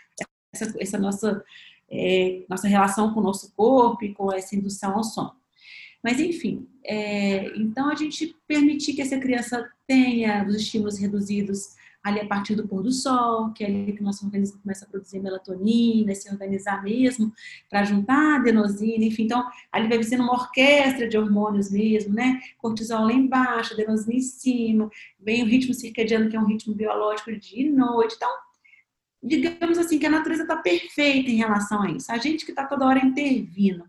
essa, 0.52 0.74
essa 0.80 0.98
nossa, 0.98 1.44
é, 1.90 2.44
nossa 2.48 2.66
relação 2.66 3.12
com 3.12 3.20
o 3.20 3.24
nosso 3.24 3.52
corpo 3.54 4.04
e 4.04 4.14
com 4.14 4.32
essa 4.32 4.56
indução 4.56 4.96
ao 4.96 5.04
sono. 5.04 5.32
Mas 6.02 6.20
enfim, 6.20 6.66
é, 6.84 7.54
então 7.56 7.90
a 7.90 7.94
gente 7.94 8.34
permitir 8.46 8.94
que 8.94 9.02
essa 9.02 9.18
criança 9.18 9.68
tenha 9.86 10.46
os 10.46 10.54
estímulos 10.54 10.98
reduzidos 10.98 11.74
ali 12.06 12.20
a 12.20 12.26
partir 12.26 12.54
do 12.54 12.68
pôr 12.68 12.84
do 12.84 12.92
sol, 12.92 13.52
que 13.52 13.64
é 13.64 13.66
ali 13.66 13.92
que 13.92 14.00
o 14.00 14.04
nosso 14.04 14.24
organismo 14.24 14.60
começa 14.60 14.84
a 14.84 14.88
produzir 14.88 15.18
melatonina, 15.18 16.14
se 16.14 16.30
organizar 16.30 16.80
mesmo, 16.84 17.32
para 17.68 17.82
juntar 17.82 18.36
adenosina, 18.36 19.04
enfim. 19.04 19.24
Então, 19.24 19.44
ali 19.72 19.88
vai 19.88 20.00
sendo 20.04 20.22
uma 20.22 20.34
orquestra 20.34 21.08
de 21.08 21.18
hormônios 21.18 21.68
mesmo, 21.68 22.14
né? 22.14 22.40
Cortisol 22.58 23.06
lá 23.06 23.12
embaixo, 23.12 23.74
adenosina 23.74 24.14
em 24.14 24.20
cima, 24.20 24.88
vem 25.18 25.42
o 25.42 25.46
ritmo 25.46 25.74
circadiano, 25.74 26.30
que 26.30 26.36
é 26.36 26.40
um 26.40 26.46
ritmo 26.46 26.76
biológico 26.76 27.32
de 27.32 27.40
dia 27.40 27.66
e 27.66 27.70
noite. 27.70 28.14
Então, 28.14 28.30
digamos 29.20 29.76
assim, 29.76 29.98
que 29.98 30.06
a 30.06 30.10
natureza 30.10 30.42
está 30.42 30.56
perfeita 30.58 31.28
em 31.28 31.36
relação 31.36 31.82
a 31.82 31.90
isso. 31.90 32.12
A 32.12 32.18
gente 32.18 32.44
que 32.44 32.52
está 32.52 32.64
toda 32.64 32.86
hora 32.86 33.04
intervindo. 33.04 33.84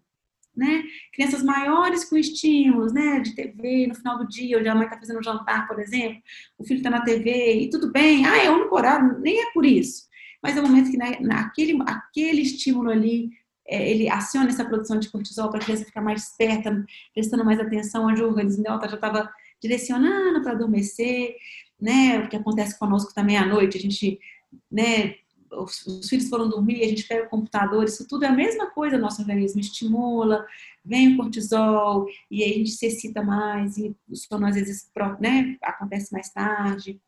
Né? 0.57 0.83
Crianças 1.13 1.43
maiores 1.43 2.03
com 2.05 2.17
estímulos, 2.17 2.91
né? 2.91 3.19
De 3.19 3.35
TV 3.35 3.85
no 3.85 3.93
final 3.93 4.17
do 4.17 4.27
dia, 4.27 4.57
onde 4.57 4.67
a 4.67 4.73
mãe 4.73 4.85
está 4.85 4.97
fazendo 4.97 5.19
um 5.19 5.23
jantar, 5.23 5.67
por 5.67 5.79
exemplo, 5.79 6.19
o 6.57 6.63
filho 6.63 6.79
está 6.79 6.89
na 6.89 7.01
TV 7.01 7.61
e 7.61 7.69
tudo 7.69 7.91
bem, 7.91 8.25
ah, 8.25 8.43
é 8.43 8.49
o 8.49 8.55
único 8.55 8.75
horário, 8.75 9.19
nem 9.19 9.39
é 9.39 9.51
por 9.51 9.63
isso. 9.63 10.07
Mas 10.41 10.57
é 10.57 10.59
o 10.59 10.63
momento 10.63 10.89
que 10.89 10.97
né, 10.97 11.17
naquele 11.21 11.77
aquele 11.85 12.41
estímulo 12.41 12.89
ali, 12.89 13.29
é, 13.67 13.91
ele 13.91 14.09
aciona 14.09 14.49
essa 14.49 14.65
produção 14.65 14.97
de 14.97 15.09
cortisol 15.09 15.49
para 15.49 15.59
a 15.59 15.63
criança 15.63 15.85
ficar 15.85 16.01
mais 16.01 16.23
esperta, 16.23 16.83
prestando 17.13 17.45
mais 17.45 17.59
atenção, 17.59 18.07
onde 18.07 18.23
o 18.23 18.27
organismo 18.27 18.63
dela 18.63 18.79
já 18.87 18.95
estava 18.95 19.29
direcionando 19.61 20.41
para 20.41 20.53
adormecer, 20.53 21.35
né? 21.79 22.19
O 22.19 22.29
que 22.29 22.35
acontece 22.35 22.79
conosco 22.79 23.13
também 23.13 23.37
à 23.37 23.45
noite, 23.45 23.77
a 23.77 23.81
gente, 23.81 24.19
né? 24.71 25.15
Os, 25.51 25.86
os, 25.86 26.10
filhos 26.10 26.29
foram 26.29 26.49
dormir, 26.49 26.83
a 26.83 26.88
gente 26.88 27.07
pega 27.07 27.25
o 27.25 27.29
computador, 27.29 27.83
isso 27.86 28.07
tudo 28.07 28.25
é 28.25 28.27
a 28.27 28.33
mesma 28.33 28.69
coisa, 28.71 28.97
nosso 28.97 29.21
organismo 29.21 29.62
estimula, 29.62 30.45
vem 30.83 31.13
o 31.13 31.17
cortisol, 31.17 32.05
e 32.29 32.43
aí 32.43 32.51
a 32.51 32.57
gente 32.57 32.71
se 32.71 32.86
excita 32.86 33.23
mais, 33.23 33.77
e 33.77 33.95
o 34.10 34.15
sono 34.15 34.45
às 34.45 34.55
vezes 34.55 34.91
né, 35.19 35.57
acontece 35.62 36.12
mais 36.12 36.29
tarde. 36.29 36.99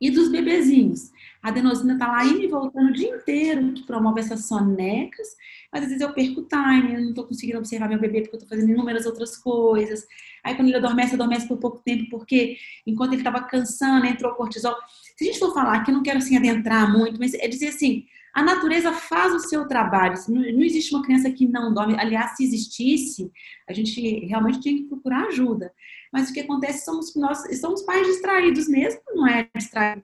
E 0.00 0.10
dos 0.10 0.30
bebezinhos. 0.30 1.10
A 1.42 1.48
adenosina 1.48 1.94
está 1.94 2.06
lá 2.06 2.24
indo 2.24 2.42
e 2.42 2.46
voltando 2.46 2.90
o 2.90 2.92
dia 2.92 3.16
inteiro, 3.16 3.72
que 3.72 3.82
promove 3.82 4.20
essas 4.20 4.46
sonecas, 4.46 5.26
mas 5.72 5.82
às 5.82 5.88
vezes 5.88 6.00
eu 6.00 6.12
perco 6.12 6.40
o 6.40 6.44
time, 6.46 6.94
eu 6.94 7.00
não 7.00 7.08
estou 7.08 7.24
conseguindo 7.24 7.58
observar 7.58 7.88
meu 7.88 8.00
bebê 8.00 8.20
porque 8.22 8.36
eu 8.36 8.38
estou 8.38 8.48
fazendo 8.48 8.72
inúmeras 8.72 9.04
outras 9.04 9.36
coisas. 9.36 10.06
Aí 10.44 10.54
quando 10.54 10.68
ele 10.68 10.76
adormece, 10.76 11.14
adormece 11.14 11.48
por 11.48 11.58
pouco 11.58 11.78
tempo, 11.84 12.08
porque 12.08 12.56
enquanto 12.86 13.12
ele 13.12 13.22
estava 13.22 13.42
cansando, 13.42 14.06
entrou 14.06 14.34
cortisol. 14.34 14.76
Se 15.16 15.24
a 15.24 15.26
gente 15.26 15.38
for 15.38 15.52
falar, 15.54 15.84
que 15.84 15.92
não 15.92 16.02
quero 16.02 16.18
assim 16.18 16.36
adentrar 16.36 16.90
muito, 16.92 17.18
mas 17.18 17.34
é 17.34 17.46
dizer 17.46 17.68
assim, 17.68 18.06
a 18.34 18.42
natureza 18.42 18.92
faz 18.92 19.32
o 19.32 19.38
seu 19.38 19.66
trabalho. 19.68 20.16
Não, 20.28 20.42
existe 20.62 20.92
uma 20.92 21.04
criança 21.04 21.30
que 21.30 21.46
não 21.46 21.72
dorme. 21.72 21.96
Aliás, 21.98 22.36
se 22.36 22.42
existisse, 22.42 23.30
a 23.68 23.72
gente 23.72 24.26
realmente 24.26 24.60
tinha 24.60 24.76
que 24.76 24.88
procurar 24.88 25.28
ajuda. 25.28 25.72
Mas 26.12 26.30
o 26.30 26.32
que 26.32 26.40
acontece 26.40 26.84
somos 26.84 27.14
nós 27.14 27.44
somos 27.60 27.82
pais 27.82 28.06
distraídos 28.06 28.68
mesmo, 28.68 29.00
não 29.14 29.26
é 29.26 29.48
distraído 29.54 30.02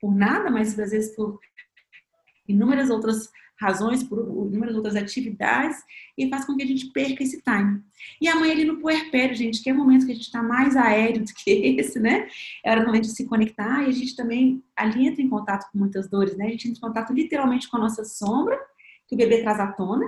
por 0.00 0.14
nada, 0.14 0.50
mas 0.50 0.78
às 0.78 0.90
vezes 0.90 1.14
por 1.14 1.38
inúmeras 2.48 2.90
outras 2.90 3.30
razões, 3.60 4.02
por 4.02 4.18
inúmeras 4.18 4.74
outras 4.74 4.96
atividades, 4.96 5.76
e 6.16 6.28
faz 6.28 6.44
com 6.44 6.56
que 6.56 6.62
a 6.62 6.66
gente 6.66 6.86
perca 6.86 7.22
esse 7.22 7.42
time. 7.42 7.82
E 8.20 8.26
a 8.26 8.34
mãe 8.34 8.50
ali 8.50 8.64
no 8.64 8.78
puerpério, 8.78 9.36
gente, 9.36 9.62
que 9.62 9.68
é 9.68 9.72
o 9.72 9.76
momento 9.76 10.06
que 10.06 10.12
a 10.12 10.14
gente 10.14 10.24
está 10.24 10.42
mais 10.42 10.76
aéreo 10.76 11.24
do 11.24 11.34
que 11.34 11.50
esse, 11.78 12.00
né? 12.00 12.26
É 12.64 12.70
hora 12.70 12.84
momento 12.84 13.04
de 13.04 13.14
se 13.14 13.26
conectar, 13.26 13.82
e 13.82 13.86
a 13.86 13.92
gente 13.92 14.16
também 14.16 14.62
ali 14.74 15.06
entra 15.06 15.22
em 15.22 15.28
contato 15.28 15.70
com 15.70 15.78
muitas 15.78 16.08
dores, 16.08 16.36
né? 16.36 16.46
A 16.46 16.50
gente 16.50 16.68
entra 16.68 16.78
em 16.78 16.88
contato 16.88 17.12
literalmente 17.12 17.68
com 17.68 17.76
a 17.76 17.80
nossa 17.80 18.04
sombra, 18.04 18.58
que 19.06 19.14
o 19.14 19.18
bebê 19.18 19.42
traz 19.42 19.60
à 19.60 19.66
tona, 19.66 20.06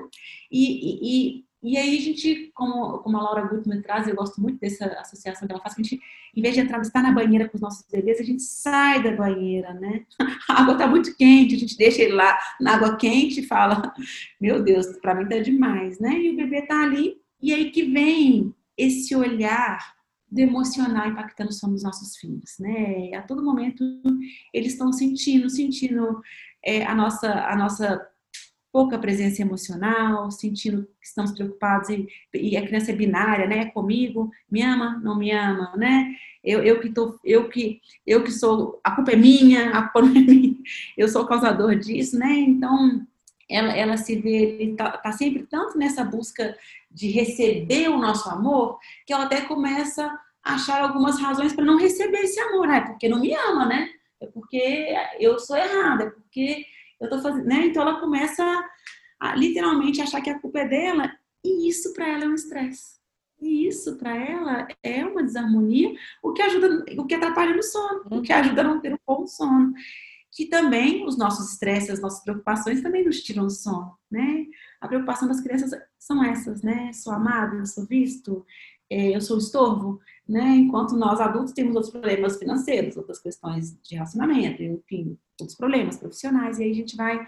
e, 0.50 0.60
e, 0.60 1.38
e 1.38 1.44
aí 1.76 1.96
a 1.96 2.00
gente, 2.00 2.50
como, 2.54 2.98
como 2.98 3.16
a 3.16 3.22
Laura 3.22 3.46
Gutmann 3.46 3.82
traz, 3.82 4.08
eu 4.08 4.16
gosto 4.16 4.40
muito 4.40 4.58
dessa 4.58 4.86
associação 5.00 5.46
que 5.46 5.52
ela 5.52 5.62
faz, 5.62 5.74
que 5.74 5.80
a 5.80 5.84
gente, 5.84 6.02
em 6.34 6.42
vez 6.42 6.54
de 6.54 6.60
entrar, 6.60 6.80
estar 6.80 7.02
na 7.02 7.12
banheira 7.12 7.48
com 7.48 7.56
os 7.56 7.60
nossos 7.60 7.86
bebês, 7.88 8.20
a 8.20 8.24
gente 8.24 8.42
sai 8.42 9.00
da 9.00 9.12
banheira, 9.12 9.72
né? 9.74 10.04
A 10.48 10.62
água 10.62 10.72
está 10.72 10.86
muito 10.88 11.16
quente, 11.16 11.54
a 11.54 11.58
gente 11.58 11.76
deixa 11.76 12.02
ele 12.02 12.14
lá 12.14 12.36
na 12.60 12.74
água 12.74 12.96
quente 12.96 13.40
e 13.40 13.46
fala, 13.46 13.94
meu 14.40 14.62
Deus, 14.62 14.86
para 14.98 15.14
mim 15.14 15.28
tá 15.28 15.38
demais, 15.38 16.00
né? 16.00 16.18
E 16.18 16.30
o 16.30 16.36
bebê 16.36 16.62
tá 16.62 16.82
ali, 16.82 17.16
e 17.40 17.52
aí 17.52 17.70
que 17.70 17.84
vem 17.84 18.52
esse 18.76 19.14
olhar 19.14 19.94
do 20.32 20.40
emocional 20.40 21.08
impactando 21.08 21.50
o 21.50 21.52
sono 21.52 21.74
dos 21.74 21.84
nossos 21.84 22.16
filhos, 22.16 22.56
né? 22.58 23.14
A 23.14 23.22
todo 23.22 23.44
momento 23.44 23.84
eles 24.52 24.72
estão 24.72 24.92
sentindo, 24.92 25.48
sentindo 25.48 26.20
é, 26.64 26.84
a 26.84 26.94
nossa, 26.94 27.30
a 27.46 27.54
nossa 27.54 28.00
pouca 28.72 28.98
presença 28.98 29.42
emocional, 29.42 30.30
sentindo 30.30 30.88
que 30.98 31.06
estamos 31.06 31.32
preocupados 31.32 31.90
e, 31.90 32.08
e, 32.32 32.56
a 32.56 32.66
criança 32.66 32.90
é 32.90 32.94
binária, 32.94 33.46
né? 33.46 33.66
Comigo, 33.66 34.30
me 34.50 34.62
ama, 34.62 34.98
não 35.04 35.16
me 35.18 35.30
ama, 35.30 35.76
né? 35.76 36.14
Eu, 36.42 36.62
eu 36.64 36.80
que 36.80 36.88
tô, 36.88 37.20
eu 37.22 37.48
que 37.50 37.80
eu 38.06 38.24
que 38.24 38.32
sou, 38.32 38.80
a 38.82 38.92
culpa 38.92 39.12
é 39.12 39.16
minha, 39.16 39.70
a 39.70 39.82
culpa 39.82 40.02
não 40.02 40.16
é 40.16 40.20
minha, 40.24 40.56
eu 40.96 41.06
sou 41.06 41.22
o 41.22 41.26
causador 41.26 41.76
disso, 41.76 42.18
né? 42.18 42.32
Então 42.32 43.06
ela, 43.48 43.76
ela 43.76 43.96
se 43.98 44.16
vê, 44.18 44.74
tá, 44.76 44.96
tá 44.96 45.12
sempre 45.12 45.42
tanto 45.42 45.76
nessa 45.76 46.02
busca 46.02 46.56
de 46.90 47.10
receber 47.10 47.88
o 47.88 47.98
nosso 47.98 48.28
amor 48.30 48.78
que 49.06 49.12
ela 49.12 49.24
até 49.24 49.42
começa 49.42 50.06
a 50.42 50.54
achar 50.54 50.80
algumas 50.80 51.20
razões 51.20 51.52
para 51.52 51.64
não 51.64 51.78
receber 51.78 52.20
esse 52.20 52.40
amor, 52.40 52.66
né? 52.66 52.80
Porque 52.80 53.08
não 53.08 53.20
me 53.20 53.34
ama, 53.34 53.66
né? 53.66 53.90
É 54.18 54.26
porque 54.26 54.94
eu 55.20 55.38
sou 55.38 55.56
errada, 55.56 56.04
é 56.04 56.10
porque 56.10 56.64
eu 57.02 57.10
tô 57.10 57.20
fazendo, 57.20 57.44
né? 57.44 57.66
Então 57.66 57.82
ela 57.82 58.00
começa 58.00 58.44
a, 58.44 59.30
a 59.30 59.36
literalmente 59.36 60.00
achar 60.00 60.20
que 60.20 60.30
a 60.30 60.38
culpa 60.38 60.60
é 60.60 60.68
dela 60.68 61.12
e 61.44 61.68
isso 61.68 61.92
para 61.92 62.08
ela 62.08 62.24
é 62.24 62.28
um 62.28 62.34
estresse. 62.34 63.02
E 63.40 63.66
isso 63.66 63.96
para 63.96 64.16
ela 64.16 64.68
é 64.84 65.04
uma 65.04 65.22
desarmonia, 65.22 65.92
o 66.22 66.32
que 66.32 66.40
ajuda, 66.40 66.84
o 66.96 67.04
que 67.04 67.14
atrapalha 67.14 67.56
no 67.56 67.62
sono, 67.62 68.04
o 68.08 68.22
que 68.22 68.32
ajuda 68.32 68.60
a 68.60 68.64
não 68.64 68.80
ter 68.80 68.94
um 68.94 68.98
bom 69.04 69.26
sono. 69.26 69.72
Que 70.30 70.46
também 70.46 71.04
os 71.04 71.18
nossos 71.18 71.52
estresses, 71.52 71.90
as 71.90 72.00
nossas 72.00 72.22
preocupações 72.22 72.80
também 72.80 73.04
nos 73.04 73.20
tiram 73.20 73.46
o 73.46 73.50
sono, 73.50 73.98
né? 74.08 74.46
A 74.80 74.86
preocupação 74.86 75.26
das 75.26 75.40
crianças 75.40 75.72
são 75.98 76.24
essas, 76.24 76.62
né? 76.62 76.92
Sou 76.92 77.12
amado, 77.12 77.66
sou 77.66 77.84
visto, 77.84 78.46
é, 78.88 79.14
eu 79.14 79.20
sou 79.20 79.38
estorvo, 79.38 80.00
né? 80.28 80.56
Enquanto 80.56 80.96
nós 80.96 81.20
adultos 81.20 81.52
temos 81.52 81.74
outros 81.74 81.92
problemas 81.92 82.38
financeiros, 82.38 82.96
outras 82.96 83.18
questões 83.18 83.76
de 83.82 83.94
relacionamento, 83.94 84.62
enfim, 84.62 85.18
outros 85.40 85.56
problemas 85.56 85.96
profissionais, 85.96 86.58
e 86.58 86.64
aí 86.64 86.70
a 86.70 86.74
gente 86.74 86.96
vai, 86.96 87.26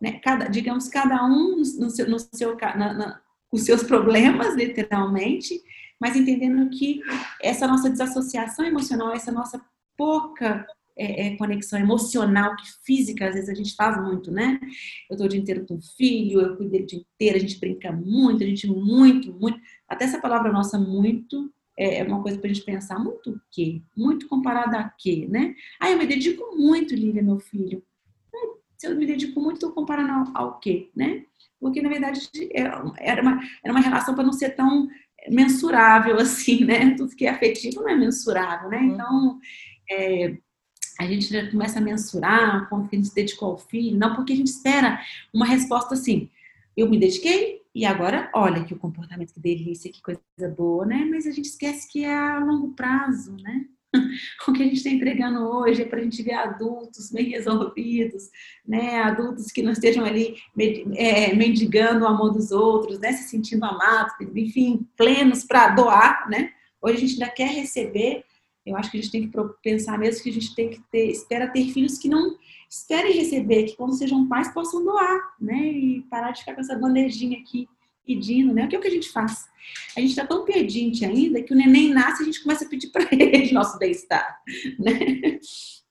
né, 0.00 0.12
cada, 0.20 0.46
digamos, 0.46 0.88
cada 0.88 1.24
um 1.26 1.56
no 1.56 1.90
seu, 1.90 2.08
no 2.08 2.18
seu 2.18 2.56
na, 2.56 2.94
na, 2.94 3.20
seus 3.56 3.82
problemas, 3.84 4.54
literalmente, 4.54 5.60
mas 6.00 6.16
entendendo 6.16 6.70
que 6.70 7.00
essa 7.42 7.66
nossa 7.66 7.90
desassociação 7.90 8.64
emocional, 8.64 9.12
essa 9.12 9.32
nossa 9.32 9.60
pouca 9.96 10.64
é, 10.96 11.28
é, 11.28 11.36
conexão 11.36 11.78
emocional 11.78 12.56
que 12.56 12.64
física, 12.84 13.28
às 13.28 13.34
vezes 13.34 13.48
a 13.48 13.54
gente 13.54 13.74
faz 13.74 14.00
muito, 14.02 14.30
né? 14.32 14.60
Eu 15.08 15.16
tô 15.16 15.24
o 15.24 15.28
dia 15.28 15.40
inteiro 15.40 15.64
com 15.66 15.76
o 15.76 15.82
filho, 15.96 16.40
eu 16.40 16.56
cuido 16.56 16.72
dele 16.72 16.84
o 16.84 16.86
dia 16.86 17.00
inteiro, 17.00 17.36
a 17.36 17.40
gente 17.40 17.60
brinca 17.60 17.92
muito, 17.92 18.42
a 18.42 18.46
gente 18.46 18.66
muito, 18.66 19.32
muito. 19.32 19.60
Até 19.88 20.04
essa 20.04 20.20
palavra 20.20 20.52
nossa, 20.52 20.78
muito, 20.78 21.52
é, 21.78 21.98
é 21.98 22.02
uma 22.02 22.20
coisa 22.20 22.36
para 22.38 22.50
a 22.50 22.52
gente 22.52 22.64
pensar 22.64 22.98
muito 22.98 23.30
o 23.30 23.40
quê? 23.52 23.80
Muito 23.96 24.26
comparado 24.26 24.76
a 24.76 24.92
quê, 24.98 25.28
né? 25.30 25.54
Ah, 25.78 25.90
eu 25.90 25.96
me 25.96 26.06
dedico 26.06 26.56
muito, 26.56 26.94
Lívia, 26.94 27.22
meu 27.22 27.38
filho. 27.38 27.82
Se 28.76 28.88
eu 28.88 28.96
me 28.96 29.06
dedico 29.06 29.40
muito, 29.40 29.54
estou 29.54 29.72
comparando 29.72 30.32
ao, 30.34 30.46
ao 30.46 30.58
quê, 30.58 30.90
né? 30.94 31.24
Porque, 31.60 31.80
na 31.80 31.88
verdade, 31.88 32.28
é, 32.52 32.62
era 32.98 33.22
uma, 33.22 33.40
era 33.62 33.72
uma 33.72 33.80
relação 33.80 34.14
para 34.14 34.24
não 34.24 34.32
ser 34.32 34.50
tão 34.50 34.88
mensurável 35.30 36.16
assim, 36.20 36.64
né? 36.64 36.94
Tudo 36.96 37.14
que 37.14 37.26
é 37.26 37.30
afetivo 37.30 37.80
não 37.80 37.88
é 37.88 37.96
mensurável, 37.96 38.68
né? 38.68 38.78
Uhum. 38.78 38.94
Então, 38.94 39.40
é, 39.90 40.36
a 40.98 41.06
gente 41.06 41.26
já 41.32 41.48
começa 41.48 41.78
a 41.78 41.82
mensurar 41.82 42.68
quanto 42.68 42.88
que 42.88 42.96
a 42.96 42.98
gente 42.98 43.08
se 43.08 43.14
dedicou 43.14 43.50
ao 43.50 43.58
filho, 43.58 43.96
não 43.96 44.16
porque 44.16 44.32
a 44.32 44.36
gente 44.36 44.48
espera 44.48 45.00
uma 45.32 45.46
resposta 45.46 45.94
assim, 45.94 46.28
eu 46.76 46.88
me 46.88 46.98
dediquei, 46.98 47.57
e 47.78 47.84
agora, 47.84 48.28
olha 48.34 48.64
que 48.64 48.74
o 48.74 48.78
comportamento, 48.78 49.32
que 49.32 49.38
delícia, 49.38 49.92
que 49.92 50.02
coisa 50.02 50.20
boa, 50.56 50.84
né? 50.84 51.06
Mas 51.08 51.28
a 51.28 51.30
gente 51.30 51.44
esquece 51.44 51.88
que 51.88 52.04
é 52.04 52.12
a 52.12 52.40
longo 52.40 52.74
prazo, 52.74 53.36
né? 53.36 53.66
O 54.48 54.52
que 54.52 54.62
a 54.62 54.66
gente 54.66 54.78
está 54.78 54.90
entregando 54.90 55.46
hoje 55.46 55.82
é 55.82 55.84
para 55.84 56.00
a 56.00 56.02
gente 56.02 56.20
ver 56.20 56.34
adultos 56.34 57.12
bem 57.12 57.28
resolvidos, 57.28 58.24
né? 58.66 59.00
Adultos 59.02 59.52
que 59.52 59.62
não 59.62 59.70
estejam 59.70 60.04
ali 60.04 60.34
é, 60.96 61.32
mendigando 61.36 62.04
o 62.04 62.08
amor 62.08 62.32
dos 62.32 62.50
outros, 62.50 62.98
né? 62.98 63.12
Se 63.12 63.28
sentindo 63.28 63.64
amados, 63.64 64.12
enfim, 64.34 64.84
plenos 64.96 65.44
para 65.44 65.68
doar, 65.68 66.28
né? 66.28 66.50
Hoje 66.82 66.96
a 66.96 67.00
gente 67.00 67.12
ainda 67.12 67.32
quer 67.32 67.50
receber. 67.50 68.24
Eu 68.68 68.76
acho 68.76 68.90
que 68.90 68.98
a 68.98 69.00
gente 69.00 69.12
tem 69.12 69.28
que 69.28 69.38
pensar 69.62 69.98
mesmo 69.98 70.22
que 70.22 70.30
a 70.30 70.32
gente 70.32 70.54
tem 70.54 70.70
que 70.70 70.80
ter, 70.90 71.10
espera 71.10 71.50
ter 71.50 71.72
filhos 71.72 71.98
que 71.98 72.08
não 72.08 72.36
esperem 72.68 73.12
receber, 73.12 73.64
que 73.64 73.76
quando 73.76 73.94
sejam 73.94 74.28
pais 74.28 74.52
possam 74.52 74.84
doar, 74.84 75.34
né? 75.40 75.56
E 75.56 76.02
parar 76.02 76.32
de 76.32 76.40
ficar 76.40 76.54
com 76.54 76.60
essa 76.60 76.78
bandejinha 76.78 77.38
aqui 77.38 77.68
pedindo, 78.04 78.54
né? 78.54 78.64
O 78.64 78.68
que 78.68 78.76
é 78.76 78.78
o 78.78 78.82
que 78.82 78.88
a 78.88 78.92
gente 78.92 79.10
faz? 79.10 79.46
A 79.96 80.00
gente 80.00 80.10
está 80.10 80.26
tão 80.26 80.44
pedinte 80.44 81.04
ainda 81.04 81.42
que 81.42 81.52
o 81.52 81.56
neném 81.56 81.92
nasce 81.92 82.22
e 82.22 82.24
a 82.24 82.26
gente 82.26 82.42
começa 82.42 82.64
a 82.64 82.68
pedir 82.68 82.88
para 82.88 83.06
ele 83.12 83.52
nosso 83.52 83.78
bem-estar, 83.78 84.42
né? 84.78 85.38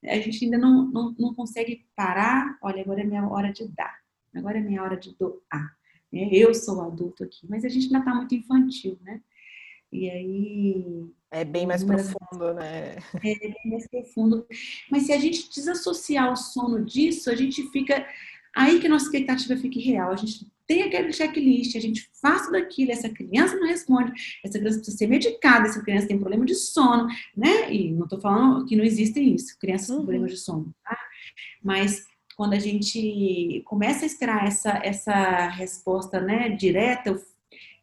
A 0.05 0.19
gente 0.19 0.45
ainda 0.45 0.57
não, 0.57 0.85
não, 0.85 1.15
não 1.17 1.33
consegue 1.33 1.85
parar. 1.95 2.57
Olha, 2.61 2.81
agora 2.81 3.01
é 3.01 3.03
minha 3.03 3.27
hora 3.27 3.51
de 3.51 3.67
dar, 3.67 3.95
agora 4.33 4.57
é 4.57 4.61
minha 4.61 4.81
hora 4.81 4.97
de 4.97 5.15
doar. 5.17 5.77
Né? 6.11 6.29
Eu 6.31 6.53
sou 6.53 6.81
adulto 6.81 7.23
aqui, 7.23 7.47
mas 7.49 7.65
a 7.65 7.69
gente 7.69 7.87
ainda 7.87 7.99
está 7.99 8.13
muito 8.13 8.33
infantil, 8.35 8.97
né? 9.01 9.21
E 9.91 10.09
aí. 10.09 11.05
É 11.31 11.43
bem 11.43 11.65
mais 11.65 11.83
profundo, 11.83 12.53
né? 12.53 12.97
É 13.15 13.19
bem 13.19 13.55
mais 13.65 13.87
profundo. 13.87 14.45
Mas 14.89 15.03
se 15.03 15.13
a 15.13 15.17
gente 15.17 15.49
desassociar 15.49 16.31
o 16.31 16.35
sono 16.35 16.83
disso, 16.85 17.29
a 17.29 17.35
gente 17.35 17.63
fica. 17.69 18.05
Aí 18.55 18.79
que 18.79 18.87
a 18.87 18.89
nossa 18.89 19.05
expectativa 19.05 19.55
fica 19.57 19.79
real. 19.79 20.11
A 20.11 20.15
gente 20.15 20.47
tem 20.67 20.83
aquele 20.83 21.13
checklist, 21.13 21.75
a 21.75 21.79
gente 21.79 22.09
faz 22.21 22.45
tudo 22.45 22.57
aquilo, 22.57 22.91
essa 22.91 23.07
criança 23.07 23.55
não 23.55 23.67
responde, 23.67 24.11
essa 24.43 24.59
criança 24.59 24.77
precisa 24.77 24.97
ser 24.97 25.07
medicada, 25.07 25.67
essa 25.67 25.81
criança 25.81 26.07
tem 26.07 26.19
problema 26.19 26.45
de 26.45 26.55
sono, 26.55 27.07
né? 27.35 27.73
E 27.73 27.91
não 27.93 28.03
estou 28.03 28.19
falando 28.19 28.65
que 28.65 28.75
não 28.75 28.83
existem 28.83 29.33
isso, 29.33 29.57
crianças 29.59 29.89
uhum. 29.89 29.97
com 29.97 30.03
problemas 30.03 30.31
de 30.31 30.37
sono, 30.37 30.75
tá? 30.83 30.99
Mas 31.63 32.05
quando 32.35 32.53
a 32.53 32.59
gente 32.59 33.63
começa 33.65 34.03
a 34.03 34.05
esperar 34.05 34.45
essa, 34.45 34.79
essa 34.83 35.47
resposta 35.47 36.19
né, 36.19 36.49
direta, 36.49 37.09
eu, 37.09 37.21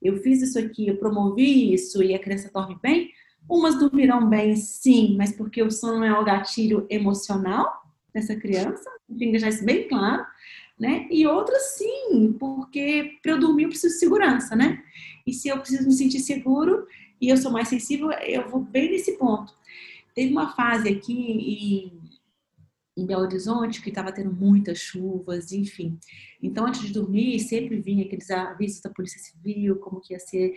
eu 0.03 0.23
fiz 0.23 0.43
isso 0.43 0.59
aqui, 0.59 0.87
eu 0.87 0.99
promovi 0.99 1.73
isso 1.73 2.03
e 2.03 2.15
a 2.15 2.19
criança 2.19 2.51
dorme 2.53 2.77
bem, 2.83 3.11
umas 3.49 3.79
dormirão 3.79 4.29
bem, 4.29 4.57
sim, 4.57 5.17
mas 5.17 5.33
porque 5.33 5.63
o 5.63 5.71
sono 5.71 6.05
é 6.05 6.19
o 6.19 6.25
gatilho 6.25 6.87
emocional 6.89 7.83
dessa 8.13 8.35
criança, 8.37 8.91
tem 9.09 9.19
que 9.19 9.33
deixar 9.33 9.49
isso 9.49 9.65
bem 9.65 9.89
claro, 9.89 10.25
né? 10.79 11.07
E 11.11 11.27
outras 11.27 11.77
sim, 11.77 12.35
porque 12.39 13.19
para 13.23 13.33
eu 13.33 13.41
dormir 13.41 13.65
eu 13.65 13.69
preciso 13.69 13.95
de 13.95 14.01
segurança, 14.01 14.57
né? 14.57 14.83
E 15.27 15.33
se 15.33 15.49
eu 15.49 15.59
preciso 15.59 15.87
me 15.87 15.93
sentir 15.93 16.21
seguro 16.21 16.87
e 17.21 17.29
eu 17.29 17.37
sou 17.37 17.51
mais 17.51 17.69
sensível, 17.69 18.11
eu 18.13 18.49
vou 18.49 18.61
bem 18.61 18.91
nesse 18.91 19.19
ponto. 19.19 19.53
Teve 20.15 20.31
uma 20.31 20.55
fase 20.55 20.89
aqui 20.89 21.13
em, 21.13 22.11
em 22.97 23.07
Belo 23.07 23.23
Horizonte 23.23 23.83
que 23.83 23.89
estava 23.89 24.13
tendo 24.13 24.33
muitas 24.33 24.79
chuvas, 24.79 25.53
enfim. 25.53 25.99
Então, 26.43 26.67
antes 26.67 26.83
de 26.83 26.93
dormir, 26.93 27.41
sempre 27.41 27.81
vinha 27.81 28.05
aqueles 28.05 28.31
avisos 28.31 28.81
da 28.81 28.91
Polícia 28.91 29.21
Civil, 29.21 29.77
como 29.77 30.01
que 30.01 30.13
ia 30.13 30.21
ser 30.21 30.55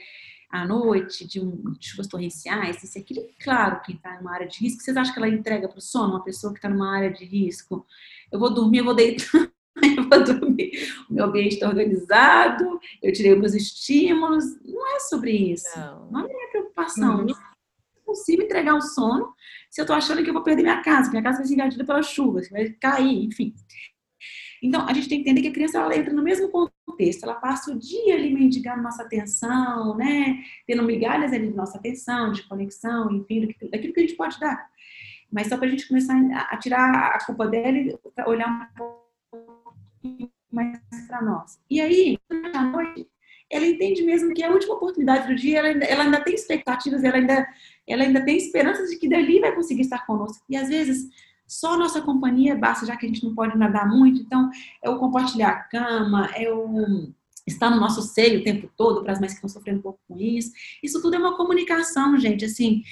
à 0.49 0.65
noite, 0.65 1.27
de, 1.27 1.39
um, 1.39 1.73
de 1.73 1.87
chuvas 1.87 2.07
torrenciais, 2.07 2.83
isso 2.83 2.97
e 2.97 3.01
aquilo. 3.01 3.21
Claro 3.39 3.81
que 3.81 3.93
está 3.93 4.17
numa 4.17 4.33
área 4.33 4.47
de 4.47 4.59
risco. 4.59 4.81
Vocês 4.81 4.95
acham 4.95 5.13
que 5.13 5.19
ela 5.19 5.29
entrega 5.29 5.67
para 5.67 5.77
o 5.77 5.81
sono 5.81 6.13
uma 6.13 6.23
pessoa 6.23 6.53
que 6.53 6.59
está 6.59 6.69
numa 6.69 6.95
área 6.95 7.11
de 7.11 7.25
risco? 7.25 7.85
Eu 8.31 8.39
vou 8.39 8.53
dormir, 8.53 8.79
eu 8.79 8.85
vou 8.85 8.95
deitar, 8.95 9.51
eu 9.97 10.09
vou 10.09 10.23
dormir. 10.23 10.71
O 11.09 11.13
meu 11.13 11.25
ambiente 11.25 11.55
está 11.55 11.67
organizado, 11.67 12.79
eu 13.01 13.11
tirei 13.11 13.35
meus 13.35 13.53
estímulos. 13.53 14.45
Não 14.63 14.95
é 14.95 14.99
sobre 15.01 15.31
isso. 15.31 15.77
Não, 15.77 16.11
não 16.11 16.19
é 16.21 16.27
minha 16.27 16.49
preocupação. 16.49 17.19
Uhum. 17.19 17.25
Não 17.25 17.35
é 17.35 17.47
possível 18.05 18.45
entregar 18.45 18.75
o 18.75 18.81
sono 18.81 19.33
se 19.69 19.81
eu 19.81 19.83
estou 19.83 19.95
achando 19.95 20.23
que 20.23 20.29
eu 20.29 20.33
vou 20.33 20.43
perder 20.43 20.63
minha 20.63 20.81
casa, 20.81 21.09
que 21.09 21.11
minha 21.11 21.23
casa 21.23 21.39
vai 21.39 21.47
ser 21.47 21.53
invadida 21.53 21.83
pela 21.83 22.01
chuva, 22.01 22.41
que 22.41 22.49
vai 22.49 22.69
cair, 22.69 23.25
enfim. 23.25 23.53
Então, 24.61 24.87
a 24.87 24.93
gente 24.93 25.07
tem 25.07 25.21
que 25.21 25.29
entender 25.29 25.41
que 25.41 25.49
a 25.49 25.53
criança 25.53 25.79
ela 25.79 25.95
entra 25.95 26.13
no 26.13 26.23
mesmo 26.23 26.49
contexto, 26.49 27.23
ela 27.23 27.35
passa 27.35 27.71
o 27.71 27.77
dia 27.77 28.15
ali 28.15 28.33
mendigando 28.33 28.81
nossa 28.81 29.03
atenção, 29.03 29.95
né? 29.95 30.43
Tendo 30.65 30.83
migalhas 30.83 31.31
ali 31.33 31.49
de 31.49 31.55
nossa 31.55 31.77
atenção, 31.77 32.31
de 32.31 32.43
conexão, 32.43 33.11
enfim, 33.15 33.47
daquilo 33.71 33.93
que 33.93 33.99
a 33.99 34.03
gente 34.03 34.15
pode 34.15 34.39
dar. 34.39 34.67
Mas 35.31 35.47
só 35.47 35.57
para 35.57 35.67
a 35.67 35.69
gente 35.69 35.87
começar 35.87 36.15
a 36.49 36.57
tirar 36.57 37.15
a 37.15 37.25
culpa 37.25 37.47
dela 37.47 37.77
e 37.77 37.97
olhar 38.25 38.49
um 38.49 38.77
pouco 38.77 40.31
mais 40.51 40.79
para 41.07 41.21
nós. 41.21 41.59
E 41.69 41.81
aí, 41.81 42.17
à 42.53 42.63
noite, 42.63 43.07
ela 43.49 43.65
entende 43.65 44.03
mesmo 44.03 44.33
que 44.33 44.43
é 44.43 44.47
a 44.47 44.51
última 44.51 44.75
oportunidade 44.75 45.27
do 45.27 45.35
dia, 45.35 45.59
ela 45.59 45.67
ainda, 45.69 45.85
ela 45.85 46.03
ainda 46.03 46.21
tem 46.21 46.33
expectativas, 46.33 47.03
ela 47.03 47.17
ainda, 47.17 47.47
ela 47.87 48.03
ainda 48.03 48.23
tem 48.23 48.37
esperanças 48.37 48.89
de 48.89 48.97
que 48.97 49.07
dali 49.07 49.39
vai 49.39 49.55
conseguir 49.55 49.81
estar 49.81 50.05
conosco. 50.05 50.43
E 50.49 50.57
às 50.57 50.67
vezes 50.67 51.09
só 51.47 51.73
a 51.73 51.77
nossa 51.77 52.01
companhia 52.01 52.55
basta, 52.55 52.85
já 52.85 52.97
que 52.97 53.05
a 53.05 53.09
gente 53.09 53.23
não 53.23 53.33
pode 53.33 53.57
nadar 53.57 53.87
muito. 53.87 54.21
Então, 54.21 54.51
é 54.83 54.89
o 54.89 54.99
compartilhar 54.99 55.49
a 55.49 55.63
cama, 55.63 56.29
é 56.35 56.51
o 56.51 57.13
estar 57.47 57.69
no 57.69 57.79
nosso 57.79 58.01
seio 58.01 58.41
o 58.41 58.43
tempo 58.43 58.69
todo, 58.75 59.01
para 59.01 59.13
as 59.13 59.19
mães 59.19 59.31
que 59.31 59.37
estão 59.37 59.49
sofrendo 59.49 59.79
um 59.79 59.81
pouco 59.81 59.99
com 60.07 60.19
isso. 60.19 60.51
Isso 60.83 61.01
tudo 61.01 61.15
é 61.15 61.19
uma 61.19 61.37
comunicação, 61.37 62.19
gente. 62.19 62.43
Assim, 62.43 62.83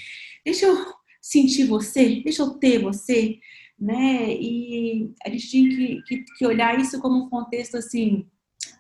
deixa 0.46 0.66
eu 0.66 0.94
sentir 1.22 1.66
você, 1.66 2.22
deixa 2.24 2.44
eu 2.44 2.52
ter 2.52 2.82
você, 2.82 3.38
né? 3.78 4.34
E 4.34 5.14
a 5.26 5.30
gente 5.30 5.50
tinha 5.50 5.70
que, 5.70 6.02
que, 6.04 6.24
que 6.38 6.48
olhar 6.48 6.80
isso 6.80 7.02
como 7.02 7.26
um 7.26 7.30
contexto 7.30 7.76
assim. 7.76 8.26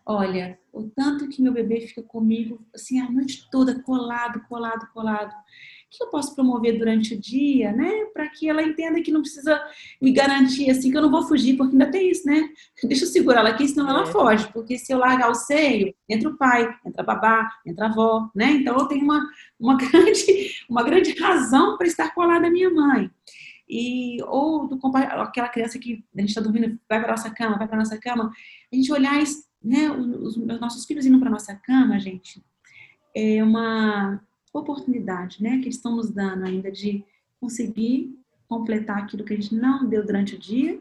Olha, 0.06 0.58
o 0.72 0.84
tanto 0.84 1.28
que 1.28 1.42
meu 1.42 1.52
bebê 1.52 1.82
fica 1.82 2.02
comigo, 2.02 2.66
assim, 2.74 3.02
a 3.02 3.10
noite 3.10 3.50
toda, 3.52 3.82
colado, 3.82 4.40
colado, 4.48 4.88
colado 4.94 5.34
que 5.98 6.04
eu 6.04 6.08
posso 6.08 6.36
promover 6.36 6.78
durante 6.78 7.14
o 7.14 7.20
dia, 7.20 7.72
né? 7.72 8.06
Para 8.14 8.28
que 8.30 8.50
ela 8.50 8.62
entenda 8.62 9.02
que 9.02 9.12
não 9.12 9.22
precisa 9.22 9.62
me 10.02 10.12
garantir 10.12 10.70
assim 10.70 10.92
que 10.92 10.98
eu 10.98 11.02
não 11.02 11.12
vou 11.12 11.24
fugir, 11.24 11.58
porque 11.58 11.74
ainda 11.74 11.92
tem 11.92 12.10
isso, 12.10 12.26
né? 12.26 12.50
Deixa 12.84 13.06
eu 13.06 13.10
segurar 13.10 13.40
ela 13.40 13.50
aqui, 13.50 13.68
senão 13.68 13.90
ela 13.90 14.04
é. 14.04 14.06
foge. 14.06 14.48
Porque 14.52 14.78
se 14.78 14.92
eu 14.92 14.98
largar 14.98 15.30
o 15.30 15.36
seio, 15.36 15.94
entra 16.10 16.30
o 16.30 16.38
pai, 16.38 16.74
entra 16.86 17.02
a 17.02 17.06
babá, 17.06 17.50
entra 17.66 17.86
a 17.86 17.90
avó, 17.90 18.30
né? 18.36 18.52
Então 18.52 18.78
eu 18.78 18.86
tenho 18.86 19.04
uma, 19.04 19.26
uma, 19.60 19.78
grande, 19.80 20.56
uma 20.70 20.84
grande 20.84 21.12
razão 21.20 21.78
para 21.78 21.88
estar 21.88 22.14
colada 22.14 22.48
à 22.48 22.50
minha 22.50 22.70
mãe. 22.70 23.10
E, 23.68 24.22
ou 24.24 24.68
do, 24.68 24.80
aquela 24.96 25.50
criança 25.50 25.80
que 25.80 26.04
a 26.16 26.22
gente 26.22 26.30
está 26.30 26.42
dormindo, 26.42 26.80
vai 26.88 27.00
para 27.00 27.12
nossa 27.12 27.30
cama, 27.32 27.58
vai 27.58 27.68
para 27.68 27.78
nossa 27.78 27.98
cama, 27.98 28.32
a 28.72 28.76
gente 28.76 28.92
olhar, 28.92 29.20
né, 29.64 29.90
os, 29.90 30.38
os 30.38 30.60
nossos 30.60 30.86
filhos 30.86 31.06
indo 31.06 31.20
para 31.20 31.32
nossa 31.32 31.56
cama, 31.56 32.00
gente, 32.00 32.44
é 33.16 33.44
uma 33.44 34.22
oportunidade, 34.62 35.42
né, 35.42 35.60
que 35.60 35.70
estão 35.70 35.96
nos 35.96 36.10
dando 36.10 36.46
ainda 36.46 36.72
de 36.72 37.04
conseguir 37.40 38.18
completar 38.48 39.00
aquilo 39.00 39.24
que 39.24 39.34
a 39.34 39.36
gente 39.36 39.56
não 39.56 39.88
deu 39.88 40.06
durante 40.06 40.36
o 40.36 40.40
dia. 40.40 40.80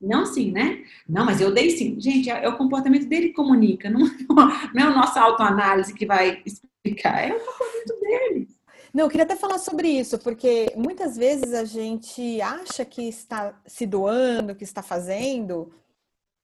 Não 0.00 0.22
assim, 0.22 0.50
né? 0.50 0.84
Não, 1.08 1.24
mas 1.24 1.40
eu 1.40 1.54
dei 1.54 1.70
sim. 1.70 1.98
Gente, 1.98 2.28
é, 2.28 2.46
o 2.48 2.56
comportamento 2.56 3.06
dele 3.06 3.28
que 3.28 3.34
comunica, 3.34 3.88
não, 3.88 4.00
não 4.74 4.82
é 4.82 4.82
a 4.82 4.90
nossa 4.90 5.20
autoanálise 5.20 5.94
que 5.94 6.04
vai 6.04 6.42
explicar, 6.44 7.20
é 7.20 7.34
o 7.34 7.40
comportamento 7.40 8.00
dele. 8.00 8.48
Não, 8.92 9.04
eu 9.04 9.08
queria 9.08 9.24
até 9.24 9.36
falar 9.36 9.58
sobre 9.58 9.88
isso, 9.88 10.18
porque 10.18 10.72
muitas 10.76 11.16
vezes 11.16 11.52
a 11.54 11.64
gente 11.64 12.40
acha 12.40 12.84
que 12.84 13.08
está 13.08 13.58
se 13.66 13.86
doando, 13.86 14.54
que 14.54 14.64
está 14.64 14.82
fazendo, 14.82 15.72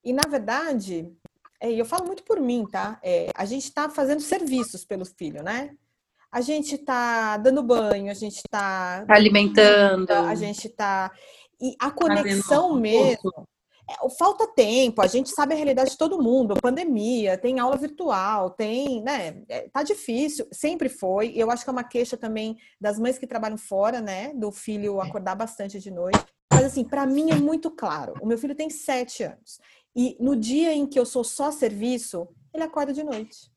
e 0.05 0.13
na 0.13 0.25
verdade, 0.29 1.11
é, 1.61 1.71
eu 1.73 1.85
falo 1.85 2.07
muito 2.07 2.25
por 2.25 2.41
mim, 2.41 2.67
tá? 2.71 2.99
É, 3.03 3.31
a 3.35 3.45
gente 3.45 3.65
está 3.65 3.89
fazendo 3.89 4.21
serviços 4.21 4.85
pelo 4.85 5.05
filho, 5.05 5.43
né? 5.43 5.77
A 6.33 6.41
gente 6.41 6.77
está 6.77 7.37
dando 7.37 7.63
banho, 7.63 8.11
a 8.11 8.15
gente 8.15 8.37
está 8.37 9.05
tá 9.05 9.15
alimentando, 9.15 10.11
a 10.11 10.35
gente 10.35 10.67
está 10.67 11.13
e 11.61 11.77
a 11.79 11.91
conexão 11.91 12.75
mesmo. 12.75 13.47
É, 13.91 14.09
falta 14.17 14.47
tempo, 14.47 15.03
a 15.03 15.07
gente 15.07 15.29
sabe 15.29 15.53
a 15.53 15.57
realidade 15.57 15.91
de 15.91 15.99
todo 15.99 16.23
mundo, 16.23 16.55
pandemia, 16.55 17.37
tem 17.37 17.59
aula 17.59 17.77
virtual, 17.77 18.51
tem, 18.51 19.03
né? 19.03 19.43
É, 19.49 19.69
tá 19.69 19.83
difícil, 19.83 20.47
sempre 20.51 20.89
foi. 20.89 21.33
Eu 21.37 21.51
acho 21.51 21.65
que 21.65 21.69
é 21.69 21.73
uma 21.73 21.85
queixa 21.85 22.17
também 22.17 22.57
das 22.81 22.99
mães 22.99 23.19
que 23.19 23.27
trabalham 23.27 23.59
fora, 23.59 24.01
né? 24.01 24.33
Do 24.35 24.51
filho 24.51 25.01
é. 25.01 25.07
acordar 25.07 25.35
bastante 25.35 25.79
de 25.79 25.91
noite. 25.91 26.25
Mas 26.51 26.65
assim, 26.65 26.85
para 26.85 27.05
mim 27.05 27.31
é 27.31 27.35
muito 27.35 27.71
claro. 27.71 28.15
O 28.23 28.27
meu 28.27 28.39
filho 28.39 28.55
tem 28.55 28.71
sete 28.71 29.25
anos 29.25 29.61
e 29.95 30.17
no 30.19 30.35
dia 30.35 30.73
em 30.73 30.87
que 30.87 30.99
eu 30.99 31.05
sou 31.05 31.25
só 31.25 31.51
serviço, 31.51 32.27
ele 32.55 32.63
acorda 32.63 32.93
de 32.93 33.03
noite. 33.03 33.53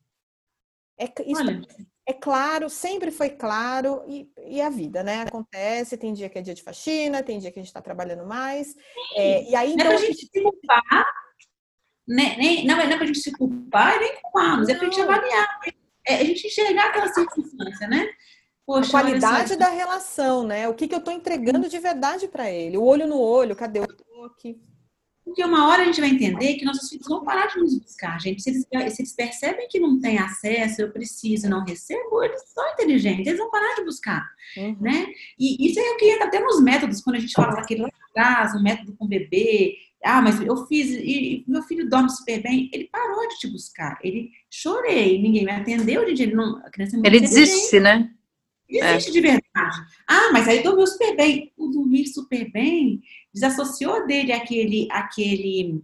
É, 0.98 1.04
isso 1.24 1.40
Olha 1.40 1.62
é 2.08 2.12
claro, 2.12 2.70
sempre 2.70 3.10
foi 3.10 3.30
claro, 3.30 4.04
e, 4.06 4.30
e, 4.46 4.62
a 4.62 4.70
vida, 4.70 5.02
né? 5.02 5.22
Acontece, 5.22 5.96
tem 5.96 6.14
dia 6.14 6.28
que 6.28 6.38
é 6.38 6.42
dia 6.42 6.54
de 6.54 6.62
faxina, 6.62 7.22
tem 7.22 7.40
dia 7.40 7.50
que 7.50 7.58
a 7.58 7.62
gente 7.62 7.68
está 7.68 7.82
trabalhando 7.82 8.24
mais. 8.24 8.76
É, 9.16 9.50
e 9.50 9.56
aí, 9.56 9.72
então. 9.72 9.86
Não 9.86 9.92
é 9.92 9.96
pra 9.96 10.06
gente 10.06 10.26
se 10.26 10.42
culpar, 10.42 11.06
né? 12.06 12.36
nem, 12.38 12.64
não, 12.64 12.80
é, 12.80 12.86
não 12.86 12.92
é 12.92 12.96
pra 12.96 13.06
gente 13.06 13.18
se 13.18 13.32
culpar 13.32 13.96
e 13.96 13.98
nem 13.98 14.22
culparmos, 14.22 14.68
é 14.68 14.74
pra 14.76 14.84
gente 14.84 15.00
avaliar. 15.00 15.60
É 16.06 16.14
a 16.14 16.24
gente 16.24 16.46
enxergar 16.46 16.90
aquela 16.90 17.08
circunstância, 17.08 17.88
né? 17.88 18.08
Poxa, 18.64 18.88
a 18.88 18.90
qualidade 18.90 19.56
da 19.56 19.68
relação, 19.68 20.44
né? 20.44 20.68
O 20.68 20.74
que, 20.74 20.86
que 20.86 20.94
eu 20.94 21.00
estou 21.00 21.12
entregando 21.12 21.68
de 21.68 21.78
verdade 21.80 22.28
para 22.28 22.48
ele? 22.48 22.78
O 22.78 22.84
olho 22.84 23.08
no 23.08 23.18
olho, 23.18 23.56
cadê 23.56 23.80
o 23.80 23.86
toque? 23.86 24.60
Porque 25.26 25.44
uma 25.44 25.66
hora 25.66 25.82
a 25.82 25.84
gente 25.86 26.00
vai 26.00 26.08
entender 26.10 26.54
que 26.54 26.64
nossos 26.64 26.88
filhos 26.88 27.08
vão 27.08 27.24
parar 27.24 27.48
de 27.48 27.58
nos 27.58 27.76
buscar, 27.76 28.16
gente. 28.20 28.40
Se 28.40 28.50
eles, 28.50 28.64
se 28.94 29.02
eles 29.02 29.12
percebem 29.12 29.66
que 29.68 29.80
não 29.80 29.98
tem 29.98 30.18
acesso, 30.18 30.82
eu 30.82 30.92
preciso, 30.92 31.50
não 31.50 31.64
recebo, 31.64 32.22
eles 32.22 32.40
são 32.54 32.64
inteligentes, 32.74 33.26
eles 33.26 33.40
vão 33.40 33.50
parar 33.50 33.74
de 33.74 33.84
buscar, 33.84 34.24
uhum. 34.56 34.76
né? 34.80 35.04
E 35.36 35.68
isso 35.68 35.80
é 35.80 35.82
o 35.82 35.96
que 35.96 36.12
entra 36.12 36.26
até 36.26 36.38
nos 36.38 36.62
métodos, 36.62 37.00
quando 37.00 37.16
a 37.16 37.18
gente 37.18 37.32
fala 37.32 37.56
daquele 37.56 37.82
lá 37.82 37.90
atrás, 38.08 38.54
um 38.54 38.62
método 38.62 38.94
com 38.96 39.08
bebê. 39.08 39.74
Ah, 40.04 40.22
mas 40.22 40.40
eu 40.40 40.64
fiz, 40.68 40.92
e 40.92 41.44
meu 41.48 41.64
filho 41.64 41.88
dorme 41.88 42.08
super 42.08 42.40
bem. 42.40 42.70
Ele 42.72 42.84
parou 42.84 43.28
de 43.28 43.38
te 43.38 43.48
buscar. 43.48 43.98
Ele 44.04 44.30
chorei, 44.48 45.20
ninguém 45.20 45.44
me 45.44 45.50
atendeu, 45.50 46.06
gente. 46.06 46.22
Ele 46.22 46.36
não, 46.36 46.58
a 46.58 46.70
criança 46.70 46.96
Ele 47.02 47.18
desiste, 47.18 47.80
né? 47.80 48.08
Existe 48.68 49.10
é. 49.10 49.12
de 49.12 49.20
verdade. 49.20 49.45
Ah, 50.06 50.30
mas 50.32 50.46
aí 50.46 50.62
dormiu 50.62 50.86
super 50.86 51.16
bem. 51.16 51.52
O 51.56 51.68
dormir 51.68 52.06
super 52.06 52.50
bem 52.50 53.02
desassociou 53.32 54.06
dele 54.06 54.32
aquele, 54.32 54.88
aquele, 54.90 55.82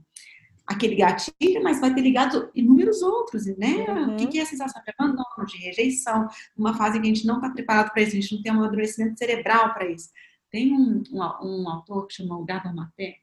aquele 0.67 0.97
gatilho, 0.97 1.63
mas 1.63 1.81
vai 1.81 1.95
ter 1.95 2.01
ligado 2.01 2.51
inúmeros 2.55 3.03
outros, 3.03 3.47
né? 3.57 3.87
Uhum. 3.89 4.17
O 4.17 4.29
que 4.29 4.39
é 4.39 4.43
a 4.43 4.47
sensação 4.47 4.83
de 4.83 4.93
abandono, 4.97 5.47
de 5.47 5.59
rejeição, 5.59 6.29
uma 6.57 6.75
fase 6.75 7.01
que 7.01 7.07
a 7.07 7.15
gente 7.15 7.27
não 7.27 7.37
está 7.37 7.51
preparado 7.51 7.93
para 7.93 8.03
isso, 8.03 8.17
a 8.17 8.21
gente 8.21 8.35
não 8.35 8.43
tem 8.43 8.53
um 8.53 8.57
amadurecimento 8.57 9.19
cerebral 9.19 9.73
para 9.73 9.89
isso. 9.89 10.11
Tem 10.51 10.73
um, 10.73 11.03
um, 11.11 11.23
um, 11.43 11.69
autor 11.69 12.07
que 12.07 12.15
chama 12.15 12.37
o 12.37 12.45
Gabor 12.45 12.75
Maté, 12.75 13.17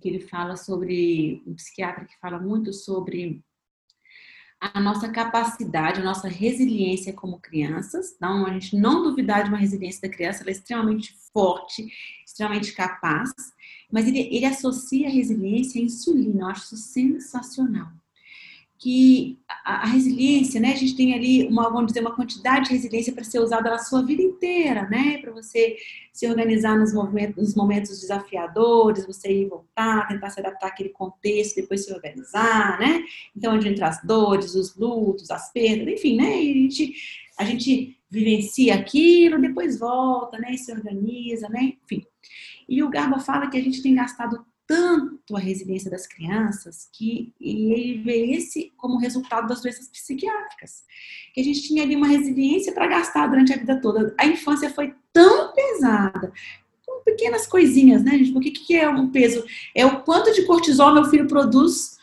que 0.00 0.08
ele 0.08 0.20
fala 0.20 0.56
sobre, 0.56 1.42
um 1.46 1.54
psiquiatra 1.54 2.04
que 2.04 2.18
fala 2.20 2.38
muito 2.38 2.72
sobre 2.72 3.42
a 4.60 4.78
nossa 4.78 5.08
capacidade, 5.08 6.00
a 6.00 6.04
nossa 6.04 6.28
resiliência 6.28 7.14
como 7.14 7.40
crianças. 7.40 8.12
Então, 8.14 8.46
a 8.46 8.52
gente 8.52 8.76
não 8.76 9.02
duvidar 9.02 9.42
de 9.42 9.48
uma 9.48 9.58
resiliência 9.58 10.02
da 10.02 10.14
criança, 10.14 10.42
ela 10.42 10.50
é 10.50 10.52
extremamente 10.52 11.16
forte, 11.32 11.90
extremamente 12.26 12.72
capaz. 12.72 13.30
Mas 13.90 14.06
ele, 14.06 14.20
ele 14.30 14.44
associa 14.44 15.08
a 15.08 15.10
resiliência 15.10 15.80
à 15.80 15.84
insulina, 15.84 16.42
eu 16.42 16.46
acho 16.48 16.74
isso 16.74 16.76
sensacional. 16.76 17.88
Que 18.80 19.38
a, 19.46 19.82
a, 19.82 19.86
resiliência, 19.86 20.58
né? 20.58 20.72
A 20.72 20.76
gente 20.76 20.96
tem 20.96 21.12
ali 21.12 21.46
uma, 21.46 21.68
vamos 21.68 21.88
dizer, 21.88 22.00
uma 22.00 22.16
quantidade 22.16 22.66
de 22.66 22.72
resiliência 22.72 23.12
para 23.12 23.22
ser 23.22 23.38
usada 23.38 23.68
na 23.68 23.78
sua 23.78 24.02
vida 24.02 24.22
inteira, 24.22 24.88
né? 24.88 25.18
Para 25.18 25.30
você 25.32 25.76
se 26.10 26.26
organizar 26.26 26.78
nos 26.78 26.94
momentos, 26.94 27.36
nos 27.36 27.54
momentos 27.54 28.00
desafiadores, 28.00 29.06
você 29.06 29.30
ir 29.30 29.48
voltar, 29.50 30.08
tentar 30.08 30.30
se 30.30 30.40
adaptar 30.40 30.68
àquele 30.68 30.88
contexto, 30.88 31.56
depois 31.56 31.84
se 31.84 31.92
organizar, 31.92 32.80
né? 32.80 33.04
Então, 33.36 33.54
onde 33.54 33.68
entra 33.68 33.86
as 33.86 34.02
dores, 34.02 34.54
os 34.54 34.74
lutos, 34.74 35.30
as 35.30 35.52
perdas, 35.52 35.86
enfim, 35.86 36.16
né? 36.16 36.42
E 36.42 36.50
a 36.50 36.54
gente, 36.54 36.94
a 37.38 37.44
gente 37.44 37.98
vivencia 38.08 38.74
aquilo, 38.76 39.38
depois 39.38 39.78
volta, 39.78 40.38
né? 40.38 40.52
E 40.52 40.58
se 40.58 40.72
organiza, 40.72 41.50
né? 41.50 41.74
Enfim. 41.84 42.02
E 42.66 42.82
o 42.82 42.88
Garba 42.88 43.18
fala 43.18 43.50
que 43.50 43.58
a 43.58 43.62
gente 43.62 43.82
tem 43.82 43.94
gastado 43.94 44.42
tanto 44.70 45.36
a 45.36 45.40
resiliência 45.40 45.90
das 45.90 46.06
crianças 46.06 46.88
que 46.92 47.34
ele 47.40 48.00
vê 48.04 48.36
esse 48.36 48.72
como 48.76 49.00
resultado 49.00 49.48
das 49.48 49.60
doenças 49.60 49.88
psiquiátricas. 49.88 50.84
Que 51.34 51.40
a 51.40 51.44
gente 51.44 51.62
tinha 51.62 51.82
ali 51.82 51.96
uma 51.96 52.06
resiliência 52.06 52.72
para 52.72 52.86
gastar 52.86 53.26
durante 53.26 53.52
a 53.52 53.56
vida 53.56 53.80
toda. 53.80 54.14
A 54.16 54.24
infância 54.28 54.70
foi 54.70 54.94
tão 55.12 55.52
pesada, 55.52 56.32
com 56.86 57.02
pequenas 57.02 57.48
coisinhas, 57.48 58.04
né, 58.04 58.12
gente? 58.12 58.30
Porque 58.30 58.50
o 58.50 58.52
que 58.52 58.76
é 58.76 58.88
um 58.88 59.10
peso? 59.10 59.44
É 59.74 59.84
o 59.84 60.02
quanto 60.02 60.32
de 60.32 60.42
cortisol 60.42 60.94
meu 60.94 61.06
filho 61.06 61.26
produz 61.26 61.98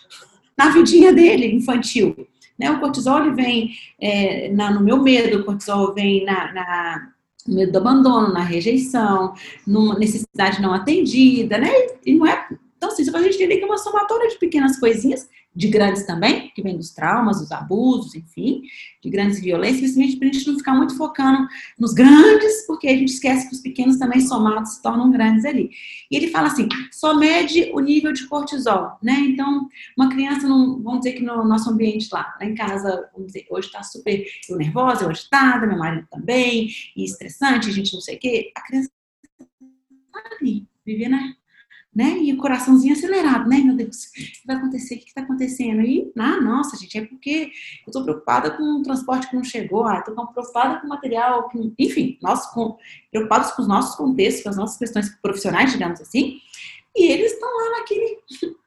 na 0.57 0.69
vidinha 0.69 1.13
dele, 1.13 1.55
infantil. 1.55 2.27
Né? 2.59 2.69
O 2.69 2.81
cortisol 2.81 3.21
ele 3.21 3.33
vem 3.33 3.75
é, 3.97 4.49
na, 4.51 4.71
no 4.71 4.81
meu 4.81 5.01
medo, 5.01 5.39
o 5.39 5.45
cortisol 5.45 5.93
vem 5.93 6.25
na, 6.25 6.51
na 6.51 7.13
medo 7.47 7.71
do 7.71 7.77
abandono, 7.79 8.33
na 8.33 8.41
rejeição, 8.41 9.33
numa 9.65 9.97
necessidade 9.97 10.61
não 10.61 10.73
atendida, 10.73 11.57
né? 11.57 11.69
E 12.05 12.13
não 12.13 12.25
é. 12.25 12.47
Então, 12.77 12.89
assim, 12.89 13.03
a 13.15 13.21
gente 13.21 13.35
entender 13.35 13.57
que 13.57 13.65
uma 13.65 13.77
somatória 13.77 14.29
de 14.29 14.37
pequenas 14.37 14.79
coisinhas 14.79 15.27
de 15.57 15.67
grandes 15.69 16.03
também, 16.03 16.51
que 16.53 16.61
vem 16.61 16.77
dos 16.77 16.91
traumas, 16.91 17.39
dos 17.39 17.51
abusos, 17.51 18.13
enfim, 18.13 18.61
de 19.01 19.09
grandes 19.09 19.39
violências, 19.39 19.91
principalmente 19.91 20.17
para 20.19 20.27
a 20.27 20.31
gente 20.31 20.47
não 20.47 20.57
ficar 20.57 20.75
muito 20.75 20.95
focando 20.95 21.47
nos 21.79 21.93
grandes, 21.93 22.67
porque 22.67 22.87
a 22.87 22.95
gente 22.95 23.09
esquece 23.09 23.49
que 23.49 23.55
os 23.55 23.61
pequenos 23.61 23.97
também 23.97 24.21
somados 24.21 24.75
se 24.75 24.83
tornam 24.83 25.09
grandes 25.09 25.45
ali. 25.45 25.71
E 26.11 26.15
ele 26.15 26.27
fala 26.27 26.47
assim, 26.47 26.69
só 26.91 27.15
mede 27.15 27.71
o 27.73 27.79
nível 27.79 28.13
de 28.13 28.27
cortisol, 28.27 28.99
né? 29.01 29.13
Então, 29.13 29.67
uma 29.97 30.09
criança, 30.09 30.47
não, 30.47 30.79
vamos 30.79 30.99
dizer 30.99 31.13
que 31.13 31.23
no 31.23 31.43
nosso 31.43 31.71
ambiente 31.71 32.07
lá, 32.11 32.35
lá 32.39 32.45
em 32.45 32.53
casa, 32.53 33.09
vamos 33.11 33.33
dizer, 33.33 33.47
hoje 33.49 33.65
está 33.65 33.81
super 33.81 34.23
nervosa, 34.51 35.07
agitada, 35.07 35.65
meu 35.65 35.79
marido 35.79 36.07
também, 36.11 36.69
e 36.95 37.03
estressante, 37.03 37.67
a 37.67 37.73
gente 37.73 37.95
não 37.95 38.01
sei 38.01 38.17
o 38.17 38.19
quê, 38.19 38.51
a 38.55 38.61
criança 38.61 38.91
tá 39.39 40.21
ali, 40.39 40.67
vivendo 40.85 41.15
né? 41.97 42.19
E 42.19 42.31
o 42.31 42.37
coraçãozinho 42.37 42.93
acelerado, 42.93 43.49
né? 43.49 43.57
Meu 43.57 43.75
Deus, 43.75 44.05
o 44.05 44.13
que 44.13 44.45
vai 44.45 44.55
acontecer? 44.55 44.95
O 44.95 44.99
que 44.99 45.07
está 45.07 45.21
acontecendo? 45.21 45.81
E, 45.81 46.11
ah, 46.15 46.39
nossa, 46.39 46.77
gente, 46.77 46.95
é 46.95 47.03
porque 47.03 47.49
eu 47.87 47.87
estou 47.87 48.03
preocupada 48.03 48.51
com 48.51 48.63
o 48.63 48.83
transporte 48.83 49.27
que 49.27 49.35
não 49.35 49.43
chegou, 49.43 49.83
ah, 49.83 49.97
estou 49.97 50.27
preocupada 50.27 50.79
com 50.79 50.85
o 50.85 50.89
material, 50.89 51.49
que... 51.49 51.73
enfim, 51.79 52.19
nós 52.21 52.45
com... 52.51 52.77
preocupados 53.09 53.49
com 53.49 53.63
os 53.63 53.67
nossos 53.67 53.95
contextos, 53.95 54.43
com 54.43 54.49
as 54.49 54.57
nossas 54.57 54.77
questões 54.77 55.09
profissionais, 55.23 55.71
digamos 55.71 55.99
assim, 55.99 56.37
e 56.95 57.11
eles 57.11 57.33
estão 57.33 57.49
lá 57.49 57.79
naquele. 57.79 58.19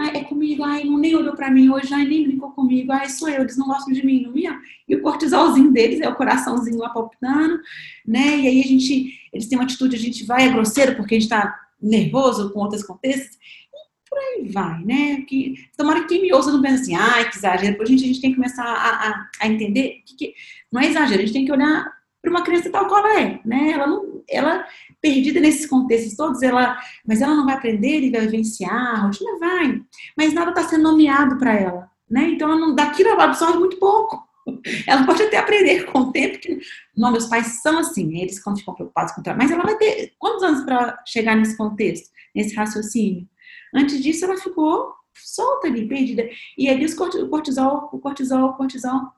Ai, 0.00 0.18
é 0.18 0.24
comigo, 0.24 0.62
ai, 0.62 0.84
não 0.84 0.96
nem 0.96 1.16
olhou 1.16 1.34
para 1.34 1.50
mim 1.50 1.70
hoje, 1.70 1.92
ai, 1.92 2.04
nem 2.04 2.22
brincou 2.22 2.52
comigo, 2.52 2.92
ai, 2.92 3.08
sou 3.08 3.28
eu, 3.28 3.40
eles 3.40 3.56
não 3.56 3.66
gostam 3.66 3.92
de 3.92 4.06
mim, 4.06 4.22
não 4.22 4.30
me 4.30 4.44
E 4.88 4.94
o 4.94 5.02
cortisolzinho 5.02 5.72
deles 5.72 6.00
é 6.00 6.08
o 6.08 6.14
coraçãozinho 6.14 6.78
lá 6.78 6.88
palpitando, 6.90 7.58
né? 8.06 8.38
E 8.38 8.46
aí 8.46 8.60
a 8.60 8.64
gente, 8.64 9.18
eles 9.32 9.48
têm 9.48 9.58
uma 9.58 9.64
atitude, 9.64 9.96
a 9.96 9.98
gente 9.98 10.24
vai, 10.24 10.46
é 10.46 10.52
grosseiro 10.52 10.94
porque 10.94 11.16
a 11.16 11.18
gente 11.18 11.24
está 11.24 11.67
nervoso 11.80 12.52
com 12.52 12.60
outros 12.60 12.82
contextos, 12.82 13.36
e 13.36 14.08
por 14.08 14.18
aí 14.18 14.48
vai, 14.48 14.84
né? 14.84 15.20
Que, 15.22 15.54
tomara 15.76 16.02
que 16.02 16.08
quem 16.08 16.22
me 16.22 16.32
ouça 16.32 16.50
não 16.50 16.62
pense 16.62 16.82
assim, 16.82 16.94
ai, 16.94 17.28
que 17.28 17.36
exagero. 17.36 17.72
Depois 17.72 17.88
a 17.88 17.92
gente, 17.92 18.04
a 18.04 18.06
gente 18.06 18.20
tem 18.20 18.30
que 18.30 18.36
começar 18.36 18.64
a, 18.64 19.08
a, 19.08 19.30
a 19.40 19.48
entender 19.48 20.02
que, 20.04 20.16
que, 20.16 20.34
não 20.72 20.80
é 20.80 20.86
exagero, 20.86 21.22
a 21.22 21.24
gente 21.24 21.32
tem 21.32 21.44
que 21.44 21.52
olhar 21.52 21.86
para 22.20 22.30
uma 22.30 22.42
criança 22.42 22.70
tal 22.70 22.86
qual 22.86 23.06
ela 23.06 23.20
é, 23.20 23.40
né? 23.44 23.70
Ela 23.72 23.86
não, 23.86 24.22
ela 24.28 24.64
perdida 25.00 25.40
nesses 25.40 25.66
contextos 25.66 26.16
todos, 26.16 26.42
ela, 26.42 26.78
mas 27.06 27.22
ela 27.22 27.34
não 27.34 27.44
vai 27.44 27.54
aprender 27.54 28.00
e 28.00 28.10
vai 28.10 28.22
vivenciar, 28.22 28.74
a 28.74 28.98
rotina 29.02 29.38
vai, 29.38 29.80
mas 30.16 30.34
nada 30.34 30.50
está 30.50 30.64
sendo 30.64 30.82
nomeado 30.82 31.38
para 31.38 31.54
ela, 31.54 31.90
né? 32.10 32.30
Então, 32.30 32.50
ela 32.50 32.58
não, 32.58 32.74
daquilo 32.74 33.10
ela 33.10 33.24
absorve 33.24 33.58
muito 33.58 33.78
pouco. 33.78 34.27
Ela 34.86 35.04
pode 35.04 35.22
até 35.22 35.38
aprender 35.38 35.84
com 35.84 36.00
o 36.00 36.12
tempo 36.12 36.38
que 36.38 36.58
não, 36.96 37.12
meus 37.12 37.26
pais 37.26 37.60
são 37.62 37.78
assim, 37.78 38.20
eles 38.20 38.38
ficam 38.38 38.54
preocupados 38.54 39.12
com 39.14 39.20
o 39.20 39.24
trabalho, 39.24 39.48
mas 39.48 39.52
ela 39.52 39.64
vai 39.64 39.76
ter 39.76 40.14
quantos 40.18 40.42
anos 40.42 40.64
para 40.64 41.02
chegar 41.06 41.36
nesse 41.36 41.56
contexto, 41.56 42.10
nesse 42.34 42.54
raciocínio? 42.54 43.28
Antes 43.74 44.02
disso, 44.02 44.24
ela 44.24 44.36
ficou 44.36 44.92
solta 45.14 45.66
ali, 45.66 45.86
perdida. 45.86 46.28
E 46.56 46.68
ali 46.68 46.84
os 46.84 46.94
cortisol, 46.94 47.88
o 47.92 47.98
cortisol, 47.98 48.50
o 48.50 48.54
cortisol. 48.54 49.12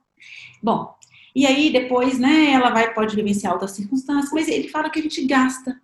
Bom, 0.63 0.95
e 1.35 1.47
aí 1.47 1.73
depois, 1.73 2.19
né, 2.19 2.53
ela 2.53 2.71
vai 2.71 2.93
pode 2.93 3.15
vivenciar 3.15 3.53
outras 3.53 3.73
circunstâncias, 3.73 4.33
mas 4.33 4.49
ele 4.49 4.69
fala 4.69 4.91
que 4.91 4.99
a 4.99 5.03
gente 5.03 5.25
gasta 5.27 5.81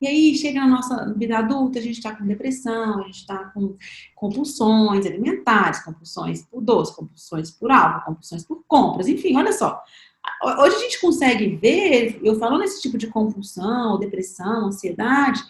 e 0.00 0.06
aí 0.06 0.34
chega 0.36 0.60
na 0.60 0.68
nossa 0.68 1.12
vida 1.16 1.38
adulta, 1.38 1.78
a 1.78 1.82
gente 1.82 1.96
está 1.96 2.14
com 2.14 2.26
depressão, 2.26 3.00
a 3.00 3.06
gente 3.06 3.18
está 3.18 3.36
com 3.46 3.76
compulsões 4.14 5.04
alimentares, 5.04 5.82
compulsões 5.84 6.42
por 6.42 6.62
doce, 6.62 6.94
compulsões 6.94 7.50
por 7.50 7.70
álcool, 7.70 8.06
compulsões 8.06 8.44
por 8.44 8.62
compras, 8.66 9.08
enfim, 9.08 9.36
olha 9.36 9.52
só. 9.52 9.82
Hoje 10.60 10.76
a 10.76 10.80
gente 10.80 11.00
consegue 11.00 11.56
ver, 11.56 12.20
eu 12.22 12.38
falo 12.38 12.58
nesse 12.58 12.80
tipo 12.80 12.96
de 12.96 13.08
compulsão, 13.08 13.98
depressão, 13.98 14.66
ansiedade, 14.66 15.42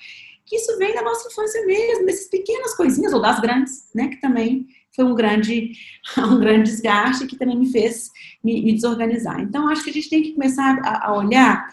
que 0.47 0.57
isso 0.57 0.79
vem 0.79 0.95
da 0.95 1.03
nossa 1.03 1.29
infância 1.29 1.67
mesmo, 1.67 2.07
dessas 2.07 2.29
pequenas 2.29 2.75
coisinhas, 2.75 3.13
ou 3.13 3.21
das 3.21 3.41
grandes, 3.41 3.91
né, 3.95 4.09
que 4.09 4.17
também 4.17 4.67
foi 4.97 5.05
um 5.05 5.15
grande, 5.15 5.73
um 6.17 6.39
grande 6.39 6.71
desgaste 6.71 7.27
que 7.27 7.37
também 7.37 7.59
me 7.59 7.71
fez 7.71 8.11
me, 8.43 8.63
me 8.63 8.73
desorganizar. 8.73 9.41
Então, 9.41 9.69
acho 9.69 9.85
que 9.85 9.91
a 9.91 9.93
gente 9.93 10.09
tem 10.09 10.23
que 10.23 10.33
começar 10.33 10.79
a, 10.83 11.09
a 11.09 11.17
olhar 11.17 11.69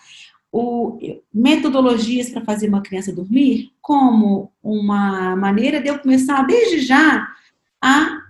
o, 0.58 0.98
metodologias 1.34 2.30
para 2.30 2.46
fazer 2.46 2.70
uma 2.70 2.82
criança 2.82 3.12
dormir 3.12 3.74
como 3.82 4.54
uma 4.64 5.36
maneira 5.36 5.82
de 5.82 5.90
eu 5.90 6.00
começar 6.00 6.44
desde 6.44 6.80
já 6.80 7.28
a 7.82 8.22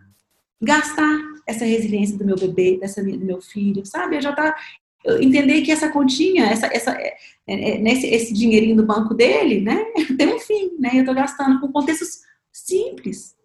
gastar 0.59 1.19
essa 1.45 1.63
resiliência 1.63 2.17
do 2.17 2.25
meu 2.25 2.35
bebê, 2.35 2.79
dessa 2.79 3.03
do 3.03 3.23
meu 3.23 3.39
filho, 3.39 3.85
sabe? 3.85 4.15
Eu 4.15 4.21
já 4.23 4.33
tá 4.33 4.55
entender 5.21 5.61
que 5.61 5.71
essa 5.71 5.89
continha, 5.89 6.45
essa, 6.47 6.65
essa, 6.65 6.91
é, 6.99 7.15
é, 7.45 7.77
nesse, 7.77 8.07
esse 8.07 8.33
dinheirinho 8.33 8.77
do 8.77 8.87
banco 8.87 9.13
dele, 9.13 9.61
né, 9.61 9.85
tem 10.17 10.33
um 10.33 10.39
fim, 10.39 10.71
né? 10.79 10.89
Eu 10.95 11.01
estou 11.01 11.13
gastando 11.13 11.59
com 11.61 11.71
contextos 11.71 12.21
simples, 12.51 13.35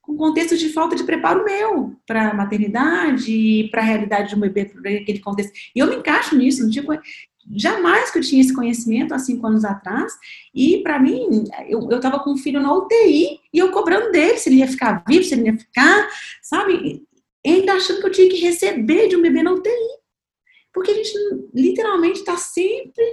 com 0.00 0.16
contextos 0.16 0.58
de 0.58 0.70
falta 0.70 0.96
de 0.96 1.04
preparo 1.04 1.44
meu 1.44 1.94
para 2.06 2.30
a 2.30 2.34
maternidade, 2.34 3.68
para 3.70 3.82
a 3.82 3.84
realidade 3.84 4.30
de 4.30 4.34
um 4.34 4.40
bebê, 4.40 4.64
para 4.64 4.90
aquele 4.90 5.18
contexto. 5.18 5.52
E 5.76 5.78
eu 5.78 5.86
me 5.86 5.96
encaixo 5.96 6.34
nisso, 6.34 6.62
não 6.62 6.70
digo 6.70 6.90
jamais 7.56 8.10
que 8.10 8.18
eu 8.18 8.22
tinha 8.22 8.40
esse 8.40 8.54
conhecimento 8.54 9.12
há 9.12 9.18
cinco 9.18 9.46
anos 9.46 9.64
atrás, 9.64 10.12
e 10.54 10.78
para 10.82 10.98
mim, 10.98 11.44
eu 11.68 11.88
estava 11.90 12.20
com 12.20 12.32
um 12.32 12.36
filho 12.36 12.60
na 12.60 12.72
UTI, 12.72 13.40
e 13.52 13.58
eu 13.58 13.70
cobrando 13.70 14.10
dele 14.12 14.38
se 14.38 14.48
ele 14.48 14.56
ia 14.56 14.68
ficar 14.68 15.04
vivo, 15.06 15.24
se 15.24 15.34
ele 15.34 15.46
ia 15.46 15.58
ficar, 15.58 16.08
sabe? 16.42 17.04
ainda 17.46 17.74
achando 17.74 18.00
que 18.00 18.06
eu 18.06 18.12
tinha 18.12 18.28
que 18.28 18.40
receber 18.40 19.08
de 19.08 19.16
um 19.16 19.22
bebê 19.22 19.42
na 19.42 19.52
UTI. 19.52 19.70
Porque 20.72 20.90
a 20.90 20.94
gente 20.94 21.12
literalmente 21.54 22.20
está 22.20 22.36
sempre 22.36 23.04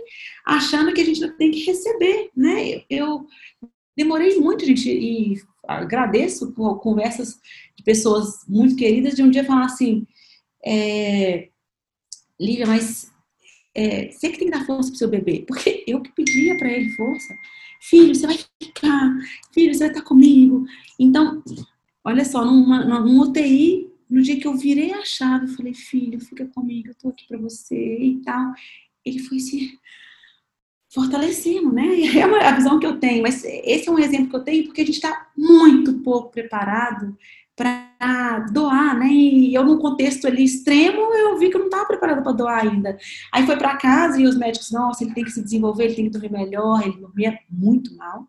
achando 0.46 0.94
que 0.94 1.02
a 1.02 1.06
gente 1.06 1.30
tem 1.34 1.52
que 1.52 1.64
receber, 1.64 2.32
né? 2.36 2.84
Eu 2.90 3.28
demorei 3.96 4.40
muito, 4.40 4.66
gente, 4.66 4.90
e 4.90 5.36
agradeço 5.68 6.54
por 6.54 6.80
conversas 6.80 7.40
de 7.76 7.84
pessoas 7.84 8.40
muito 8.48 8.76
queridas 8.76 9.14
de 9.14 9.22
um 9.22 9.30
dia 9.30 9.44
falar 9.44 9.66
assim, 9.66 10.08
é, 10.66 11.50
Lívia, 12.40 12.66
mas 12.66 13.12
é, 13.74 14.12
você 14.12 14.30
que 14.30 14.38
tem 14.38 14.50
que 14.50 14.58
dar 14.58 14.66
força 14.66 14.90
pro 14.90 14.98
seu 14.98 15.10
bebê, 15.10 15.44
porque 15.48 15.84
eu 15.88 16.02
que 16.02 16.12
pedia 16.12 16.58
para 16.58 16.72
ele 16.72 16.90
força. 16.92 17.34
Filho, 17.80 18.14
você 18.14 18.28
vai 18.28 18.38
ficar, 18.62 19.18
filho, 19.54 19.74
você 19.74 19.80
vai 19.80 19.88
estar 19.90 20.02
comigo. 20.02 20.66
Então, 21.00 21.42
olha 22.04 22.24
só, 22.26 22.46
numa, 22.46 22.84
numa 22.86 23.24
UTI, 23.24 23.90
no 24.10 24.22
dia 24.22 24.40
que 24.40 24.48
eu 24.48 24.56
virei 24.56 24.94
a 24.94 25.06
chave, 25.06 25.46
eu 25.46 25.56
falei, 25.56 25.74
filho, 25.74 26.20
fica 26.20 26.46
comigo, 26.48 26.90
eu 26.90 26.96
tô 26.96 27.10
aqui 27.10 27.26
para 27.28 27.38
você 27.38 27.98
e 27.98 28.22
tal. 28.22 28.54
Ele 29.06 29.20
foi 29.20 29.40
se 29.40 29.80
fortalecendo, 30.94 31.72
né? 31.72 31.88
É 32.14 32.24
a 32.24 32.56
visão 32.56 32.78
que 32.78 32.86
eu 32.86 33.00
tenho, 33.00 33.24
mas 33.24 33.44
esse 33.46 33.88
é 33.88 33.92
um 33.92 34.00
exemplo 34.00 34.30
que 34.30 34.36
eu 34.36 34.44
tenho 34.44 34.66
porque 34.66 34.82
a 34.82 34.86
gente 34.86 34.96
está 34.96 35.32
muito 35.36 35.94
pouco 36.00 36.30
preparado 36.30 37.18
para 37.56 38.40
doar, 38.52 38.98
né? 38.98 39.08
E 39.08 39.54
eu, 39.54 39.64
num 39.64 39.78
contexto 39.78 40.26
ali 40.26 40.44
extremo, 40.44 41.14
eu 41.14 41.38
vi 41.38 41.50
que 41.50 41.56
eu 41.56 41.60
não 41.60 41.68
estava 41.68 41.86
preparada 41.86 42.22
para 42.22 42.32
doar 42.32 42.66
ainda. 42.66 42.98
Aí 43.32 43.46
foi 43.46 43.58
para 43.58 43.78
casa 43.78 44.20
e 44.20 44.26
os 44.26 44.38
médicos, 44.38 44.72
nossa, 44.72 45.04
ele 45.04 45.14
tem 45.14 45.24
que 45.24 45.32
se 45.32 45.44
desenvolver, 45.44 45.86
ele 45.86 45.96
tem 45.96 46.06
que 46.06 46.12
dormir 46.12 46.32
melhor, 46.32 46.82
ele 46.82 46.98
dormia 46.98 47.38
muito 47.50 47.96
mal. 47.96 48.28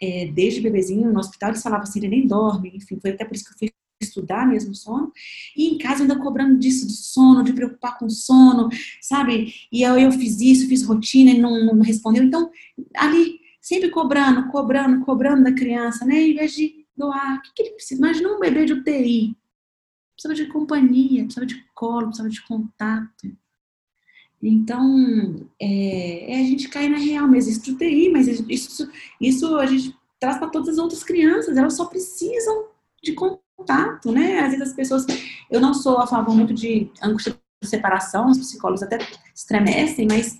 É, 0.00 0.30
desde 0.32 0.60
bebezinho 0.60 1.12
no 1.12 1.18
hospital, 1.18 1.50
eles 1.50 1.62
falavam 1.62 1.84
assim, 1.84 1.98
ele 1.98 2.08
nem 2.08 2.26
dorme, 2.26 2.72
enfim, 2.74 2.98
foi 3.00 3.10
até 3.10 3.24
por 3.24 3.34
isso 3.34 3.44
que 3.44 3.52
eu 3.52 3.58
fui 3.58 3.70
estudar 4.00 4.46
mesmo 4.46 4.74
sono, 4.76 5.12
e 5.56 5.74
em 5.74 5.78
casa 5.78 6.02
ainda 6.02 6.16
cobrando 6.16 6.56
disso, 6.56 6.86
de 6.86 6.92
sono, 6.92 7.42
de 7.42 7.52
preocupar 7.52 7.98
com 7.98 8.08
sono, 8.08 8.68
sabe? 9.00 9.52
E 9.72 9.82
eu, 9.82 9.98
eu 9.98 10.12
fiz 10.12 10.40
isso, 10.40 10.68
fiz 10.68 10.84
rotina 10.84 11.32
e 11.32 11.38
não, 11.38 11.64
não 11.64 11.82
respondeu. 11.82 12.22
Então, 12.22 12.48
ali, 12.94 13.40
sempre 13.60 13.90
cobrando, 13.90 14.48
cobrando, 14.50 15.04
cobrando 15.04 15.42
da 15.42 15.52
criança, 15.52 16.04
né? 16.04 16.22
Em 16.22 16.34
vez 16.34 16.52
de 16.52 16.77
doar. 16.98 17.38
O 17.38 17.42
que, 17.42 17.52
que 17.54 17.62
ele 17.62 17.70
precisa? 17.70 18.00
Imagina 18.00 18.28
um 18.30 18.40
bebê 18.40 18.64
de 18.64 18.74
UTI. 18.74 19.36
precisava 20.14 20.34
de 20.34 20.46
companhia, 20.52 21.24
precisava 21.24 21.46
de 21.46 21.64
colo, 21.74 22.06
precisava 22.06 22.28
de 22.28 22.42
contato. 22.42 23.36
Então, 24.42 25.48
é, 25.60 26.34
é 26.34 26.40
a 26.40 26.44
gente 26.44 26.68
cair 26.68 26.88
na 26.88 26.98
real 26.98 27.26
mesmo, 27.26 27.50
isso 27.50 27.76
TI, 27.76 28.08
mas 28.10 28.28
isso, 28.28 28.90
isso 29.20 29.56
a 29.56 29.66
gente 29.66 29.96
traz 30.20 30.38
para 30.38 30.48
todas 30.48 30.68
as 30.70 30.78
outras 30.78 31.02
crianças, 31.02 31.56
elas 31.56 31.74
só 31.74 31.86
precisam 31.86 32.66
de 33.02 33.14
contato, 33.14 34.12
né? 34.12 34.40
Às 34.40 34.52
vezes 34.52 34.68
as 34.68 34.74
pessoas, 34.74 35.06
eu 35.50 35.60
não 35.60 35.74
sou 35.74 35.98
a 35.98 36.06
favor 36.06 36.34
muito 36.34 36.54
de 36.54 36.90
angústia 37.02 37.36
de 37.60 37.68
separação, 37.68 38.30
os 38.30 38.38
psicólogos 38.38 38.82
até 38.82 38.98
estremecem, 39.34 40.06
mas 40.08 40.38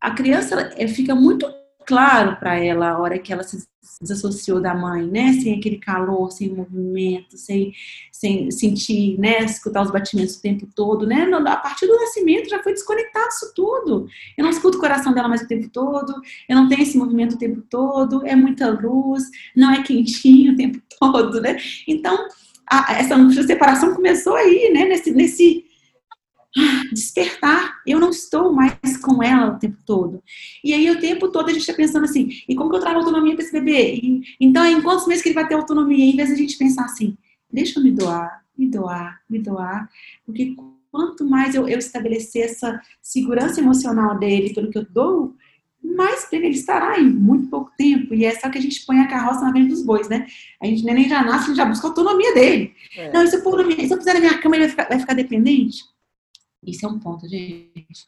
a 0.00 0.10
criança 0.10 0.54
ela, 0.54 0.88
fica 0.88 1.14
muito 1.14 1.46
claro 1.86 2.36
para 2.36 2.56
ela 2.56 2.90
a 2.90 2.98
hora 2.98 3.18
que 3.18 3.32
ela 3.32 3.42
se 3.42 3.66
desassociou 4.00 4.60
da 4.60 4.74
mãe, 4.74 5.06
né? 5.06 5.32
Sem 5.34 5.58
aquele 5.58 5.78
calor, 5.78 6.30
sem 6.30 6.48
movimento, 6.48 7.36
sem, 7.36 7.72
sem 8.10 8.50
sentir, 8.50 9.18
né? 9.18 9.44
Escutar 9.44 9.82
os 9.82 9.90
batimentos 9.90 10.36
o 10.36 10.42
tempo 10.42 10.66
todo, 10.74 11.06
né? 11.06 11.24
A 11.24 11.56
partir 11.56 11.86
do 11.86 11.96
nascimento 11.96 12.48
já 12.48 12.62
foi 12.62 12.72
desconectado 12.72 13.28
isso 13.28 13.52
tudo. 13.54 14.06
Eu 14.36 14.44
não 14.44 14.50
escuto 14.50 14.78
o 14.78 14.80
coração 14.80 15.12
dela 15.12 15.28
mais 15.28 15.42
o 15.42 15.48
tempo 15.48 15.68
todo, 15.68 16.14
eu 16.48 16.56
não 16.56 16.68
tenho 16.68 16.82
esse 16.82 16.96
movimento 16.96 17.34
o 17.34 17.38
tempo 17.38 17.62
todo, 17.68 18.24
é 18.26 18.36
muita 18.36 18.68
luz, 18.70 19.24
não 19.54 19.72
é 19.72 19.82
quentinho 19.82 20.52
o 20.52 20.56
tempo 20.56 20.80
todo, 20.98 21.40
né? 21.40 21.56
Então, 21.86 22.16
a, 22.70 22.94
essa 22.94 23.16
separação 23.42 23.94
começou 23.94 24.34
aí, 24.34 24.72
né? 24.72 24.84
Nesse, 24.84 25.12
nesse 25.12 25.71
despertar. 26.92 27.80
Eu 27.86 27.98
não 27.98 28.10
estou 28.10 28.52
mais 28.52 28.96
com 29.00 29.22
ela 29.22 29.52
o 29.52 29.58
tempo 29.58 29.78
todo. 29.84 30.22
E 30.62 30.72
aí, 30.72 30.90
o 30.90 31.00
tempo 31.00 31.28
todo, 31.28 31.48
a 31.48 31.52
gente 31.52 31.62
está 31.62 31.74
pensando 31.74 32.04
assim: 32.04 32.30
e 32.48 32.54
como 32.54 32.70
que 32.70 32.76
eu 32.76 32.80
trago 32.80 32.98
autonomia 32.98 33.34
para 33.34 33.44
esse 33.44 33.52
bebê? 33.52 33.94
E, 33.94 34.22
então, 34.40 34.64
em 34.66 34.82
quantos 34.82 35.06
meses 35.06 35.22
que 35.22 35.30
ele 35.30 35.34
vai 35.34 35.48
ter 35.48 35.54
autonomia? 35.54 36.04
Em 36.04 36.16
vez 36.16 36.28
de 36.28 36.34
a 36.34 36.38
gente 36.38 36.58
pensar 36.58 36.84
assim: 36.84 37.16
deixa 37.50 37.78
eu 37.78 37.84
me 37.84 37.90
doar, 37.90 38.42
me 38.56 38.66
doar, 38.66 39.20
me 39.28 39.38
doar. 39.38 39.88
Porque 40.24 40.54
quanto 40.90 41.24
mais 41.24 41.54
eu, 41.54 41.66
eu 41.68 41.78
estabelecer 41.78 42.44
essa 42.44 42.80
segurança 43.00 43.60
emocional 43.60 44.18
dele 44.18 44.52
pelo 44.52 44.70
que 44.70 44.78
eu 44.78 44.86
dou, 44.88 45.34
mais 45.82 46.28
ele 46.30 46.48
estará 46.48 47.00
em 47.00 47.08
muito 47.08 47.48
pouco 47.48 47.72
tempo. 47.76 48.14
E 48.14 48.24
é 48.24 48.34
só 48.38 48.48
que 48.48 48.58
a 48.58 48.60
gente 48.60 48.84
põe 48.86 49.00
a 49.00 49.08
carroça 49.08 49.40
na 49.40 49.50
frente 49.50 49.68
dos 49.68 49.82
bois, 49.82 50.08
né? 50.08 50.26
A 50.60 50.66
gente 50.66 50.84
nem 50.84 51.08
já 51.08 51.24
nasce, 51.24 51.44
a 51.44 51.48
gente 51.48 51.56
já 51.56 51.64
busca 51.64 51.86
a 51.86 51.90
autonomia 51.90 52.34
dele. 52.34 52.74
É. 52.96 53.12
Não, 53.12 53.26
se 53.26 53.36
eu, 53.36 53.42
pôr 53.42 53.66
minha, 53.66 53.86
se 53.86 53.92
eu 53.92 53.98
puser 53.98 54.14
na 54.14 54.20
minha 54.20 54.38
cama, 54.38 54.56
ele 54.56 54.66
vai 54.66 54.70
ficar, 54.70 54.88
vai 54.88 55.00
ficar 55.00 55.14
dependente? 55.14 55.82
Isso 56.64 56.86
é 56.86 56.88
um 56.88 56.98
ponto, 56.98 57.28
gente. 57.28 58.06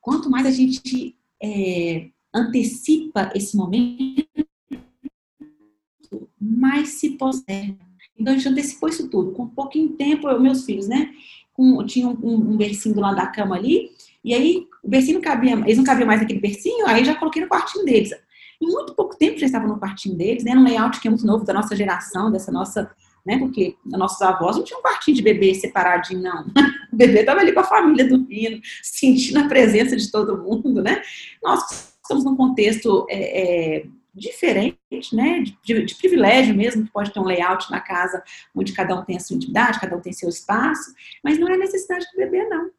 Quanto 0.00 0.30
mais 0.30 0.46
a 0.46 0.50
gente 0.50 1.16
é, 1.42 2.08
antecipa 2.34 3.30
esse 3.34 3.56
momento, 3.56 4.26
mais 6.40 6.90
se 6.90 7.10
posterga. 7.10 7.76
Então, 8.18 8.32
a 8.32 8.36
gente 8.36 8.48
antecipou 8.48 8.88
isso 8.88 9.08
tudo. 9.08 9.32
Com 9.32 9.44
um 9.44 9.48
pouquinho 9.48 9.90
tempo, 9.90 10.28
eu, 10.28 10.40
meus 10.40 10.64
filhos, 10.64 10.88
né? 10.88 11.12
Com, 11.52 11.84
tinha 11.86 12.08
um, 12.08 12.52
um, 12.52 12.56
bercinho 12.56 12.94
do 12.94 13.00
lado 13.00 13.16
da 13.16 13.26
cama 13.26 13.56
ali, 13.56 13.90
e 14.24 14.34
aí 14.34 14.66
o 14.82 14.88
bercinho 14.88 15.14
não 15.14 15.22
cabia, 15.22 15.54
eles 15.54 15.76
não 15.76 15.84
cabiam 15.84 16.06
mais 16.06 16.20
naquele 16.20 16.40
bercinho, 16.40 16.86
aí 16.86 17.04
já 17.04 17.14
coloquei 17.16 17.42
no 17.42 17.48
quartinho 17.48 17.84
deles. 17.84 18.10
Em 18.60 18.66
muito 18.66 18.94
pouco 18.94 19.16
tempo 19.16 19.38
já 19.38 19.46
estavam 19.46 19.68
no 19.68 19.78
quartinho 19.78 20.16
deles, 20.16 20.44
né? 20.44 20.56
Um 20.56 20.64
layout 20.64 21.00
que 21.00 21.08
é 21.08 21.10
muito 21.10 21.26
novo 21.26 21.44
da 21.44 21.52
nossa 21.52 21.74
geração, 21.76 22.30
dessa 22.30 22.50
nossa 22.50 22.90
né? 23.26 23.38
Porque 23.38 23.76
nossos 23.84 24.20
avós 24.22 24.56
não 24.56 24.64
tinham 24.64 24.80
um 24.80 24.82
quartinho 24.82 25.16
de 25.16 25.22
bebê 25.22 25.54
separadinho, 25.54 26.22
não. 26.22 26.46
O 26.90 26.96
bebê 26.96 27.20
estava 27.20 27.40
ali 27.40 27.52
com 27.52 27.60
a 27.60 27.64
família 27.64 28.08
dormindo, 28.08 28.60
sentindo 28.82 29.38
a 29.38 29.46
presença 29.46 29.94
de 29.94 30.10
todo 30.10 30.38
mundo, 30.38 30.82
né? 30.82 31.02
Nós 31.42 31.92
estamos 32.02 32.24
num 32.24 32.34
contexto 32.34 33.06
é, 33.10 33.76
é, 33.76 33.86
diferente, 34.14 35.14
né? 35.14 35.44
De, 35.62 35.84
de, 35.84 35.94
privilégio 35.94 36.54
mesmo, 36.54 36.84
que 36.84 36.90
pode 36.90 37.12
ter 37.12 37.20
um 37.20 37.24
layout 37.24 37.70
na 37.70 37.80
casa 37.80 38.22
onde 38.54 38.72
cada 38.72 38.98
um 38.98 39.04
tem 39.04 39.16
a 39.16 39.20
sua 39.20 39.36
intimidade, 39.36 39.78
cada 39.78 39.96
um 39.96 40.00
tem 40.00 40.12
seu 40.12 40.30
espaço, 40.30 40.92
mas 41.22 41.38
não 41.38 41.48
é 41.48 41.58
necessidade 41.58 42.06
do 42.10 42.16
bebê, 42.16 42.48
não. 42.48 42.70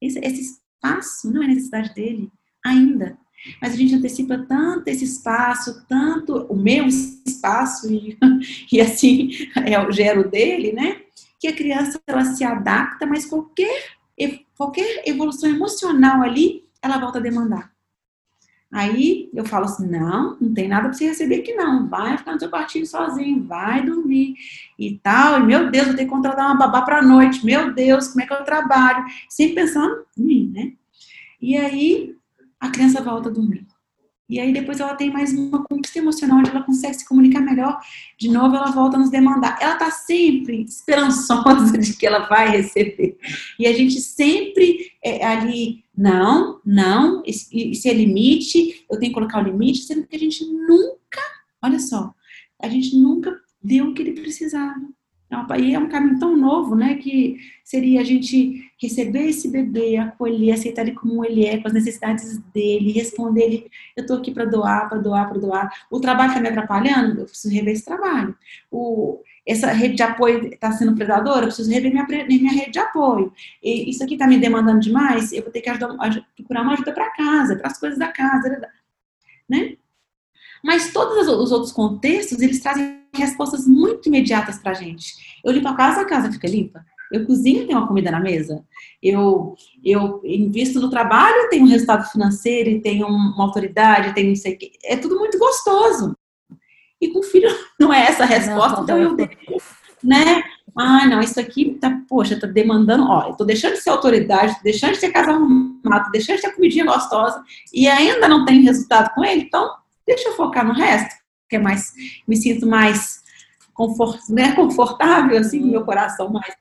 Esse, 0.00 0.18
esse 0.20 0.42
espaço 0.42 1.30
não 1.30 1.42
é 1.42 1.48
necessidade 1.48 1.92
dele 1.94 2.30
ainda. 2.64 3.18
Mas 3.60 3.72
a 3.72 3.76
gente 3.76 3.94
antecipa 3.94 4.38
tanto 4.48 4.88
esse 4.88 5.04
espaço, 5.04 5.84
tanto 5.88 6.46
o 6.48 6.56
meu 6.56 6.86
espaço 6.86 7.92
e, 7.92 8.18
e 8.72 8.80
assim 8.80 9.30
é 9.64 9.78
o 9.80 9.92
gero 9.92 10.28
dele, 10.28 10.72
né? 10.72 11.02
Que 11.40 11.48
a 11.48 11.54
criança 11.54 12.00
ela 12.06 12.24
se 12.24 12.44
adapta, 12.44 13.06
mas 13.06 13.24
qualquer, 13.24 13.84
qualquer 14.56 15.02
evolução 15.06 15.48
emocional 15.48 16.22
ali, 16.22 16.64
ela 16.82 16.98
volta 16.98 17.18
a 17.18 17.22
demandar. 17.22 17.72
Aí 18.70 19.30
eu 19.32 19.46
falo 19.46 19.64
assim: 19.64 19.86
não, 19.88 20.36
não 20.38 20.52
tem 20.52 20.68
nada 20.68 20.88
para 20.88 20.92
você 20.92 21.06
receber 21.06 21.36
aqui, 21.36 21.54
não. 21.54 21.88
Vai 21.88 22.18
ficar 22.18 22.32
no 22.32 22.38
seu 22.38 22.50
quartinho 22.50 22.86
sozinho, 22.86 23.44
vai 23.44 23.84
dormir 23.84 24.34
e 24.78 24.98
tal. 24.98 25.40
E 25.40 25.42
meu 25.44 25.70
Deus, 25.70 25.86
vou 25.86 25.96
ter 25.96 26.04
que 26.04 26.10
contratar 26.10 26.46
uma 26.46 26.56
babá 26.56 26.82
para 26.82 27.00
noite. 27.02 27.44
Meu 27.44 27.72
Deus, 27.72 28.08
como 28.08 28.22
é 28.22 28.26
que 28.26 28.32
eu 28.32 28.44
trabalho? 28.44 29.04
Sempre 29.28 29.62
pensando 29.62 30.04
em 30.18 30.22
mim, 30.22 30.52
né? 30.54 30.72
E 31.40 31.56
aí 31.56 32.17
a 32.60 32.70
criança 32.70 33.02
volta 33.02 33.28
a 33.28 33.32
dormir. 33.32 33.66
E 34.28 34.38
aí 34.38 34.52
depois 34.52 34.78
ela 34.78 34.94
tem 34.94 35.10
mais 35.10 35.32
uma 35.32 35.64
conquista 35.64 35.98
emocional 35.98 36.38
onde 36.38 36.50
ela 36.50 36.62
consegue 36.62 36.94
se 36.94 37.08
comunicar 37.08 37.40
melhor. 37.40 37.80
De 38.18 38.28
novo 38.28 38.54
ela 38.54 38.70
volta 38.70 38.96
a 38.96 39.00
nos 39.00 39.08
demandar. 39.10 39.56
Ela 39.58 39.72
está 39.72 39.90
sempre 39.90 40.64
esperançosa 40.64 41.76
de 41.78 41.96
que 41.96 42.06
ela 42.06 42.28
vai 42.28 42.50
receber. 42.50 43.16
E 43.58 43.66
a 43.66 43.72
gente 43.72 44.00
sempre 44.00 44.92
é, 45.02 45.24
ali, 45.24 45.82
não, 45.96 46.60
não, 46.64 47.22
isso 47.24 47.88
é 47.88 47.92
limite, 47.94 48.84
eu 48.90 48.98
tenho 48.98 49.12
que 49.12 49.18
colocar 49.18 49.42
o 49.42 49.50
limite, 49.50 49.84
sendo 49.84 50.06
que 50.06 50.16
a 50.16 50.18
gente 50.18 50.44
nunca, 50.44 51.22
olha 51.62 51.78
só, 51.78 52.12
a 52.60 52.68
gente 52.68 52.96
nunca 52.96 53.34
deu 53.62 53.86
o 53.86 53.94
que 53.94 54.02
ele 54.02 54.20
precisava. 54.20 54.80
E 55.58 55.74
é 55.74 55.78
um 55.78 55.88
caminho 55.88 56.18
tão 56.18 56.34
novo, 56.34 56.74
né, 56.74 56.94
que 56.94 57.36
seria 57.62 58.00
a 58.00 58.04
gente 58.04 58.72
receber 58.80 59.26
esse 59.28 59.50
bebê, 59.50 59.98
acolher, 59.98 60.54
aceitar 60.54 60.82
ele 60.82 60.92
como 60.92 61.22
ele 61.22 61.44
é, 61.44 61.58
com 61.58 61.68
as 61.68 61.74
necessidades 61.74 62.38
dele, 62.54 62.92
responder 62.92 63.42
ele, 63.42 63.70
eu 63.94 64.06
tô 64.06 64.14
aqui 64.14 64.30
para 64.30 64.46
doar, 64.46 64.88
para 64.88 64.98
doar, 64.98 65.28
para 65.28 65.38
doar. 65.38 65.86
O 65.90 66.00
trabalho 66.00 66.30
está 66.30 66.40
me 66.40 66.48
atrapalhando? 66.48 67.20
Eu 67.20 67.24
preciso 67.26 67.52
rever 67.52 67.74
esse 67.74 67.84
trabalho. 67.84 68.34
O, 68.70 69.20
essa 69.46 69.70
rede 69.70 69.96
de 69.96 70.02
apoio 70.02 70.46
está 70.46 70.72
sendo 70.72 70.94
predadora? 70.94 71.40
Eu 71.40 71.48
preciso 71.48 71.70
rever 71.70 71.92
minha, 71.92 72.06
minha 72.26 72.52
rede 72.52 72.72
de 72.72 72.78
apoio. 72.78 73.30
E 73.62 73.90
isso 73.90 74.02
aqui 74.02 74.14
está 74.14 74.26
me 74.26 74.38
demandando 74.38 74.80
demais? 74.80 75.30
Eu 75.32 75.42
vou 75.42 75.52
ter 75.52 75.60
que 75.60 75.68
ajudar, 75.68 75.88
procurar 76.36 76.62
uma 76.62 76.72
ajuda 76.72 76.92
para 76.92 77.10
casa, 77.10 77.56
para 77.56 77.66
as 77.66 77.78
coisas 77.78 77.98
da 77.98 78.08
casa, 78.08 78.62
né? 79.46 79.76
Mas 80.64 80.92
todos 80.92 81.28
os 81.28 81.52
outros 81.52 81.72
contextos, 81.72 82.40
eles 82.40 82.60
trazem 82.60 82.98
respostas 83.18 83.66
muito 83.66 84.08
imediatas 84.08 84.58
para 84.58 84.72
a 84.72 84.74
gente. 84.74 85.14
Eu 85.44 85.52
limpo 85.52 85.68
a 85.68 85.74
casa, 85.74 86.02
a 86.02 86.04
casa 86.04 86.32
fica 86.32 86.48
limpa. 86.48 86.84
Eu 87.10 87.24
cozinho, 87.26 87.66
tenho 87.66 87.78
uma 87.78 87.88
comida 87.88 88.10
na 88.10 88.20
mesa. 88.20 88.62
Eu, 89.02 89.54
eu 89.84 90.20
invisto 90.24 90.78
no 90.80 90.90
trabalho, 90.90 91.48
tenho 91.48 91.64
um 91.64 91.68
resultado 91.68 92.10
financeiro, 92.10 92.68
e 92.68 92.80
tenho 92.80 93.06
uma 93.06 93.44
autoridade, 93.44 94.14
tenho 94.14 94.28
não 94.28 94.36
sei 94.36 94.54
o 94.54 94.58
quê. 94.58 94.72
É 94.84 94.96
tudo 94.96 95.18
muito 95.18 95.38
gostoso. 95.38 96.14
E 97.00 97.08
com 97.08 97.20
o 97.20 97.22
filho 97.22 97.48
não 97.78 97.92
é 97.92 98.06
essa 98.06 98.24
a 98.24 98.26
resposta, 98.26 98.76
não, 98.76 98.84
então 98.84 98.98
eu 98.98 99.16
né? 100.02 100.42
Ah, 100.76 101.06
não, 101.06 101.20
isso 101.20 101.40
aqui 101.40 101.76
tá, 101.80 102.02
poxa, 102.08 102.38
tá 102.38 102.46
demandando, 102.46 103.04
ó, 103.08 103.28
eu 103.28 103.34
tô 103.34 103.44
deixando 103.44 103.72
de 103.72 103.80
ser 103.80 103.90
autoridade, 103.90 104.54
tô 104.56 104.62
deixando 104.62 104.92
de 104.92 104.98
ser 104.98 105.10
casa 105.10 105.32
arrumada, 105.32 106.04
tô 106.04 106.10
deixando 106.10 106.36
de 106.36 106.42
ter 106.42 106.54
comidinha 106.54 106.84
gostosa 106.84 107.42
e 107.72 107.88
ainda 107.88 108.28
não 108.28 108.44
tem 108.44 108.62
resultado 108.62 109.12
com 109.12 109.24
ele, 109.24 109.42
então 109.42 109.68
deixa 110.06 110.28
eu 110.28 110.36
focar 110.36 110.64
no 110.64 110.72
resto, 110.72 111.16
que 111.48 111.56
é 111.56 111.58
mais, 111.58 111.92
me 112.26 112.36
sinto 112.36 112.66
mais 112.66 113.22
confort, 113.72 114.20
né, 114.30 114.52
confortável, 114.54 115.38
assim, 115.38 115.60
no 115.60 115.68
meu 115.68 115.84
coração 115.84 116.30
mais. 116.30 116.54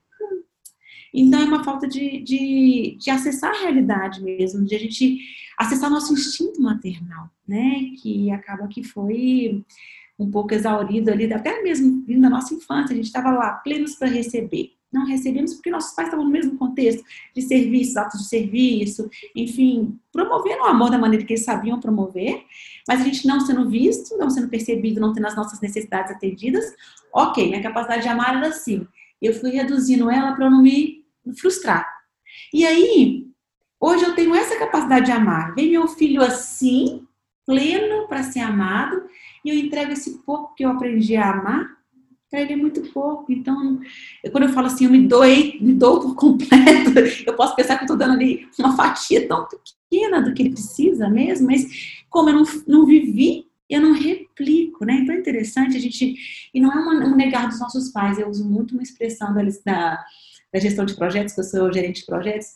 Então, 1.14 1.40
é 1.40 1.46
uma 1.46 1.64
falta 1.64 1.88
de, 1.88 2.22
de, 2.22 2.98
de 3.00 3.10
acessar 3.10 3.52
a 3.52 3.62
realidade 3.62 4.22
mesmo, 4.22 4.66
de 4.66 4.76
a 4.76 4.80
gente 4.80 5.20
acessar 5.58 5.90
nosso 5.90 6.14
instinto 6.14 6.62
maternal, 6.62 7.30
né, 7.48 7.92
que 8.02 8.30
acaba 8.32 8.68
que 8.68 8.84
foi 8.84 9.66
um 10.20 10.30
pouco 10.30 10.54
exaurido 10.54 11.12
ali, 11.12 11.32
até 11.32 11.62
mesmo 11.62 12.04
vindo 12.06 12.22
da 12.22 12.30
nossa 12.30 12.54
infância, 12.54 12.94
a 12.94 12.96
gente 12.96 13.06
estava 13.06 13.32
lá, 13.32 13.52
plenos 13.54 13.96
para 13.96 14.08
receber 14.08 14.77
não 14.92 15.06
recebemos 15.06 15.54
porque 15.54 15.70
nossos 15.70 15.94
pais 15.94 16.08
estavam 16.08 16.26
no 16.26 16.32
mesmo 16.32 16.58
contexto 16.58 17.04
de 17.36 17.42
serviço, 17.42 18.00
atos 18.00 18.22
de 18.22 18.30
serviço, 18.30 19.10
enfim, 19.36 20.00
promovendo 20.12 20.64
o 20.64 20.68
amor 20.68 20.90
da 20.90 20.98
maneira 20.98 21.26
que 21.26 21.34
eles 21.34 21.44
sabiam 21.44 21.80
promover, 21.80 22.46
mas 22.88 23.02
a 23.02 23.04
gente 23.04 23.28
não 23.28 23.40
sendo 23.40 23.70
visto, 23.70 24.18
não 24.18 24.30
sendo 24.30 24.48
percebido, 24.48 25.02
não 25.02 25.14
tendo 25.14 25.28
as 25.28 25.36
nossas 25.36 25.60
necessidades 25.60 26.12
atendidas. 26.12 26.66
Ok, 27.14 27.48
minha 27.48 27.62
capacidade 27.62 28.04
de 28.04 28.08
amar 28.08 28.38
era 28.38 28.48
assim. 28.48 28.88
Eu 29.22 29.34
fui 29.34 29.52
reduzindo 29.52 30.10
ela 30.10 30.34
para 30.34 30.50
não 30.50 30.62
me 30.62 31.04
frustrar. 31.38 31.86
E 32.54 32.66
aí, 32.66 33.28
hoje 33.80 34.06
eu 34.06 34.16
tenho 34.16 34.34
essa 34.34 34.58
capacidade 34.58 35.08
de 35.08 35.12
amar. 35.12 35.54
Vem 35.54 35.72
meu 35.72 35.88
filho 35.88 36.22
assim, 36.22 37.06
pleno 37.46 38.08
para 38.08 38.24
ser 38.24 38.40
amado, 38.40 39.04
e 39.44 39.50
eu 39.50 39.56
entrego 39.56 39.92
esse 39.92 40.20
pouco 40.20 40.54
que 40.56 40.64
eu 40.64 40.70
aprendi 40.70 41.16
a 41.16 41.32
amar 41.32 41.77
para 42.30 42.42
ele 42.42 42.54
é 42.54 42.58
muito 42.58 42.82
pouco. 42.92 43.32
Então, 43.32 43.80
eu, 44.24 44.32
quando 44.32 44.46
eu 44.46 44.54
falo 44.54 44.68
assim, 44.68 44.86
eu 44.86 44.92
me 44.92 45.08
doei, 45.08 45.58
me 45.62 45.74
dou 45.74 46.00
por 46.00 46.16
completo, 46.16 47.00
eu 47.26 47.34
posso 47.36 47.56
pensar 47.56 47.76
que 47.76 47.84
eu 47.84 47.86
estou 47.86 47.98
dando 47.98 48.14
ali 48.14 48.48
uma 48.60 48.76
fatia 48.76 49.28
tão 49.28 49.48
pequena 49.48 50.22
do 50.22 50.34
que 50.34 50.44
ele 50.44 50.52
precisa 50.52 51.10
mesmo, 51.10 51.48
mas 51.48 51.66
como 52.10 52.30
eu 52.30 52.36
não, 52.36 52.44
não 52.68 52.86
vivi 52.86 53.48
eu 53.70 53.82
não 53.82 53.92
replico, 53.92 54.86
né? 54.86 54.94
Então 55.02 55.14
é 55.14 55.20
interessante 55.20 55.76
a 55.76 55.80
gente. 55.80 56.16
E 56.54 56.62
não 56.62 56.72
é 56.72 57.06
um 57.06 57.16
negar 57.16 57.48
dos 57.50 57.60
nossos 57.60 57.90
pais, 57.90 58.18
eu 58.18 58.30
uso 58.30 58.46
muito 58.46 58.72
uma 58.72 58.84
expressão 58.84 59.34
da, 59.34 59.42
da, 59.66 60.06
da 60.54 60.60
gestão 60.60 60.86
de 60.86 60.96
projetos, 60.96 61.34
que 61.34 61.40
eu 61.42 61.44
sou 61.44 61.74
gerente 61.74 62.00
de 62.00 62.06
projetos, 62.06 62.48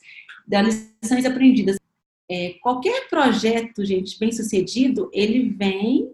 das 0.48 0.90
lições 1.02 1.26
aprendidas. 1.26 1.78
É, 2.30 2.56
qualquer 2.62 3.10
projeto, 3.10 3.84
gente, 3.84 4.18
bem 4.18 4.32
sucedido, 4.32 5.10
ele 5.12 5.50
vem 5.50 6.14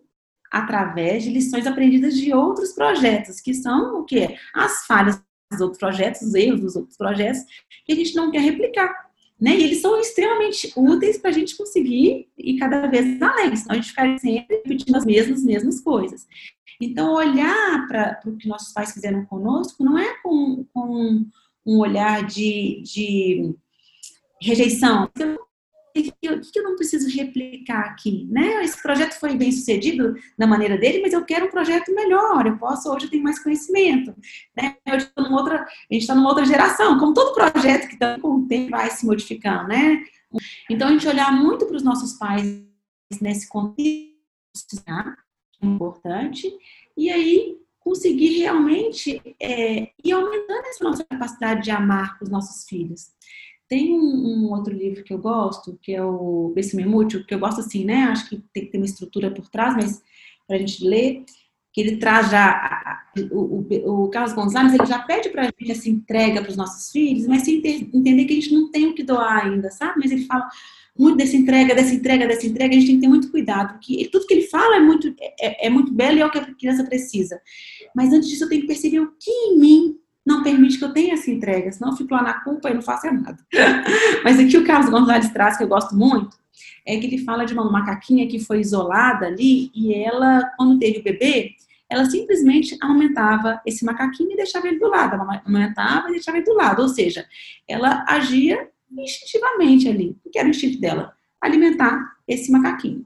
através 0.51 1.23
de 1.23 1.29
lições 1.29 1.67
aprendidas 1.67 2.15
de 2.15 2.33
outros 2.33 2.73
projetos, 2.73 3.39
que 3.39 3.53
são 3.53 3.99
o 3.99 4.03
quê? 4.03 4.35
As 4.53 4.85
falhas 4.85 5.21
dos 5.51 5.61
outros 5.61 5.79
projetos, 5.79 6.21
os 6.21 6.33
erros 6.33 6.61
dos 6.61 6.75
outros 6.75 6.97
projetos, 6.97 7.41
que 7.85 7.93
a 7.93 7.95
gente 7.95 8.15
não 8.15 8.31
quer 8.31 8.41
replicar. 8.41 9.07
Né? 9.39 9.55
E 9.55 9.63
eles 9.63 9.81
são 9.81 9.99
extremamente 9.99 10.73
úteis 10.75 11.17
para 11.17 11.29
a 11.29 11.33
gente 11.33 11.55
conseguir 11.55 12.27
ir 12.37 12.57
cada 12.57 12.87
vez 12.87 13.21
além, 13.21 13.55
senão 13.55 13.73
a 13.73 13.75
gente 13.75 13.89
ficar 13.89 14.17
sempre 14.17 14.55
repetindo 14.55 14.95
as 14.95 15.05
mesmas, 15.05 15.43
mesmas 15.43 15.79
coisas. 15.81 16.27
Então, 16.81 17.13
olhar 17.13 17.87
para 17.87 18.19
o 18.25 18.35
que 18.35 18.47
nossos 18.47 18.73
pais 18.73 18.91
fizeram 18.91 19.25
conosco 19.25 19.83
não 19.83 19.97
é 19.97 20.15
com, 20.21 20.65
com 20.73 21.25
um 21.65 21.79
olhar 21.79 22.25
de, 22.25 22.81
de 22.83 23.55
rejeição. 24.41 25.09
O 26.25 26.41
que, 26.41 26.59
eu 26.59 26.63
não 26.63 26.75
preciso 26.75 27.15
replicar 27.15 27.81
aqui? 27.81 28.27
Né? 28.31 28.63
Esse 28.63 28.81
projeto 28.81 29.13
foi 29.19 29.35
bem 29.35 29.51
sucedido 29.51 30.15
na 30.37 30.47
maneira 30.47 30.77
dele, 30.77 31.01
mas 31.01 31.13
eu 31.13 31.23
quero 31.23 31.45
um 31.45 31.51
projeto 31.51 31.93
melhor. 31.93 32.45
Eu 32.45 32.57
posso, 32.57 32.91
hoje 32.91 33.05
eu 33.05 33.09
tenho 33.11 33.23
mais 33.23 33.37
conhecimento. 33.37 34.15
Né? 34.55 34.75
Outra, 35.29 35.61
a 35.61 35.93
gente 35.93 36.01
está 36.01 36.15
numa 36.15 36.29
outra 36.29 36.45
geração, 36.45 36.97
como 36.97 37.13
todo 37.13 37.33
projeto 37.33 37.87
que 37.87 37.93
está 37.93 38.19
com 38.19 38.29
o 38.29 38.47
tempo 38.47 38.71
vai 38.71 38.89
se 38.89 39.05
modificando. 39.05 39.67
Né? 39.67 40.03
Então, 40.69 40.87
a 40.87 40.91
gente 40.91 41.07
olhar 41.07 41.31
muito 41.31 41.65
para 41.65 41.77
os 41.77 41.83
nossos 41.83 42.13
pais 42.13 42.65
nesse 43.21 43.47
contexto 43.47 44.17
é 44.87 45.65
importante, 45.65 46.51
e 46.95 47.09
aí 47.09 47.57
conseguir 47.79 48.39
realmente 48.39 49.21
é, 49.39 49.91
ir 50.03 50.11
aumentando 50.11 50.65
essa 50.65 50.83
nossa 50.83 51.03
capacidade 51.05 51.63
de 51.63 51.71
amar 51.71 52.17
os 52.21 52.29
nossos 52.29 52.67
filhos. 52.67 53.11
Tem 53.67 53.93
um, 53.93 53.99
um, 53.99 54.51
outro 54.51 54.73
livro 54.73 55.03
que 55.03 55.13
eu 55.13 55.17
gosto, 55.17 55.77
que 55.81 55.93
é 55.93 56.03
o 56.03 56.53
Mútil, 56.85 57.25
que 57.25 57.33
eu 57.33 57.39
gosto 57.39 57.59
assim, 57.59 57.83
né? 57.83 58.03
Acho 58.03 58.29
que 58.29 58.37
tem 58.53 58.65
que 58.65 58.71
ter 58.71 58.77
uma 58.77 58.85
estrutura 58.85 59.29
por 59.29 59.49
trás, 59.49 59.75
mas 59.75 60.01
para 60.47 60.55
a 60.55 60.59
gente 60.59 60.85
ler, 60.85 61.25
que 61.73 61.81
ele 61.81 61.97
traz 61.97 62.31
já, 62.31 63.03
o, 63.31 63.65
o, 63.69 64.05
o 64.05 64.09
Carlos 64.09 64.33
Gonzalez, 64.33 64.73
ele 64.73 64.85
já 64.85 64.99
pede 64.99 65.29
para 65.29 65.43
a 65.43 65.45
gente 65.45 65.71
essa 65.71 65.89
entrega 65.89 66.41
para 66.41 66.49
os 66.49 66.57
nossos 66.57 66.91
filhos, 66.91 67.27
mas 67.27 67.43
sem 67.43 67.61
ter, 67.61 67.89
entender 67.93 68.25
que 68.25 68.33
a 68.33 68.35
gente 68.35 68.53
não 68.53 68.71
tem 68.71 68.87
o 68.87 68.95
que 68.95 69.03
doar 69.03 69.45
ainda, 69.45 69.69
sabe? 69.69 69.99
Mas 69.99 70.11
ele 70.11 70.25
fala 70.25 70.47
muito 70.97 71.17
dessa 71.17 71.35
entrega, 71.35 71.75
dessa 71.75 71.93
entrega, 71.93 72.27
dessa 72.27 72.47
entrega, 72.47 72.73
a 72.73 72.79
gente 72.79 72.87
tem 72.87 72.95
que 72.95 73.01
ter 73.01 73.07
muito 73.07 73.29
cuidado, 73.29 73.73
porque 73.73 74.09
tudo 74.11 74.25
que 74.25 74.33
ele 74.33 74.47
fala 74.47 74.77
é 74.77 74.79
muito, 74.79 75.13
é, 75.39 75.67
é 75.67 75.69
muito 75.69 75.93
belo 75.93 76.17
e 76.17 76.21
é 76.21 76.25
o 76.25 76.31
que 76.31 76.39
a 76.39 76.55
criança 76.55 76.83
precisa. 76.83 77.39
Mas 77.95 78.11
antes 78.11 78.27
disso, 78.27 78.45
eu 78.45 78.49
tenho 78.49 78.61
que 78.61 78.67
perceber 78.67 79.01
o 79.01 79.13
que 79.19 79.29
em 79.29 79.59
mim 79.59 79.99
não 80.27 80.43
permite 80.43 80.77
que 80.77 80.83
eu 80.83 80.91
tenha 80.91 81.13
essa 81.13 81.31
entrega, 81.31 81.71
senão 81.71 81.91
eu 81.91 81.95
fico 81.95 82.13
lá 82.13 82.21
na 82.21 82.33
culpa 82.41 82.69
e 82.69 82.73
não 82.73 82.81
faço 82.81 83.07
nada. 83.07 83.37
Mas 84.25 84.37
aqui 84.37 84.57
o 84.57 84.65
Carlos 84.65 84.89
Gonzalez 84.89 85.29
traz, 85.29 85.57
que 85.57 85.63
eu 85.63 85.69
gosto 85.69 85.95
muito, 85.95 86.37
é 86.85 86.97
que 86.97 87.07
ele 87.07 87.19
fala 87.19 87.45
de 87.45 87.53
uma 87.53 87.71
macaquinha 87.71 88.27
que 88.27 88.37
foi 88.37 88.59
isolada 88.59 89.25
ali 89.25 89.71
e 89.73 89.93
ela, 89.93 90.43
quando 90.57 90.77
teve 90.77 90.99
o 90.99 91.03
bebê, 91.03 91.51
ela 91.89 92.03
simplesmente 92.03 92.77
aumentava 92.81 93.61
esse 93.65 93.85
macaquinho 93.85 94.33
e 94.33 94.35
deixava 94.35 94.67
ele 94.67 94.79
do 94.79 94.89
lado. 94.89 95.15
Ela 95.15 95.41
aumentava 95.45 96.09
e 96.09 96.13
deixava 96.13 96.37
ele 96.37 96.45
do 96.45 96.53
lado. 96.53 96.81
Ou 96.81 96.89
seja, 96.89 97.25
ela 97.65 98.03
agia 98.05 98.69
instintivamente 98.91 99.87
ali, 99.87 100.17
porque 100.21 100.37
era 100.37 100.47
o 100.47 100.51
instinto 100.51 100.79
dela, 100.81 101.13
alimentar 101.41 102.17
esse 102.27 102.51
macaquinho. 102.51 103.05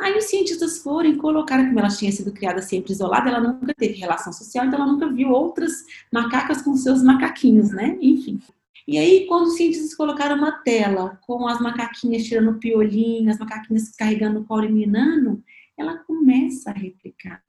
Aí 0.00 0.16
os 0.16 0.24
cientistas 0.24 0.78
foram 0.78 1.10
e 1.10 1.16
colocaram, 1.16 1.66
como 1.66 1.78
ela 1.78 1.88
tinha 1.88 2.10
sido 2.10 2.32
criada 2.32 2.62
sempre 2.62 2.92
isolada, 2.92 3.28
ela 3.28 3.40
nunca 3.40 3.74
teve 3.74 3.94
relação 3.94 4.32
social, 4.32 4.66
então 4.66 4.80
ela 4.80 4.90
nunca 4.90 5.08
viu 5.08 5.30
outras 5.30 5.84
macacas 6.12 6.62
com 6.62 6.74
seus 6.76 7.02
macaquinhos, 7.02 7.70
né? 7.70 7.98
Enfim. 8.00 8.40
E 8.88 8.98
aí, 8.98 9.26
quando 9.26 9.46
os 9.46 9.56
cientistas 9.56 9.94
colocaram 9.94 10.36
uma 10.36 10.52
tela 10.52 11.20
com 11.26 11.46
as 11.46 11.60
macaquinhas 11.60 12.24
tirando 12.24 12.58
piolinho, 12.58 13.30
as 13.30 13.38
macaquinhas 13.38 13.90
carregando 13.90 14.40
o 14.40 14.44
colo 14.44 14.64
e 14.64 14.72
minando, 14.72 15.42
ela 15.76 15.98
começa 15.98 16.70
a 16.70 16.74
replicar. 16.74 17.42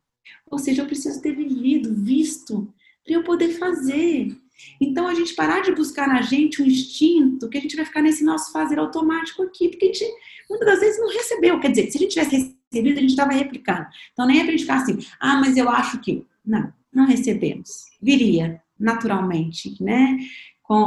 Ou 0.50 0.60
seja, 0.60 0.82
eu 0.82 0.86
preciso 0.86 1.22
ter 1.22 1.34
vivido, 1.34 1.94
visto, 1.96 2.72
para 3.04 3.16
eu 3.16 3.24
poder 3.24 3.50
fazer. 3.58 4.36
Então, 4.80 5.08
a 5.08 5.14
gente 5.14 5.34
parar 5.34 5.62
de 5.62 5.74
buscar 5.74 6.08
na 6.08 6.22
gente 6.22 6.62
um 6.62 6.66
instinto 6.66 7.50
que 7.50 7.58
a 7.58 7.62
gente 7.62 7.76
vai 7.76 7.86
ficar 7.86 8.02
nesse 8.02 8.24
nosso 8.24 8.52
fazer 8.52 8.78
automático 8.80 9.42
aqui, 9.44 9.70
porque 9.70 9.86
a 9.86 9.88
gente 9.88 10.06
muitas 10.50 10.68
das 10.68 10.80
vezes 10.80 11.00
não 11.00 11.10
recebeu. 11.10 11.60
Quer 11.60 11.72
dizer, 11.72 11.92
se 11.92 11.98
a 11.98 12.02
gente 12.02 12.14
tivesse 12.14 12.56
recebido, 12.72 12.98
a 12.98 13.02
gente 13.02 13.12
estava 13.12 13.32
replicando. 13.32 13.88
Então, 14.14 14.28
nem 14.28 14.40
é 14.40 14.44
para 14.44 14.50
a 14.50 14.52
gente 14.52 14.62
ficar 14.62 14.82
assim, 14.82 15.00
ah, 15.20 15.40
mas 15.40 15.58
eu 15.58 15.70
acho 15.70 16.00
que. 16.00 16.26
Não, 16.46 16.74
não 16.92 17.06
recebemos. 17.06 17.86
Viria 18.02 18.62
naturalmente, 18.80 19.76
né? 19.82 20.18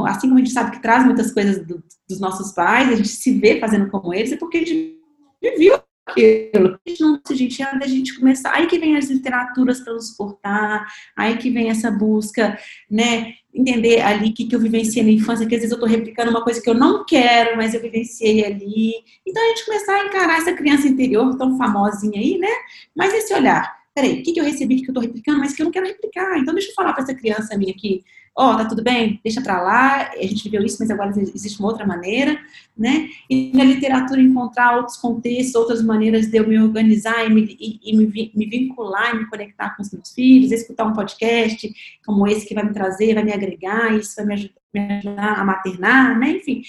Assim 0.06 0.28
como 0.28 0.36
a 0.36 0.42
gente 0.42 0.52
sabe 0.52 0.70
que 0.70 0.82
traz 0.82 1.04
muitas 1.04 1.32
coisas 1.32 1.64
do, 1.64 1.82
dos 2.08 2.18
nossos 2.18 2.52
pais, 2.52 2.88
a 2.88 2.96
gente 2.96 3.08
se 3.08 3.38
vê 3.38 3.60
fazendo 3.60 3.90
como 3.90 4.14
eles, 4.14 4.32
é 4.32 4.36
porque 4.36 4.56
a 4.56 4.60
gente 4.60 4.98
viveu 5.42 5.83
aquilo. 6.06 6.78
A 6.86 6.88
gente 6.88 7.00
não, 7.00 7.20
a 7.28 7.34
gente, 7.34 7.62
a 7.62 7.86
gente 7.86 8.18
começar, 8.18 8.52
aí 8.52 8.66
que 8.66 8.78
vem 8.78 8.96
as 8.96 9.08
literaturas 9.08 9.80
para 9.80 9.94
nos 9.94 10.10
suportar, 10.10 10.86
aí 11.16 11.36
que 11.38 11.50
vem 11.50 11.70
essa 11.70 11.90
busca, 11.90 12.58
né, 12.90 13.34
entender 13.52 14.00
ali 14.00 14.30
o 14.30 14.34
que, 14.34 14.46
que 14.46 14.54
eu 14.54 14.60
vivenciei 14.60 15.04
na 15.04 15.10
infância, 15.10 15.46
que 15.46 15.54
às 15.54 15.60
vezes 15.60 15.72
eu 15.72 15.82
estou 15.82 15.88
replicando 15.88 16.30
uma 16.30 16.42
coisa 16.42 16.60
que 16.60 16.68
eu 16.68 16.74
não 16.74 17.04
quero, 17.04 17.56
mas 17.56 17.72
eu 17.72 17.80
vivenciei 17.80 18.44
ali. 18.44 18.92
Então 19.26 19.42
a 19.42 19.48
gente 19.48 19.64
começar 19.64 19.94
a 19.94 20.06
encarar 20.06 20.38
essa 20.38 20.52
criança 20.52 20.88
interior 20.88 21.36
tão 21.36 21.56
famosinha 21.56 22.20
aí, 22.20 22.38
né, 22.38 22.52
mas 22.94 23.14
esse 23.14 23.32
olhar, 23.32 23.83
peraí, 23.94 24.20
o 24.20 24.22
que, 24.22 24.32
que 24.32 24.40
eu 24.40 24.44
recebi, 24.44 24.76
que 24.76 24.90
eu 24.90 24.92
estou 24.92 25.02
replicando, 25.02 25.38
mas 25.38 25.54
que 25.54 25.62
eu 25.62 25.64
não 25.64 25.72
quero 25.72 25.86
replicar, 25.86 26.38
então 26.38 26.52
deixa 26.52 26.70
eu 26.70 26.74
falar 26.74 26.92
para 26.92 27.04
essa 27.04 27.14
criança 27.14 27.56
minha 27.56 27.72
aqui, 27.72 28.04
ó, 28.36 28.52
oh, 28.52 28.56
tá 28.56 28.64
tudo 28.64 28.82
bem, 28.82 29.20
deixa 29.22 29.40
para 29.40 29.62
lá, 29.62 30.10
a 30.10 30.22
gente 30.22 30.42
viveu 30.42 30.64
isso, 30.64 30.76
mas 30.80 30.90
agora 30.90 31.10
existe 31.10 31.60
uma 31.60 31.68
outra 31.68 31.86
maneira, 31.86 32.36
né? 32.76 33.08
E 33.30 33.52
na 33.54 33.62
literatura 33.62 34.20
encontrar 34.20 34.76
outros 34.76 34.96
contextos, 34.96 35.54
outras 35.54 35.80
maneiras 35.80 36.26
de 36.26 36.36
eu 36.36 36.48
me 36.48 36.58
organizar 36.58 37.24
e 37.24 37.32
me, 37.32 37.56
e, 37.60 37.80
e 37.84 37.96
me, 37.96 38.32
me, 38.34 38.46
vincular 38.46 39.14
e 39.14 39.18
me 39.18 39.30
conectar 39.30 39.76
com 39.76 39.82
os 39.82 39.92
meus 39.92 40.12
filhos, 40.12 40.50
escutar 40.50 40.84
um 40.84 40.92
podcast 40.92 41.72
como 42.04 42.26
esse 42.26 42.44
que 42.44 42.54
vai 42.54 42.64
me 42.64 42.72
trazer, 42.72 43.14
vai 43.14 43.22
me 43.22 43.32
agregar, 43.32 43.96
isso 43.96 44.16
vai 44.16 44.26
me 44.26 44.34
ajudar, 44.34 44.54
me 44.74 44.80
ajudar 44.80 45.38
a 45.38 45.44
maternar, 45.44 46.18
né? 46.18 46.30
Enfim. 46.32 46.62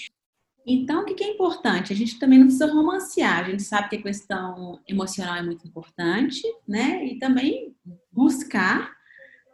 Então, 0.66 1.02
o 1.02 1.04
que 1.04 1.22
é 1.22 1.30
importante? 1.30 1.92
A 1.92 1.96
gente 1.96 2.18
também 2.18 2.40
não 2.40 2.46
precisa 2.46 2.66
romancear, 2.66 3.44
a 3.44 3.50
gente 3.50 3.62
sabe 3.62 3.88
que 3.88 3.96
a 3.96 4.02
questão 4.02 4.80
emocional 4.88 5.36
é 5.36 5.42
muito 5.42 5.64
importante, 5.64 6.42
né? 6.66 7.06
E 7.06 7.20
também 7.20 7.72
buscar 8.10 8.90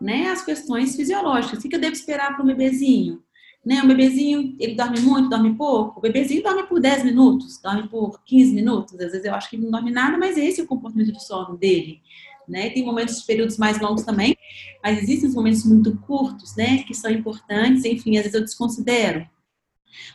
né, 0.00 0.28
as 0.28 0.42
questões 0.42 0.96
fisiológicas. 0.96 1.62
O 1.62 1.68
que 1.68 1.76
eu 1.76 1.80
devo 1.80 1.92
esperar 1.92 2.34
para 2.34 2.42
um 2.42 2.46
bebezinho? 2.46 3.22
Né, 3.64 3.80
o 3.82 3.86
bebezinho, 3.86 4.56
ele 4.58 4.74
dorme 4.74 5.00
muito, 5.00 5.28
dorme 5.28 5.54
pouco? 5.54 5.98
O 5.98 6.02
bebezinho 6.02 6.42
dorme 6.42 6.64
por 6.64 6.80
10 6.80 7.04
minutos, 7.04 7.60
dorme 7.62 7.86
por 7.88 8.20
15 8.24 8.54
minutos. 8.54 8.94
Às 8.94 9.12
vezes 9.12 9.24
eu 9.24 9.34
acho 9.34 9.50
que 9.50 9.56
ele 9.56 9.64
não 9.64 9.70
dorme 9.70 9.90
nada, 9.90 10.16
mas 10.16 10.36
esse 10.38 10.62
é 10.62 10.64
o 10.64 10.66
comportamento 10.66 11.12
de 11.12 11.24
sono 11.24 11.56
dele. 11.58 12.00
Né? 12.48 12.70
Tem 12.70 12.84
momentos, 12.84 13.22
períodos 13.22 13.58
mais 13.58 13.78
longos 13.78 14.02
também, 14.02 14.36
mas 14.82 15.00
existem 15.00 15.28
os 15.28 15.34
momentos 15.34 15.64
muito 15.64 15.96
curtos, 15.98 16.56
né, 16.56 16.82
que 16.82 16.94
são 16.94 17.10
importantes. 17.10 17.84
Enfim, 17.84 18.16
às 18.16 18.24
vezes 18.24 18.34
eu 18.34 18.40
desconsidero. 18.44 19.24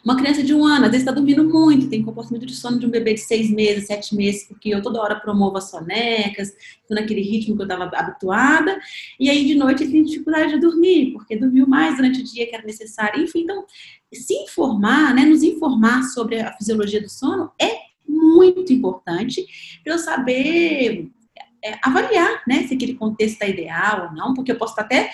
Uma 0.03 0.15
criança 0.17 0.43
de 0.43 0.53
um 0.53 0.65
ano, 0.65 0.85
às 0.85 0.91
vezes 0.91 1.01
está 1.01 1.11
dormindo 1.11 1.43
muito, 1.43 1.89
tem 1.89 2.03
comportamento 2.03 2.45
de 2.45 2.55
sono 2.55 2.79
de 2.79 2.85
um 2.85 2.89
bebê 2.89 3.13
de 3.13 3.21
seis 3.21 3.49
meses, 3.49 3.87
sete 3.87 4.15
meses, 4.15 4.47
porque 4.47 4.69
eu 4.69 4.81
toda 4.81 5.01
hora 5.01 5.19
promovo 5.19 5.57
as 5.57 5.69
sonecas, 5.69 6.49
estou 6.49 6.95
naquele 6.95 7.21
ritmo 7.21 7.55
que 7.55 7.61
eu 7.61 7.67
estava 7.67 7.85
habituada, 7.95 8.79
e 9.19 9.29
aí 9.29 9.45
de 9.45 9.55
noite 9.55 9.83
ele 9.83 9.91
tem 9.91 10.03
dificuldade 10.03 10.53
de 10.53 10.59
dormir, 10.59 11.13
porque 11.13 11.35
dormiu 11.35 11.67
mais 11.67 11.95
durante 11.95 12.21
o 12.21 12.23
dia 12.23 12.47
que 12.47 12.55
era 12.55 12.65
necessário. 12.65 13.23
Enfim, 13.23 13.41
então, 13.41 13.65
se 14.13 14.33
informar, 14.33 15.13
né, 15.13 15.25
nos 15.25 15.43
informar 15.43 16.03
sobre 16.03 16.39
a 16.39 16.53
fisiologia 16.53 17.01
do 17.01 17.09
sono 17.09 17.51
é 17.61 17.87
muito 18.07 18.71
importante 18.71 19.45
para 19.83 19.93
eu 19.93 19.99
saber 19.99 21.11
é, 21.63 21.77
avaliar 21.81 22.41
né, 22.47 22.67
se 22.67 22.73
aquele 22.73 22.93
contexto 22.93 23.33
está 23.33 23.47
ideal 23.47 24.07
ou 24.09 24.15
não, 24.15 24.33
porque 24.33 24.51
eu 24.51 24.57
posso 24.57 24.73
estar 24.73 24.83
até 24.83 25.09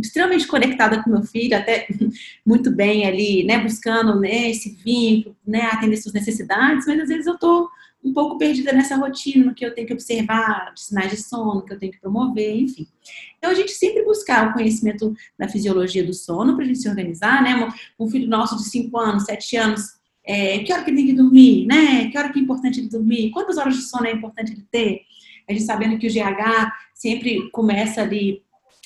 extremamente 0.00 0.46
conectada 0.46 1.02
com 1.02 1.10
meu 1.10 1.22
filho, 1.22 1.56
até 1.56 1.86
muito 2.44 2.70
bem 2.70 3.06
ali, 3.06 3.44
né, 3.44 3.58
buscando 3.58 4.18
né, 4.20 4.50
esse 4.50 4.70
vínculo, 4.84 5.36
né, 5.46 5.62
atender 5.72 5.96
suas 5.96 6.14
necessidades, 6.14 6.86
mas 6.86 7.00
às 7.00 7.08
vezes 7.08 7.26
eu 7.26 7.34
estou 7.34 7.68
um 8.04 8.12
pouco 8.12 8.36
perdida 8.36 8.70
nessa 8.72 8.96
rotina, 8.96 9.54
que 9.54 9.64
eu 9.64 9.74
tenho 9.74 9.86
que 9.86 9.92
observar, 9.94 10.72
sinais 10.76 11.10
de 11.10 11.16
sono, 11.16 11.64
que 11.64 11.72
eu 11.72 11.78
tenho 11.78 11.90
que 11.90 12.00
promover, 12.00 12.54
enfim. 12.54 12.86
Então, 13.38 13.50
a 13.50 13.54
gente 13.54 13.72
sempre 13.72 14.04
buscar 14.04 14.50
o 14.50 14.52
conhecimento 14.52 15.14
da 15.38 15.48
fisiologia 15.48 16.04
do 16.04 16.12
sono 16.12 16.54
para 16.54 16.64
a 16.64 16.66
gente 16.66 16.80
se 16.80 16.88
organizar, 16.88 17.42
né? 17.42 17.66
Um 17.98 18.06
filho 18.06 18.28
nosso 18.28 18.58
de 18.58 18.64
5 18.64 18.98
anos, 18.98 19.24
7 19.24 19.56
anos, 19.56 19.94
é, 20.22 20.58
que 20.58 20.72
hora 20.72 20.84
que 20.84 20.90
ele 20.90 20.98
tem 20.98 21.06
que 21.06 21.12
dormir, 21.14 21.66
né? 21.66 22.10
Que 22.10 22.18
hora 22.18 22.30
que 22.30 22.38
é 22.38 22.42
importante 22.42 22.78
ele 22.78 22.90
dormir? 22.90 23.30
Quantas 23.30 23.56
horas 23.56 23.74
de 23.74 23.82
sono 23.82 24.06
é 24.06 24.12
importante 24.12 24.52
ele 24.52 24.66
ter? 24.70 25.00
A 25.48 25.52
gente 25.52 25.64
sabendo 25.64 25.98
que 25.98 26.06
o 26.06 26.10
GH 26.10 26.72
sempre 26.94 27.50
começa 27.50 28.02
ali 28.02 28.42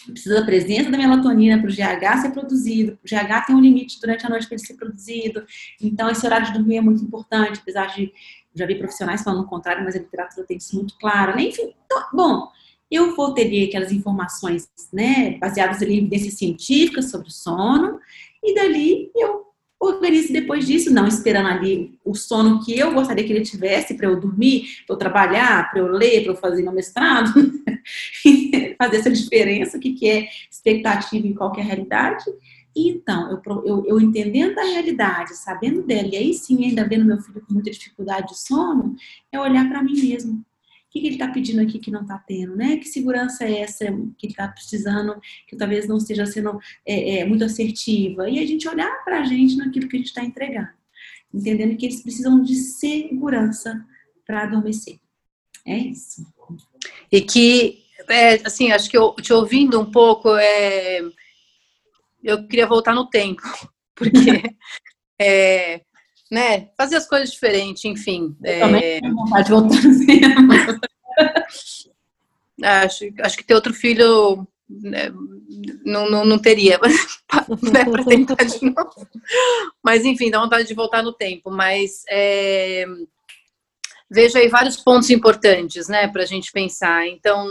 precisa 0.07 0.41
da 0.41 0.47
presença 0.47 0.91
da 0.91 0.97
melatonina 0.97 1.61
para 1.61 1.69
o 1.69 1.73
GH 1.73 2.23
ser 2.23 2.31
produzido. 2.31 2.99
O 3.05 3.07
GH 3.07 3.47
tem 3.47 3.57
um 3.57 3.61
limite 3.61 4.01
durante 4.01 4.25
a 4.25 4.29
noite 4.29 4.47
para 4.47 4.57
ele 4.57 4.67
ser 4.67 4.75
produzido. 4.75 5.45
Então, 5.81 6.09
esse 6.09 6.25
horário 6.25 6.47
de 6.47 6.53
dormir 6.53 6.77
é 6.77 6.81
muito 6.81 7.03
importante, 7.03 7.61
apesar 7.61 7.87
de 7.95 8.13
já 8.55 8.67
vi 8.67 8.77
profissionais 8.77 9.23
falando 9.23 9.45
o 9.45 9.49
contrário, 9.49 9.85
mas 9.85 9.95
a 9.95 9.99
literatura 9.99 10.47
tem 10.47 10.57
isso 10.57 10.75
muito 10.77 10.97
claro, 10.99 11.37
né? 11.37 11.43
Enfim, 11.43 11.75
então, 11.85 12.03
bom, 12.13 12.49
eu 12.91 13.15
vou 13.15 13.35
ter 13.35 13.69
aquelas 13.69 13.93
informações, 13.93 14.69
né, 14.93 15.37
baseadas 15.39 15.83
em 15.83 15.99
evidências 15.99 16.35
científicas 16.35 17.11
sobre 17.11 17.29
o 17.29 17.33
sono, 17.33 18.01
e 18.43 18.55
dali 18.55 19.11
eu 19.15 19.48
organizo 19.81 20.33
depois 20.33 20.67
disso, 20.67 20.93
não 20.93 21.07
esperando 21.07 21.49
ali 21.49 21.99
o 22.05 22.15
sono 22.15 22.65
que 22.65 22.77
eu 22.77 22.93
gostaria 22.93 23.25
que 23.25 23.33
ele 23.33 23.45
tivesse 23.45 23.95
para 23.95 24.09
eu 24.09 24.19
dormir, 24.19 24.83
para 24.87 24.95
eu 24.95 24.99
trabalhar, 24.99 25.71
para 25.71 25.81
eu 25.81 25.89
ler, 25.89 26.23
para 26.23 26.33
eu 26.33 26.37
fazer 26.37 26.63
meu 26.63 26.73
mestrado, 26.73 27.33
fazer 28.77 28.97
essa 28.97 29.11
diferença, 29.11 29.77
o 29.77 29.81
que, 29.81 29.93
que 29.93 30.09
é 30.09 30.29
expectativa 30.51 31.27
em 31.27 31.35
qualquer 31.35 31.65
realidade. 31.65 32.25
Então, 32.77 33.41
eu, 33.45 33.65
eu, 33.65 33.87
eu, 33.87 34.01
entendendo 34.01 34.59
a 34.59 34.65
realidade, 34.65 35.37
sabendo 35.37 35.83
dela, 35.83 36.09
e 36.09 36.17
aí 36.17 36.35
sim 36.35 36.65
ainda 36.65 36.87
vendo 36.87 37.05
meu 37.05 37.21
filho 37.21 37.41
com 37.41 37.55
muita 37.55 37.71
dificuldade 37.71 38.29
de 38.29 38.39
sono, 38.39 38.95
é 39.33 39.41
olhar 39.41 39.69
para 39.69 39.83
mim 39.83 39.95
mesmo. 39.95 40.45
O 40.89 40.91
que, 40.91 40.99
ele 41.01 41.09
está 41.11 41.29
pedindo 41.29 41.61
aqui 41.61 41.79
que 41.79 41.91
não 41.91 42.03
está 42.03 42.19
tendo, 42.19 42.57
né? 42.57 42.79
Que 42.79 42.87
segurança 42.89 43.45
é 43.45 43.61
essa 43.61 43.85
que 43.85 44.27
ele 44.27 44.33
está 44.33 44.49
precisando, 44.49 45.21
que 45.47 45.55
talvez 45.55 45.87
não 45.87 45.99
esteja 45.99 46.25
sendo 46.25 46.59
é, 46.87 47.19
é, 47.19 47.25
muito 47.27 47.45
assertiva? 47.45 48.29
E 48.29 48.39
a 48.39 48.47
gente 48.47 48.67
olhar 48.67 49.05
para 49.05 49.21
a 49.21 49.25
gente 49.25 49.57
naquilo 49.57 49.87
que 49.87 49.97
a 49.97 49.99
gente 49.99 50.09
está 50.09 50.25
entregando, 50.25 50.71
entendendo 51.33 51.77
que 51.77 51.85
eles 51.85 52.03
precisam 52.03 52.43
de 52.43 52.55
segurança 52.55 53.85
para 54.27 54.45
adormecer. 54.45 54.99
É 55.67 55.77
isso. 55.77 56.27
E 57.13 57.21
que, 57.21 57.85
é, 58.09 58.35
assim, 58.47 58.73
acho 58.73 58.89
que 58.89 58.97
eu 58.97 59.15
te 59.17 59.33
ouvindo 59.33 59.79
um 59.79 59.91
pouco, 59.91 60.35
é, 60.37 61.01
eu 62.23 62.49
queria 62.49 62.67
voltar 62.67 62.95
no 62.95 63.11
tempo, 63.11 63.43
porque 63.95 64.43
é, 65.21 65.83
né? 66.31 66.69
Fazer 66.77 66.97
as 66.97 67.07
coisas 67.07 67.31
diferentes, 67.31 67.85
enfim. 67.85 68.37
Eu 68.43 68.77
é... 68.77 69.01
vontade 69.01 69.45
de 69.45 69.51
voltar 69.51 69.79
acho, 72.85 73.05
acho 73.21 73.37
que 73.37 73.45
ter 73.45 73.55
outro 73.55 73.73
filho 73.73 74.47
né, 74.69 75.11
não, 75.85 76.11
não, 76.11 76.25
não 76.25 76.39
teria, 76.39 76.79
né, 77.73 77.85
para 77.85 78.05
tentar 78.05 78.45
de 78.45 78.65
novo. 78.65 79.09
Mas 79.83 80.05
enfim, 80.05 80.31
dá 80.31 80.41
vontade 80.41 80.69
de 80.69 80.75
voltar 80.75 81.03
no 81.03 81.13
tempo. 81.13 81.51
Mas 81.51 82.05
é, 82.09 82.85
vejo 84.11 84.37
aí 84.37 84.49
vários 84.49 84.77
pontos 84.77 85.09
importantes, 85.11 85.89
né, 85.89 86.09
para 86.09 86.23
a 86.23 86.27
gente 86.27 86.53
pensar. 86.53 87.07
Então, 87.07 87.47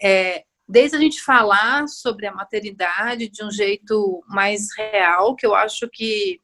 é, 0.00 0.44
desde 0.66 0.96
a 0.96 1.00
gente 1.00 1.20
falar 1.20 1.86
sobre 1.86 2.26
a 2.26 2.32
maternidade 2.32 3.28
de 3.28 3.44
um 3.44 3.50
jeito 3.50 4.22
mais 4.26 4.68
real, 4.76 5.36
que 5.36 5.46
eu 5.46 5.54
acho 5.54 5.88
que 5.92 6.40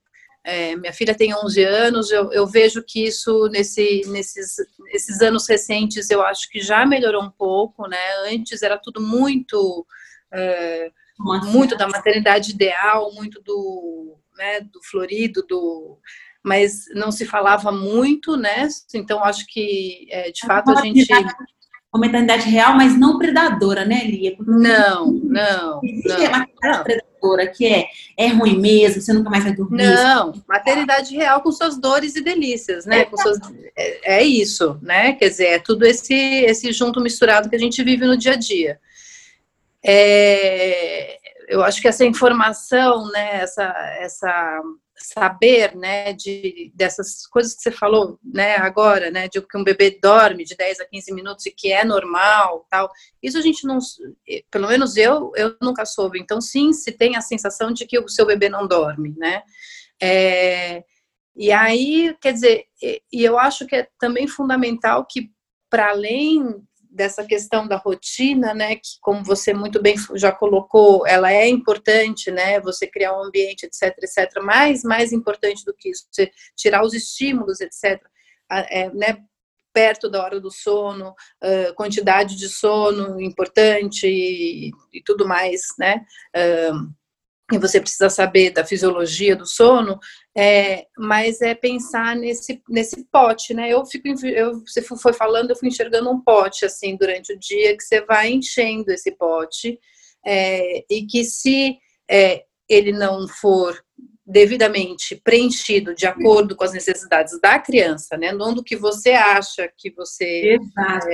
é, 0.49 0.75
minha 0.77 0.95
filha 0.95 1.15
tem 1.15 1.35
11 1.35 1.63
anos, 1.63 2.11
eu, 2.11 2.33
eu 2.33 2.47
vejo 2.47 2.83
que 2.83 3.05
isso, 3.05 3.49
nesse, 3.49 4.01
nesses, 4.07 4.57
nesses 4.91 5.21
anos 5.21 5.47
recentes, 5.47 6.09
eu 6.09 6.23
acho 6.23 6.49
que 6.49 6.59
já 6.59 6.87
melhorou 6.87 7.23
um 7.23 7.31
pouco, 7.31 7.87
né? 7.87 7.99
Antes 8.33 8.63
era 8.63 8.79
tudo 8.79 8.99
muito, 8.99 9.87
é, 10.33 10.91
muito 11.19 11.77
da 11.77 11.87
maternidade 11.87 12.53
ideal, 12.53 13.13
muito 13.13 13.43
do, 13.43 14.17
né, 14.39 14.63
do 14.63 14.83
florido, 14.83 15.45
do 15.47 15.99
mas 16.43 16.87
não 16.95 17.13
se 17.13 17.27
falava 17.27 17.71
muito, 17.71 18.35
né? 18.35 18.69
Então 18.95 19.23
acho 19.23 19.45
que 19.49 20.09
é, 20.11 20.31
de 20.31 20.47
fato 20.47 20.71
a 20.71 20.81
gente 20.81 21.07
uma 21.93 22.07
maternidade 22.07 22.49
real, 22.49 22.75
mas 22.75 22.99
não 22.99 23.19
predadora, 23.19 23.85
né, 23.85 24.05
Lia? 24.05 24.37
Porque 24.37 24.51
não, 24.51 25.13
não. 25.13 25.81
Existe 25.83 26.09
não, 26.09 26.27
a 26.27 26.39
maternidade 26.39 26.77
não. 26.77 26.85
predadora, 26.85 27.47
que 27.47 27.67
é, 27.67 27.89
é 28.17 28.29
ruim 28.29 28.59
mesmo, 28.61 29.01
você 29.01 29.13
nunca 29.13 29.31
mais 29.31 29.45
vai 29.45 29.55
dormir. 29.55 29.85
Não, 29.85 30.33
maternidade 30.47 31.17
real 31.17 31.41
com 31.41 31.51
suas 31.51 31.79
dores 31.79 32.15
e 32.15 32.21
delícias, 32.21 32.85
né? 32.85 33.05
Com 33.07 33.17
suas, 33.17 33.39
é, 33.77 34.19
é, 34.19 34.23
isso, 34.23 34.79
né? 34.83 35.15
Quer 35.15 35.31
dizer, 35.31 35.47
é 35.47 35.59
tudo 35.59 35.87
esse, 35.87 36.15
esse 36.15 36.73
junto 36.73 37.01
misturado 37.01 37.49
que 37.49 37.57
a 37.57 37.61
gente 37.61 37.83
vive 37.83 38.05
no 38.05 38.19
dia 38.19 38.33
a 38.33 38.37
dia. 38.37 38.79
É, 39.83 41.17
eu 41.49 41.63
acho 41.63 41.81
que 41.81 41.89
essa 41.89 42.05
informação, 42.05 43.11
né, 43.11 43.41
essa, 43.41 43.65
essa 44.01 44.61
saber, 45.13 45.75
né, 45.75 46.13
de, 46.13 46.71
dessas 46.75 47.27
coisas 47.27 47.55
que 47.55 47.63
você 47.63 47.71
falou, 47.71 48.19
né, 48.23 48.57
agora, 48.57 49.11
né, 49.11 49.29
de 49.29 49.41
que 49.41 49.57
um 49.57 49.65
bebê 49.65 49.99
dorme 50.03 50.45
de 50.45 50.57
10 50.57 50.81
a 50.81 50.85
15 50.85 51.15
minutos 51.15 51.47
e 51.47 51.51
que 51.51 51.73
é 51.73 51.85
normal, 51.85 52.67
tal, 52.71 52.91
isso 53.23 53.39
a 53.39 53.41
gente 53.41 53.67
não, 53.67 53.79
pelo 54.51 54.69
menos 54.69 54.97
eu, 54.97 55.33
eu 55.35 55.57
nunca 55.63 55.87
soube, 55.87 56.21
então 56.21 56.41
sim, 56.41 56.73
se 56.73 56.93
tem 56.93 57.17
a 57.17 57.21
sensação 57.21 57.73
de 57.73 57.87
que 57.87 57.99
o 57.99 58.09
seu 58.09 58.27
bebê 58.27 58.49
não 58.49 58.67
dorme, 58.67 59.15
né, 59.17 59.43
é, 60.01 60.85
e 61.35 61.53
aí, 61.53 62.17
quer 62.21 62.33
dizer, 62.33 62.65
e 62.83 63.25
eu 63.25 63.39
acho 63.39 63.67
que 63.67 63.77
é 63.77 63.89
também 63.99 64.27
fundamental 64.27 65.07
que, 65.07 65.31
para 65.71 65.91
além 65.91 66.67
dessa 66.99 67.25
questão 67.25 67.67
da 67.69 67.77
rotina, 67.77 68.53
né, 68.53 68.75
que 68.75 68.99
como 69.01 69.23
você 69.23 69.55
muito 69.55 69.81
bem 69.81 69.95
já 70.17 70.33
colocou, 70.33 71.07
ela 71.07 71.33
é 71.33 71.49
importante, 71.49 72.29
né, 72.29 72.61
você 72.61 72.89
criar 72.89 73.17
um 73.17 73.23
ambiente, 73.23 73.65
etc, 73.65 73.97
etc, 74.03 74.43
mas 74.43 74.83
mais 74.83 75.13
importante 75.13 75.65
do 75.65 75.73
que 75.73 75.91
isso, 75.91 76.09
você 76.11 76.29
tirar 76.57 76.85
os 76.85 76.93
estímulos, 76.93 77.61
etc, 77.61 78.03
é, 78.51 78.91
né, 78.91 79.19
perto 79.73 80.11
da 80.11 80.25
hora 80.25 80.41
do 80.41 80.51
sono, 80.51 81.11
uh, 81.11 81.75
quantidade 81.77 82.35
de 82.35 82.49
sono 82.49 83.21
importante 83.21 84.09
e, 84.09 84.73
e 84.93 85.01
tudo 85.05 85.29
mais, 85.29 85.61
né, 85.79 86.05
uh, 86.35 86.93
e 87.51 87.59
você 87.59 87.81
precisa 87.81 88.11
saber 88.11 88.51
da 88.51 88.65
fisiologia 88.65 89.35
do 89.35 89.47
sono, 89.47 89.99
é, 90.37 90.87
mas 90.99 91.41
é 91.41 91.55
pensar 91.55 92.15
nesse, 92.15 92.63
nesse 92.69 93.05
pote, 93.11 93.55
né? 93.55 93.71
Eu 93.71 93.87
fico, 93.87 94.09
eu, 94.27 94.61
você 94.67 94.83
foi 94.83 95.13
falando, 95.15 95.51
eu 95.51 95.57
fui 95.57 95.69
enxergando 95.69 96.11
um 96.11 96.21
pote 96.21 96.67
assim 96.67 96.97
durante 96.97 97.33
o 97.33 97.39
dia 97.39 97.77
que 97.77 97.83
você 97.83 98.05
vai 98.05 98.31
enchendo 98.31 98.91
esse 98.91 99.13
pote 99.13 99.79
é, 100.27 100.85
e 100.91 101.07
que 101.07 101.25
se 101.25 101.79
é, 102.11 102.45
ele 102.69 102.93
não 102.93 103.27
for 103.27 103.83
devidamente 104.27 105.17
preenchido 105.17 105.95
de 105.95 106.07
acordo 106.07 106.55
com 106.55 106.63
as 106.63 106.75
necessidades 106.75 107.41
da 107.41 107.59
criança, 107.59 108.15
né? 108.19 108.31
Não 108.31 108.53
do 108.53 108.63
que 108.63 108.77
você 108.77 109.13
acha 109.13 109.73
que 109.75 109.91
você 109.91 110.59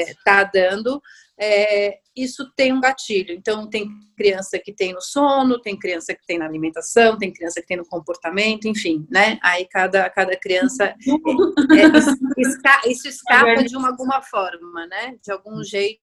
está 0.08 0.40
é, 0.40 0.50
dando, 0.52 1.00
é, 1.38 1.98
isso 2.16 2.50
tem 2.54 2.72
um 2.72 2.80
gatilho. 2.80 3.34
Então, 3.34 3.68
tem 3.68 3.88
criança 4.16 4.58
que 4.58 4.72
tem 4.72 4.92
no 4.92 5.00
sono, 5.00 5.60
tem 5.60 5.78
criança 5.78 6.14
que 6.14 6.24
tem 6.26 6.38
na 6.38 6.46
alimentação, 6.46 7.18
tem 7.18 7.32
criança 7.32 7.60
que 7.60 7.66
tem 7.66 7.76
no 7.76 7.86
comportamento, 7.86 8.68
enfim, 8.68 9.06
né? 9.10 9.38
Aí 9.42 9.66
cada, 9.66 10.08
cada 10.10 10.36
criança. 10.36 10.84
É, 10.84 12.86
é, 12.86 12.90
isso 12.90 13.08
escapa 13.08 13.64
de 13.64 13.76
uma, 13.76 13.88
alguma 13.88 14.22
forma, 14.22 14.86
né? 14.86 15.16
De 15.22 15.32
algum 15.32 15.62
jeito, 15.62 16.00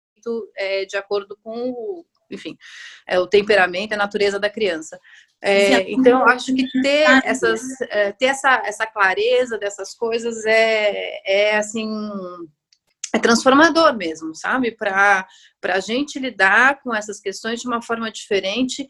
é, 0.57 0.85
de 0.85 0.97
acordo 0.97 1.37
com 1.41 1.69
o, 1.69 2.05
enfim, 2.29 2.57
é, 3.07 3.19
o 3.19 3.27
temperamento, 3.27 3.93
a 3.93 3.97
natureza 3.97 4.39
da 4.39 4.49
criança. 4.49 4.99
É, 5.43 5.91
então, 5.91 6.19
eu 6.19 6.27
acho 6.27 6.53
que 6.53 6.67
ter, 6.81 7.03
essas, 7.25 7.61
é, 7.89 8.11
ter 8.11 8.25
essa, 8.25 8.61
essa 8.63 8.85
clareza 8.85 9.57
dessas 9.57 9.95
coisas 9.95 10.45
é, 10.45 11.19
é 11.25 11.57
assim, 11.57 11.89
é 13.13 13.19
transformador 13.19 13.95
mesmo, 13.95 14.33
sabe? 14.33 14.71
Para 14.71 15.27
a 15.63 15.79
gente 15.79 16.17
lidar 16.19 16.81
com 16.81 16.93
essas 16.93 17.19
questões 17.19 17.61
de 17.61 17.67
uma 17.67 17.81
forma 17.81 18.11
diferente 18.11 18.87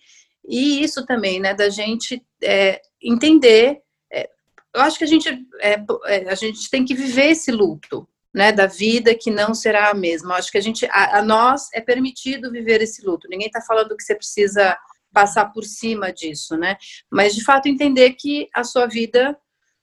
e 0.48 0.84
isso 0.84 1.06
também, 1.06 1.40
né, 1.40 1.54
da 1.54 1.70
gente 1.70 2.24
é, 2.44 2.82
entender. 3.02 3.80
É, 4.12 4.30
eu 4.74 4.82
acho 4.82 4.98
que 4.98 5.04
a 5.04 5.08
gente, 5.08 5.30
é, 5.60 5.84
é, 6.06 6.30
a 6.30 6.36
gente 6.36 6.70
tem 6.70 6.86
que 6.86 6.96
viver 6.96 7.32
esse 7.32 7.52
luto, 7.52 8.08
né, 8.34 8.52
da 8.52 8.66
vida 8.66 9.14
que 9.16 9.30
não 9.30 9.54
será 9.54 9.90
a 9.90 9.94
mesma. 9.94 10.34
Eu 10.34 10.38
acho 10.38 10.52
que 10.52 10.58
a 10.58 10.62
gente, 10.62 10.86
a, 10.86 11.20
a 11.20 11.22
nós 11.24 11.68
é 11.74 11.82
permitido 11.82 12.52
viver 12.52 12.82
esse 12.82 13.06
luto. 13.06 13.28
Ninguém 13.30 13.48
está 13.48 13.62
falando 13.62 13.96
que 13.96 14.04
você 14.04 14.16
precisa 14.16 14.78
passar 15.14 15.46
por 15.52 15.64
cima 15.66 16.12
disso, 16.12 16.56
né? 16.56 16.78
Mas 17.12 17.36
de 17.36 17.44
fato 17.44 17.68
entender 17.68 18.14
que 18.14 18.48
a 18.54 18.64
sua 18.64 18.88
vida 18.88 19.38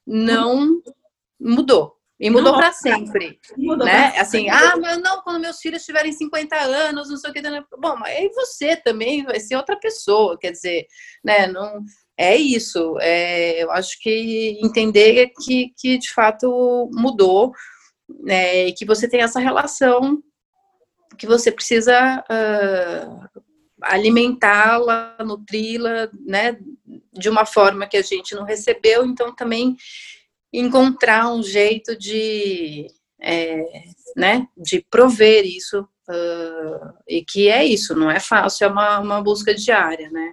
não 0.06 0.82
mudou. 1.38 1.97
E 2.20 2.30
mudou 2.30 2.54
para 2.54 2.72
sempre. 2.72 3.38
Mudou 3.56 3.86
né? 3.86 4.10
Pra 4.10 4.22
assim, 4.22 4.50
sempre. 4.50 4.50
ah, 4.50 4.76
mas 4.76 5.00
não, 5.00 5.22
quando 5.22 5.40
meus 5.40 5.60
filhos 5.60 5.84
tiverem 5.84 6.12
50 6.12 6.56
anos, 6.56 7.08
não 7.08 7.16
sei 7.16 7.30
o 7.30 7.32
que. 7.32 7.40
Bom, 7.78 7.96
mas 7.96 8.16
aí 8.16 8.28
você 8.34 8.76
também 8.76 9.24
vai 9.24 9.38
ser 9.38 9.56
outra 9.56 9.78
pessoa, 9.78 10.36
quer 10.38 10.50
dizer, 10.50 10.86
né? 11.24 11.46
Não, 11.46 11.84
é 12.16 12.36
isso. 12.36 12.98
É, 13.00 13.62
eu 13.62 13.70
acho 13.70 13.98
que 14.00 14.58
entender 14.60 15.30
que, 15.40 15.72
que 15.78 15.96
de 15.96 16.12
fato 16.12 16.90
mudou, 16.92 17.52
né, 18.08 18.66
e 18.66 18.72
que 18.72 18.84
você 18.84 19.08
tem 19.08 19.20
essa 19.20 19.38
relação 19.38 20.20
que 21.16 21.26
você 21.26 21.52
precisa 21.52 22.24
uh, 22.30 23.40
alimentá-la, 23.82 25.16
nutri-la, 25.20 26.08
né, 26.26 26.58
de 27.12 27.28
uma 27.28 27.44
forma 27.44 27.86
que 27.86 27.96
a 27.96 28.02
gente 28.02 28.34
não 28.34 28.44
recebeu, 28.44 29.04
então 29.04 29.34
também 29.34 29.76
encontrar 30.52 31.32
um 31.32 31.42
jeito 31.42 31.96
de 31.96 32.86
é, 33.20 33.64
né, 34.16 34.46
de 34.56 34.84
prover 34.90 35.44
isso, 35.44 35.80
uh, 36.08 36.94
e 37.06 37.24
que 37.24 37.48
é 37.48 37.64
isso, 37.64 37.94
não 37.94 38.10
é 38.10 38.20
fácil, 38.20 38.64
é 38.64 38.68
uma, 38.68 38.98
uma 39.00 39.22
busca 39.22 39.54
diária, 39.54 40.10
né. 40.10 40.32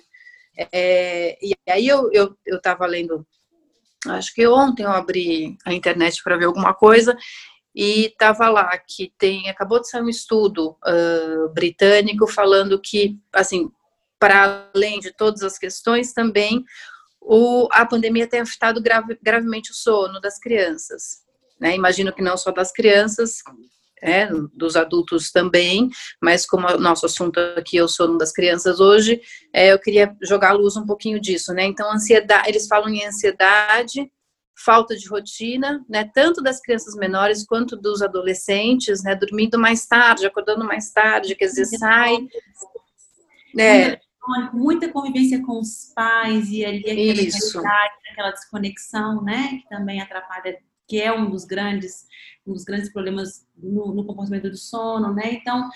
É, 0.72 1.38
e 1.41 1.53
aí 1.70 1.88
eu, 1.88 2.09
eu, 2.13 2.36
eu 2.45 2.61
tava 2.61 2.86
lendo, 2.86 3.26
acho 4.07 4.34
que 4.34 4.47
ontem 4.47 4.84
eu 4.84 4.91
abri 4.91 5.57
a 5.66 5.74
internet 5.74 6.24
para 6.24 6.38
ver 6.38 6.45
alguma 6.45 6.74
coisa, 6.74 7.18
e 7.76 8.05
estava 8.05 8.47
lá 8.49 8.78
que 8.78 9.11
tem 9.18 9.49
acabou 9.49 9.82
de 9.82 9.89
sair 9.89 10.01
um 10.01 10.09
estudo 10.09 10.78
uh, 10.88 11.49
britânico 11.53 12.26
falando 12.26 12.80
que 12.80 13.20
assim 13.34 13.70
para 14.18 14.70
além 14.74 15.01
de 15.01 15.11
todas 15.11 15.43
as 15.43 15.57
questões 15.57 16.13
também 16.13 16.63
o, 17.28 17.67
a 17.71 17.86
pandemia 17.86 18.28
tem 18.28 18.39
afetado 18.39 18.82
grave, 18.82 19.17
gravemente 19.21 19.71
o 19.71 19.73
sono 19.73 20.21
das 20.21 20.39
crianças 20.39 21.26
né? 21.59 21.76
imagino 21.76 22.13
que 22.13 22.21
não 22.21 22.38
só 22.38 22.51
das 22.51 22.71
crianças 22.71 23.38
é, 24.01 24.28
dos 24.53 24.76
adultos 24.76 25.32
também, 25.32 25.89
mas 26.21 26.45
como 26.45 26.67
o 26.67 26.78
nosso 26.78 27.05
assunto 27.05 27.39
aqui 27.57 27.78
é 27.78 27.84
o 27.84 27.88
sono 27.88 28.17
das 28.17 28.32
crianças 28.32 28.80
hoje, 28.80 29.21
é, 29.53 29.71
eu 29.71 29.80
queria 29.80 30.15
jogar 30.21 30.49
a 30.49 30.53
luz 30.53 30.76
um 30.76 30.86
pouquinho 30.86 31.19
disso, 31.19 31.53
né? 31.53 31.63
Então, 31.65 31.91
ansiedade, 31.91 32.49
eles 32.49 32.67
falam 32.67 32.89
em 32.89 33.05
ansiedade, 33.05 34.11
falta 34.63 34.95
de 34.95 35.07
rotina, 35.07 35.84
né, 35.89 36.09
tanto 36.13 36.41
das 36.41 36.61
crianças 36.61 36.95
menores 36.95 37.45
quanto 37.45 37.76
dos 37.76 38.01
adolescentes, 38.01 39.03
né, 39.03 39.13
dormindo 39.13 39.59
mais 39.59 39.86
tarde, 39.86 40.26
acordando 40.26 40.63
mais 40.63 40.91
tarde, 40.91 41.36
quer 41.36 41.47
dizer, 41.47 41.65
sai. 41.65 42.17
Né, 43.53 43.97
muita 44.53 44.89
convivência 44.89 45.43
com 45.43 45.59
os 45.59 45.91
pais 45.95 46.49
e 46.49 46.65
ali 46.65 47.11
aquela, 47.11 47.88
aquela 48.11 48.32
desconexão, 48.32 49.23
né, 49.23 49.59
que 49.61 49.69
também 49.69 50.01
atrapalha, 50.01 50.57
que 50.88 51.01
é 51.01 51.11
um 51.11 51.30
dos 51.30 51.45
grandes, 51.45 52.05
um 52.45 52.53
dos 52.53 52.63
grandes 52.63 52.91
problemas 52.91 53.45
no, 53.57 53.93
no 53.93 54.05
comportamento 54.05 54.49
do 54.49 54.57
sono, 54.57 55.13
né? 55.13 55.34
Então, 55.34 55.69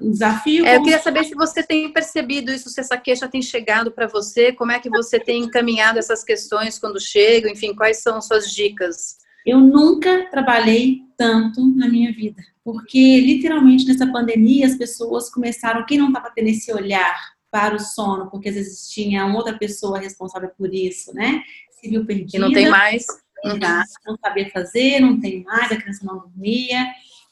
um 0.00 0.10
desafio. 0.10 0.66
É, 0.66 0.76
eu 0.76 0.82
queria 0.82 0.98
saber 0.98 1.24
se 1.24 1.34
você 1.34 1.62
tem 1.62 1.92
percebido 1.92 2.50
isso, 2.50 2.68
se 2.68 2.80
essa 2.80 2.96
queixa 2.96 3.28
tem 3.28 3.40
chegado 3.40 3.90
para 3.90 4.06
você, 4.06 4.52
como 4.52 4.72
é 4.72 4.78
que 4.78 4.90
você 4.90 5.18
tem 5.18 5.44
encaminhado 5.44 5.98
essas 5.98 6.24
questões 6.24 6.78
quando 6.78 7.00
chegam, 7.00 7.50
enfim, 7.50 7.74
quais 7.74 8.02
são 8.02 8.20
suas 8.20 8.52
dicas? 8.52 9.18
Eu 9.44 9.60
nunca 9.60 10.28
trabalhei 10.30 11.02
tanto 11.16 11.64
na 11.76 11.88
minha 11.88 12.12
vida, 12.12 12.42
porque 12.64 13.20
literalmente 13.20 13.86
nessa 13.86 14.06
pandemia 14.10 14.66
as 14.66 14.76
pessoas 14.76 15.30
começaram, 15.30 15.86
quem 15.86 15.98
não 15.98 16.08
estava 16.08 16.30
tendo 16.34 16.48
esse 16.48 16.72
olhar 16.72 17.35
para 17.56 17.74
o 17.74 17.80
sono, 17.80 18.28
porque 18.30 18.50
às 18.50 18.54
vezes 18.54 18.86
tinha 18.90 19.24
outra 19.28 19.56
pessoa 19.56 19.98
responsável 19.98 20.50
por 20.58 20.74
isso, 20.74 21.14
né? 21.14 21.42
Se 21.70 21.88
viu 21.88 22.04
perdida. 22.04 22.36
E 22.36 22.40
não 22.40 22.52
tem 22.52 22.68
mais. 22.68 23.06
Uhum. 23.42 23.58
Não 24.06 24.18
sabia 24.22 24.50
fazer, 24.50 25.00
não 25.00 25.18
tem 25.18 25.42
mais, 25.42 25.72
a 25.72 25.76
criança 25.76 26.04
não 26.04 26.18
dormia 26.18 26.86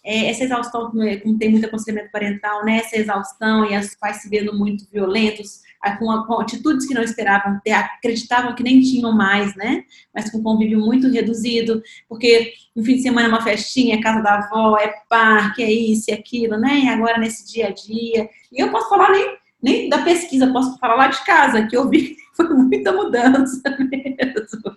é, 0.04 0.28
essa 0.28 0.44
exaustão, 0.44 0.90
como 0.90 1.38
tem 1.38 1.50
muito 1.50 1.64
aconselhamento 1.64 2.12
parental, 2.12 2.62
né, 2.62 2.76
essa 2.76 2.98
exaustão 2.98 3.64
e 3.64 3.76
os 3.76 3.94
pais 3.94 4.18
se 4.18 4.28
vendo 4.28 4.56
muito 4.56 4.86
violentos, 4.92 5.62
com, 5.98 6.24
com, 6.24 6.40
atitudes 6.40 6.86
que 6.86 6.94
não 6.94 7.02
esperavam 7.02 7.58
ter, 7.64 7.72
acreditavam 7.72 8.54
que 8.54 8.62
nem 8.62 8.80
tinham 8.80 9.12
mais, 9.12 9.54
né, 9.56 9.82
mas 10.14 10.30
com 10.30 10.42
convívio 10.42 10.78
muito 10.78 11.10
reduzido, 11.10 11.82
porque 12.06 12.52
no 12.76 12.84
fim 12.84 12.96
de 12.96 13.02
semana 13.02 13.28
é 13.28 13.30
uma 13.30 13.42
festinha, 13.42 13.94
é 13.94 14.02
casa 14.02 14.22
da 14.22 14.34
avó, 14.34 14.76
é 14.76 14.92
parque, 15.08 15.62
é 15.62 15.72
isso 15.72 16.10
e 16.10 16.12
aquilo, 16.12 16.58
né, 16.58 16.80
e 16.80 16.88
agora 16.88 17.18
nesse 17.18 17.50
dia 17.50 17.68
a 17.68 17.70
dia, 17.70 18.28
e 18.52 18.62
eu 18.62 18.70
posso 18.70 18.90
falar 18.90 19.10
nem, 19.10 19.36
nem 19.64 19.88
da 19.88 20.02
pesquisa, 20.02 20.52
posso 20.52 20.78
falar 20.78 20.94
lá 20.94 21.06
de 21.08 21.24
casa, 21.24 21.66
que 21.66 21.74
eu 21.74 21.88
vi 21.88 22.16
foi 22.36 22.48
muita 22.50 22.92
mudança 22.92 23.62
mesmo, 23.80 24.76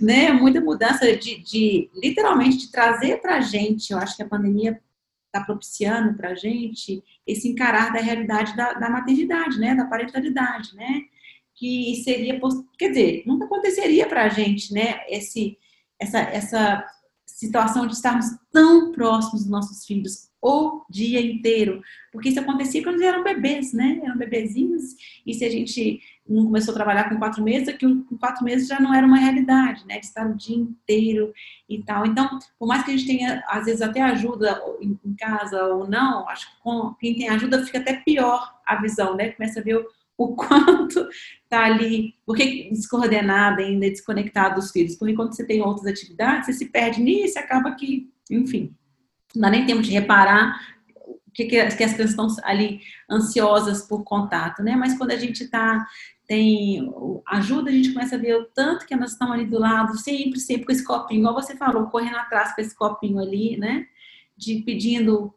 né? 0.00 0.32
Muita 0.32 0.60
mudança 0.60 1.16
de, 1.16 1.40
de 1.40 1.88
literalmente 1.94 2.56
de 2.58 2.72
trazer 2.72 3.20
para 3.20 3.36
a 3.36 3.40
gente. 3.40 3.92
Eu 3.92 3.98
acho 3.98 4.16
que 4.16 4.24
a 4.24 4.28
pandemia 4.28 4.80
está 5.26 5.44
propiciando 5.44 6.14
para 6.14 6.30
a 6.30 6.34
gente 6.34 7.02
esse 7.24 7.48
encarar 7.48 7.92
da 7.92 8.00
realidade 8.00 8.56
da, 8.56 8.72
da 8.72 8.90
maternidade, 8.90 9.58
né? 9.60 9.72
Da 9.74 9.84
parentalidade, 9.84 10.74
né? 10.74 11.02
Que 11.54 12.02
seria, 12.02 12.40
quer 12.76 12.88
dizer, 12.88 13.22
nunca 13.26 13.44
aconteceria 13.44 14.08
para 14.08 14.24
a 14.24 14.28
gente, 14.28 14.74
né? 14.74 15.00
Esse, 15.08 15.56
essa, 16.00 16.18
essa 16.18 16.84
situação 17.24 17.86
de 17.86 17.94
estarmos 17.94 18.26
tão 18.50 18.90
próximos 18.90 19.42
dos 19.42 19.50
nossos 19.50 19.86
filhos 19.86 20.28
o 20.44 20.84
dia 20.90 21.22
inteiro, 21.22 21.80
porque 22.12 22.28
isso 22.28 22.38
acontecia 22.38 22.82
quando 22.82 22.96
eles 22.96 23.06
eram 23.06 23.24
bebês, 23.24 23.72
né? 23.72 23.98
Eram 24.04 24.18
bebezinhos, 24.18 24.94
e 25.26 25.32
se 25.32 25.42
a 25.42 25.50
gente 25.50 26.02
não 26.28 26.44
começou 26.44 26.72
a 26.72 26.74
trabalhar 26.74 27.08
com 27.08 27.16
quatro 27.16 27.42
meses, 27.42 27.66
aquilo 27.66 28.04
com 28.04 28.18
quatro 28.18 28.44
meses 28.44 28.68
já 28.68 28.78
não 28.78 28.94
era 28.94 29.06
uma 29.06 29.16
realidade, 29.16 29.86
né? 29.86 29.98
De 29.98 30.04
estar 30.04 30.26
o 30.26 30.36
dia 30.36 30.56
inteiro 30.56 31.32
e 31.66 31.82
tal. 31.82 32.04
Então, 32.04 32.38
por 32.58 32.68
mais 32.68 32.84
que 32.84 32.90
a 32.90 32.96
gente 32.96 33.06
tenha, 33.06 33.42
às 33.48 33.64
vezes, 33.64 33.80
até 33.80 34.02
ajuda 34.02 34.62
em, 34.82 34.98
casa 35.16 35.64
ou 35.64 35.88
não, 35.88 36.28
acho 36.28 36.50
que 36.50 36.62
com 36.62 36.92
quem 37.00 37.16
tem 37.16 37.30
ajuda 37.30 37.64
fica 37.64 37.78
até 37.78 37.94
pior 37.94 38.54
a 38.66 38.76
visão, 38.76 39.16
né? 39.16 39.30
Começa 39.30 39.60
a 39.60 39.62
ver 39.62 39.78
o, 39.78 39.86
o 40.18 40.36
quanto 40.36 41.08
tá 41.48 41.64
ali, 41.64 42.14
porque 42.26 42.68
descoordenada 42.70 43.62
ainda, 43.62 43.88
desconectado 43.88 44.56
dos 44.56 44.70
filhos. 44.70 44.96
Porque 44.96 45.14
quando 45.14 45.34
você 45.34 45.46
tem 45.46 45.62
outras 45.62 45.86
atividades, 45.86 46.46
você 46.46 46.52
se 46.52 46.66
perde 46.66 47.00
nisso 47.00 47.38
e 47.38 47.40
acaba 47.40 47.74
que, 47.74 48.10
enfim, 48.30 48.74
não 49.34 49.42
dá 49.42 49.50
nem 49.50 49.66
tempo 49.66 49.82
de 49.82 49.90
reparar 49.90 50.58
que, 51.34 51.44
que, 51.46 51.58
as 51.58 51.74
crianças 51.74 52.10
estão 52.10 52.28
ali 52.44 52.80
ansiosas 53.10 53.82
por 53.82 54.04
contato, 54.04 54.62
né? 54.62 54.76
Mas 54.76 54.96
quando 54.96 55.10
a 55.10 55.16
gente 55.16 55.44
está 55.44 55.84
tem 56.26 56.90
ajuda, 57.28 57.68
a 57.68 57.72
gente 57.72 57.92
começa 57.92 58.14
a 58.14 58.18
ver 58.18 58.34
o 58.36 58.46
tanto 58.46 58.86
que 58.86 58.94
elas 58.94 59.12
estão 59.12 59.30
ali 59.30 59.44
do 59.44 59.58
lado, 59.58 59.98
sempre, 59.98 60.40
sempre 60.40 60.64
com 60.64 60.72
esse 60.72 60.82
copinho, 60.82 61.20
igual 61.20 61.34
você 61.34 61.54
falou, 61.54 61.88
correndo 61.88 62.16
atrás 62.16 62.54
com 62.54 62.62
esse 62.62 62.74
copinho 62.74 63.18
ali, 63.18 63.58
né? 63.58 63.86
De 64.34 64.62
pedindo 64.62 65.34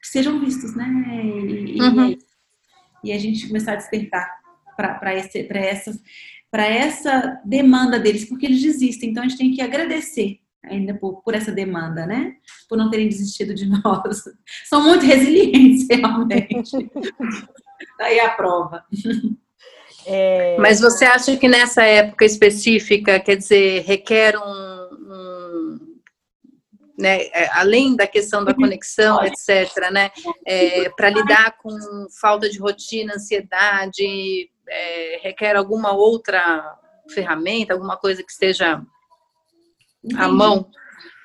que 0.00 0.08
sejam 0.08 0.40
vistos, 0.40 0.74
né? 0.74 0.88
E, 1.24 1.80
uhum. 1.80 2.10
e, 2.10 2.18
e 3.04 3.12
a 3.12 3.18
gente 3.18 3.46
começar 3.46 3.74
a 3.74 3.76
despertar 3.76 4.38
para 4.76 5.12
essa, 5.12 5.38
para 6.50 6.66
essa 6.66 7.40
demanda 7.44 8.00
deles, 8.00 8.24
porque 8.24 8.46
eles 8.46 8.62
desistem. 8.62 9.10
Então 9.10 9.22
a 9.22 9.28
gente 9.28 9.38
tem 9.38 9.52
que 9.52 9.62
agradecer 9.62 10.40
ainda 10.64 10.94
por, 10.94 11.22
por 11.22 11.34
essa 11.34 11.52
demanda, 11.52 12.06
né? 12.06 12.34
Por 12.68 12.76
não 12.76 12.90
terem 12.90 13.08
desistido 13.08 13.54
de 13.54 13.66
nós. 13.82 14.24
São 14.68 14.82
muito 14.82 15.04
resilientes, 15.04 15.86
realmente. 15.90 16.90
Daí 17.98 18.20
a 18.20 18.30
prova. 18.30 18.84
É... 20.06 20.56
Mas 20.58 20.80
você 20.80 21.04
acha 21.04 21.36
que 21.36 21.48
nessa 21.48 21.82
época 21.82 22.24
específica, 22.24 23.20
quer 23.20 23.36
dizer, 23.36 23.84
requer 23.84 24.36
um, 24.36 24.42
um 24.42 25.78
né, 26.98 27.26
é, 27.26 27.48
além 27.52 27.94
da 27.94 28.06
questão 28.06 28.44
da 28.44 28.52
conexão, 28.52 29.22
etc., 29.22 29.90
né, 29.92 30.10
é, 30.44 30.88
para 30.90 31.10
lidar 31.10 31.56
com 31.58 31.70
falta 32.20 32.50
de 32.50 32.58
rotina, 32.58 33.14
ansiedade, 33.14 34.50
é, 34.68 35.20
requer 35.22 35.54
alguma 35.54 35.92
outra 35.92 36.76
ferramenta, 37.12 37.72
alguma 37.72 37.96
coisa 37.96 38.22
que 38.22 38.32
esteja 38.32 38.82
Entendi. 40.04 40.22
à 40.22 40.28
mão? 40.28 40.70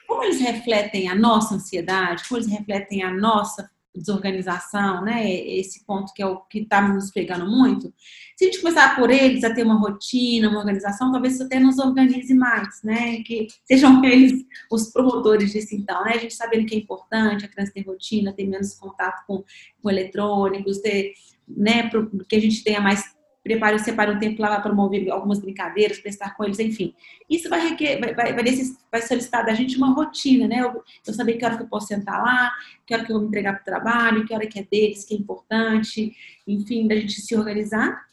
Como 0.07 0.23
eles 0.23 0.39
refletem 0.39 1.07
a 1.07 1.15
nossa 1.15 1.55
ansiedade, 1.55 2.23
como 2.27 2.39
eles 2.39 2.51
refletem 2.51 3.03
a 3.03 3.11
nossa 3.11 3.69
desorganização, 3.95 5.03
né? 5.03 5.31
Esse 5.31 5.85
ponto 5.85 6.13
que 6.13 6.21
é 6.21 6.25
o 6.25 6.41
que 6.41 6.59
está 6.59 6.81
nos 6.81 7.11
pegando 7.11 7.45
muito. 7.45 7.93
Se 8.35 8.45
a 8.45 8.47
gente 8.47 8.61
começar 8.61 8.95
por 8.95 9.09
eles 9.11 9.43
a 9.43 9.53
ter 9.53 9.63
uma 9.63 9.79
rotina, 9.79 10.49
uma 10.49 10.59
organização, 10.59 11.11
talvez 11.11 11.35
isso 11.35 11.43
até 11.43 11.59
nos 11.59 11.77
organize 11.77 12.33
mais, 12.33 12.81
né? 12.83 13.21
Que 13.23 13.47
sejam 13.65 14.03
eles 14.05 14.43
os 14.71 14.91
promotores 14.91 15.51
disso, 15.51 15.75
então, 15.75 16.03
né? 16.03 16.13
A 16.15 16.17
gente 16.17 16.33
sabendo 16.33 16.65
que 16.65 16.75
é 16.75 16.79
importante 16.79 17.45
a 17.45 17.47
criança 17.47 17.71
ter 17.73 17.85
rotina, 17.85 18.33
ter 18.33 18.47
menos 18.47 18.73
contato 18.73 19.23
com, 19.27 19.43
com 19.81 19.89
eletrônicos, 19.89 20.79
ter, 20.79 21.13
né? 21.47 21.89
Que 22.27 22.35
a 22.35 22.41
gente 22.41 22.63
tenha 22.63 22.81
mais 22.81 23.03
prepare, 23.43 23.77
separe 23.77 24.11
um 24.11 24.19
tempo 24.19 24.41
lá 24.41 24.49
para 24.49 24.61
promover 24.61 25.09
algumas 25.11 25.39
brincadeiras, 25.39 25.99
para 25.99 26.09
estar 26.09 26.35
com 26.35 26.45
eles, 26.45 26.59
enfim. 26.59 26.95
Isso 27.29 27.49
vai, 27.49 27.69
requer, 27.69 27.99
vai, 27.99 28.13
vai, 28.15 28.33
vai, 28.33 29.01
solicitar 29.01 29.45
da 29.45 29.53
gente 29.53 29.75
uma 29.77 29.93
rotina, 29.93 30.47
né? 30.47 30.61
Eu, 30.61 30.81
eu, 31.05 31.13
saber 31.13 31.33
que 31.33 31.45
hora 31.45 31.57
que 31.57 31.63
eu 31.63 31.67
posso 31.67 31.87
sentar 31.87 32.23
lá, 32.23 32.51
que 32.85 32.93
hora 32.93 33.03
que 33.03 33.11
eu 33.11 33.15
vou 33.15 33.23
me 33.23 33.27
entregar 33.27 33.53
para 33.53 33.61
o 33.61 33.65
trabalho, 33.65 34.25
que 34.25 34.33
hora 34.33 34.47
que 34.47 34.59
é 34.59 34.63
deles, 34.63 35.03
que 35.03 35.13
é 35.13 35.17
importante, 35.17 36.15
enfim, 36.47 36.87
da 36.87 36.95
gente 36.95 37.21
se 37.21 37.35
organizar. 37.35 38.05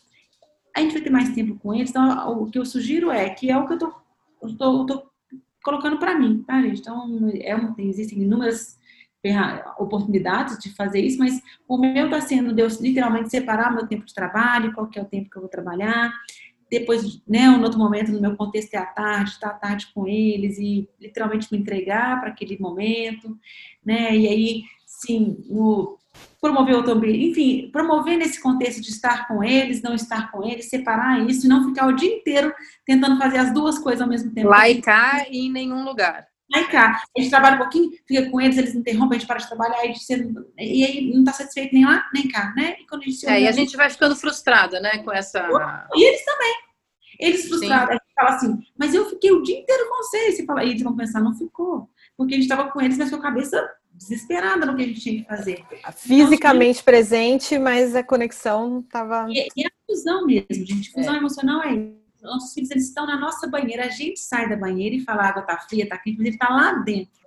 A 0.77 0.81
gente 0.81 0.93
vai 0.93 1.03
ter 1.03 1.11
mais 1.11 1.33
tempo 1.33 1.57
com 1.59 1.73
eles, 1.73 1.91
então 1.91 2.43
o 2.43 2.51
que 2.51 2.59
eu 2.59 2.65
sugiro 2.65 3.11
é 3.11 3.31
que 3.31 3.51
é 3.51 3.57
o 3.57 3.67
que 3.67 3.75
eu 3.75 3.79
tô 3.79 3.95
colocando 5.63 5.99
para 5.99 6.19
mim, 6.19 6.43
tá, 6.43 6.61
gente? 6.63 6.81
Então, 6.81 7.31
é 7.35 7.55
existem 7.83 8.23
inúmeras 8.23 8.80
oportunidades 9.79 10.59
de 10.59 10.75
fazer 10.75 11.01
isso, 11.01 11.19
mas 11.19 11.41
o 11.69 11.77
meu 11.77 12.07
está 12.07 12.21
sendo 12.21 12.55
Deus 12.55 12.81
literalmente 12.81 13.31
separar 13.31 13.75
meu 13.75 13.87
tempo 13.87 14.07
de 14.07 14.15
trabalho, 14.15 14.73
qual 14.73 14.87
que 14.87 14.99
é 14.99 15.03
o 15.03 15.07
tempo 15.07 15.29
que 15.29 15.37
eu 15.37 15.43
vou 15.43 15.51
trabalhar, 15.51 16.13
depois, 16.71 17.21
né, 17.27 17.51
um 17.51 17.63
outro 17.63 17.79
momento 17.79 18.13
no 18.13 18.21
meu 18.21 18.37
contexto 18.37 18.75
é 18.75 18.79
à 18.79 18.87
tarde, 18.87 19.31
estar 19.31 19.49
tá 19.49 19.57
à 19.57 19.59
tarde 19.59 19.89
com 19.93 20.07
eles 20.07 20.57
e 20.57 20.89
literalmente 21.01 21.49
me 21.51 21.59
entregar 21.59 22.21
para 22.21 22.31
aquele 22.31 22.57
momento, 22.61 23.37
né, 23.85 24.17
e 24.17 24.29
aí, 24.29 24.63
sim, 24.87 25.37
promover 26.41 26.77
o 26.77 26.91
ambiente, 26.91 27.31
enfim, 27.31 27.71
promover 27.73 28.17
nesse 28.17 28.41
contexto 28.41 28.81
de 28.81 28.91
estar 28.91 29.27
com 29.27 29.43
eles, 29.43 29.83
não 29.83 29.95
estar 29.95 30.31
com 30.31 30.45
eles, 30.45 30.71
separar 30.71 31.29
isso 31.29 31.45
e 31.45 31.49
não 31.49 31.69
ficar 31.69 31.89
o 31.89 31.93
dia 31.93 32.15
inteiro 32.15 32.55
tentando 32.87 33.19
fazer 33.19 33.39
as 33.39 33.53
duas 33.53 33.77
coisas 33.77 34.01
ao 34.01 34.09
mesmo 34.09 34.33
tempo. 34.33 34.49
Cá 34.81 35.27
e 35.29 35.47
em 35.47 35.51
nenhum 35.51 35.85
lugar. 35.85 36.30
Lá 36.53 36.61
e 36.61 36.69
cá. 36.69 37.03
A 37.17 37.21
gente 37.21 37.31
trabalha 37.31 37.57
um 37.57 37.59
pouquinho, 37.59 37.91
fica 38.07 38.31
com 38.31 38.41
eles, 38.41 38.59
eles 38.59 38.75
interrompem, 38.75 39.17
a 39.17 39.21
gente 39.21 39.29
para 39.29 39.39
de 39.39 39.49
trabalhar, 39.49 39.85
e, 39.85 39.95
e 40.59 40.85
aí 40.85 41.13
não 41.13 41.21
está 41.21 41.33
satisfeito 41.33 41.75
nem 41.75 41.85
lá, 41.85 42.09
nem 42.13 42.29
cá, 42.29 42.53
né? 42.57 42.77
E, 42.81 42.87
quando 42.87 43.03
a 43.03 43.05
gente, 43.05 43.27
é, 43.27 43.43
e 43.43 43.49
a 43.49 43.53
gente 43.53 43.77
vai 43.77 43.89
ficando 43.89 44.17
frustrada, 44.17 44.81
né, 44.81 44.99
com 44.99 45.13
essa... 45.13 45.49
E 45.95 46.05
eles 46.05 46.25
também. 46.25 46.55
Eles 47.19 47.49
frustrados, 47.49 47.91
a 47.91 47.93
gente 47.93 48.15
fala 48.15 48.31
assim, 48.31 48.59
mas 48.79 48.95
eu 48.95 49.09
fiquei 49.11 49.31
o 49.31 49.43
dia 49.43 49.59
inteiro 49.59 49.89
com 49.89 49.97
vocês. 49.97 50.37
Você 50.37 50.47
fala, 50.47 50.65
e 50.65 50.71
eles 50.71 50.83
vão 50.83 50.97
pensar, 50.97 51.21
não 51.21 51.35
ficou. 51.35 51.91
Porque 52.17 52.35
a 52.35 52.37
gente 52.37 52.51
estava 52.51 52.71
com 52.71 52.81
eles, 52.81 52.97
mas 52.97 53.11
com 53.11 53.17
a 53.17 53.23
cabeça 53.23 53.63
desesperada 53.93 54.65
no 54.65 54.75
que 54.75 54.83
a 54.83 54.87
gente 54.87 55.01
tinha 55.01 55.23
que 55.23 55.29
fazer. 55.29 55.63
Fisicamente 55.97 56.81
então, 56.81 56.85
presente, 56.85 57.59
mas 57.59 57.95
a 57.95 58.03
conexão 58.03 58.81
estava. 58.81 59.27
E, 59.29 59.49
e, 59.55 59.67
a 59.67 59.71
fusão 59.87 60.25
mesmo, 60.25 60.47
gente. 60.51 60.91
Fusão 60.91 61.15
é. 61.15 61.19
emocional 61.19 61.63
é 61.63 61.75
isso. 61.75 62.00
Nossos 62.23 62.53
filhos 62.53 62.71
eles 62.71 62.89
estão 62.89 63.07
na 63.07 63.19
nossa 63.19 63.47
banheira. 63.49 63.87
A 63.87 63.91
gente 63.91 64.21
sai 64.21 64.49
da 64.49 64.57
banheira 64.57 64.97
e 64.97 65.01
fala, 65.01 65.23
a 65.23 65.29
água 65.29 65.43
tá 65.43 65.59
fria, 65.59 65.89
tá 65.89 65.99
quente, 65.99 66.19
mas 66.19 66.27
ele 66.29 66.39
tá 66.39 66.49
lá 66.49 66.73
dentro. 66.73 67.21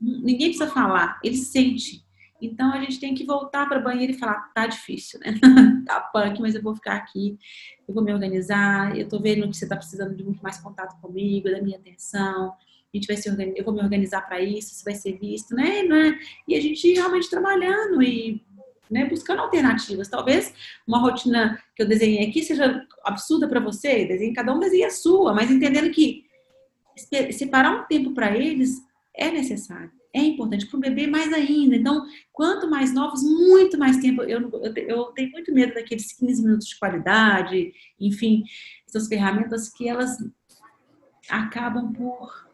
Ninguém 0.00 0.48
precisa 0.48 0.68
falar, 0.68 1.18
ele 1.22 1.36
sente. 1.36 2.04
Então 2.40 2.72
a 2.72 2.80
gente 2.80 2.98
tem 2.98 3.14
que 3.14 3.24
voltar 3.24 3.68
para 3.68 3.78
a 3.78 3.82
banheira 3.82 4.12
e 4.12 4.18
falar, 4.18 4.50
tá 4.54 4.66
difícil, 4.66 5.20
né? 5.20 5.34
tá 5.86 6.00
punk, 6.00 6.40
mas 6.40 6.54
eu 6.54 6.62
vou 6.62 6.74
ficar 6.74 6.96
aqui, 6.96 7.38
eu 7.86 7.94
vou 7.94 8.02
me 8.02 8.14
organizar, 8.14 8.96
eu 8.98 9.06
tô 9.06 9.20
vendo 9.20 9.46
que 9.48 9.56
você 9.56 9.68
tá 9.68 9.76
precisando 9.76 10.16
de 10.16 10.24
muito 10.24 10.42
mais 10.42 10.56
contato 10.56 10.98
comigo, 11.00 11.50
da 11.50 11.60
minha 11.60 11.76
atenção 11.76 12.56
a 12.92 12.96
gente 12.96 13.06
vai 13.06 13.16
se 13.16 13.30
organizar, 13.30 13.56
eu 13.56 13.64
vou 13.64 13.72
me 13.72 13.80
organizar 13.80 14.22
para 14.22 14.40
isso, 14.40 14.72
isso 14.72 14.84
vai 14.84 14.94
ser 14.94 15.16
visto, 15.16 15.54
né? 15.54 15.82
E 16.46 16.56
a 16.56 16.60
gente 16.60 16.92
realmente 16.92 17.30
trabalhando 17.30 18.02
e 18.02 18.44
né, 18.90 19.06
buscando 19.06 19.40
alternativas. 19.40 20.08
Talvez 20.08 20.52
uma 20.86 20.98
rotina 20.98 21.62
que 21.76 21.82
eu 21.82 21.88
desenhei 21.88 22.28
aqui 22.28 22.42
seja 22.42 22.84
absurda 23.04 23.48
para 23.48 23.60
você, 23.60 24.04
desenhe, 24.04 24.34
cada 24.34 24.52
um 24.52 24.58
desenha 24.58 24.88
a 24.88 24.90
sua, 24.90 25.32
mas 25.32 25.50
entendendo 25.50 25.90
que 25.90 26.24
separar 27.32 27.80
um 27.80 27.86
tempo 27.86 28.12
para 28.12 28.36
eles 28.36 28.78
é 29.14 29.30
necessário. 29.30 29.90
É 30.12 30.20
importante 30.20 30.66
para 30.66 30.76
o 30.76 30.80
bebê 30.80 31.06
mais 31.06 31.32
ainda. 31.32 31.76
Então, 31.76 32.04
quanto 32.32 32.68
mais 32.68 32.92
novos, 32.92 33.22
muito 33.22 33.78
mais 33.78 33.98
tempo. 33.98 34.22
Eu, 34.22 34.50
eu, 34.50 34.74
eu 34.74 35.04
tenho 35.12 35.30
muito 35.30 35.54
medo 35.54 35.74
daqueles 35.74 36.12
15 36.12 36.42
minutos 36.42 36.66
de 36.66 36.78
qualidade, 36.78 37.72
enfim, 37.98 38.42
essas 38.88 39.06
ferramentas 39.06 39.68
que 39.68 39.88
elas 39.88 40.16
acabam 41.28 41.92
por 41.92 42.50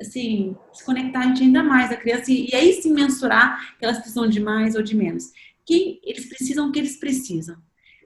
assim, 0.00 0.56
desconectar 0.72 1.22
a 1.22 1.26
gente 1.26 1.42
ainda 1.42 1.62
mais 1.62 1.90
da 1.90 1.96
criança 1.96 2.32
e, 2.32 2.48
e 2.50 2.54
aí 2.54 2.72
sim 2.72 2.92
mensurar 2.92 3.76
que 3.78 3.84
elas 3.84 3.98
precisam 3.98 4.28
de 4.28 4.40
mais 4.40 4.74
ou 4.74 4.82
de 4.82 4.96
menos. 4.96 5.30
Que 5.70 6.00
eles 6.02 6.26
precisam 6.26 6.68
o 6.68 6.72
que 6.72 6.80
eles 6.80 6.96
precisam. 6.96 7.56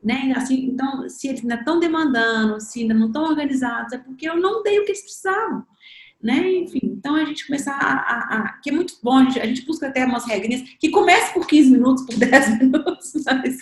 Né? 0.02 0.34
Assim, 0.36 0.66
então, 0.66 1.08
se 1.08 1.28
eles 1.28 1.40
ainda 1.40 1.54
estão 1.54 1.80
demandando, 1.80 2.60
se 2.60 2.82
ainda 2.82 2.92
não 2.92 3.06
estão 3.06 3.24
organizados, 3.24 3.94
é 3.94 3.98
porque 3.98 4.28
eu 4.28 4.36
não 4.36 4.62
dei 4.62 4.78
o 4.78 4.84
que 4.84 4.90
eles 4.90 5.00
precisavam. 5.00 5.64
Né? 6.22 6.56
Enfim, 6.56 6.80
então 6.82 7.14
a 7.14 7.24
gente 7.24 7.46
começar 7.46 7.72
a, 7.72 7.92
a, 7.94 8.38
a, 8.38 8.52
que 8.58 8.68
é 8.68 8.72
muito 8.72 8.98
bom, 9.02 9.16
a 9.16 9.24
gente, 9.24 9.40
a 9.40 9.46
gente 9.46 9.64
busca 9.64 9.88
até 9.88 10.04
umas 10.04 10.26
regrinhas 10.26 10.62
que 10.78 10.90
comece 10.90 11.32
por 11.32 11.46
15 11.46 11.70
minutos, 11.70 12.04
por 12.04 12.16
10 12.20 12.58
minutos, 12.58 13.12
mas 13.24 13.58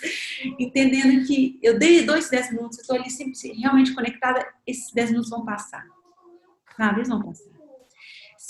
entendendo 0.59 1.25
que 1.25 1.57
eu 1.63 1.79
dei 1.79 2.05
dois, 2.05 2.29
10 2.29 2.51
minutos, 2.51 2.77
eu 2.77 2.81
estou 2.81 2.97
ali 2.97 3.09
sempre 3.09 3.53
realmente 3.53 3.93
conectada, 3.93 4.45
esses 4.67 4.91
10 4.93 5.11
minutos 5.11 5.29
vão 5.29 5.45
passar. 5.45 5.85
Sabe? 6.75 6.99
Eles 6.99 7.09
vão 7.09 7.21
passar 7.21 7.52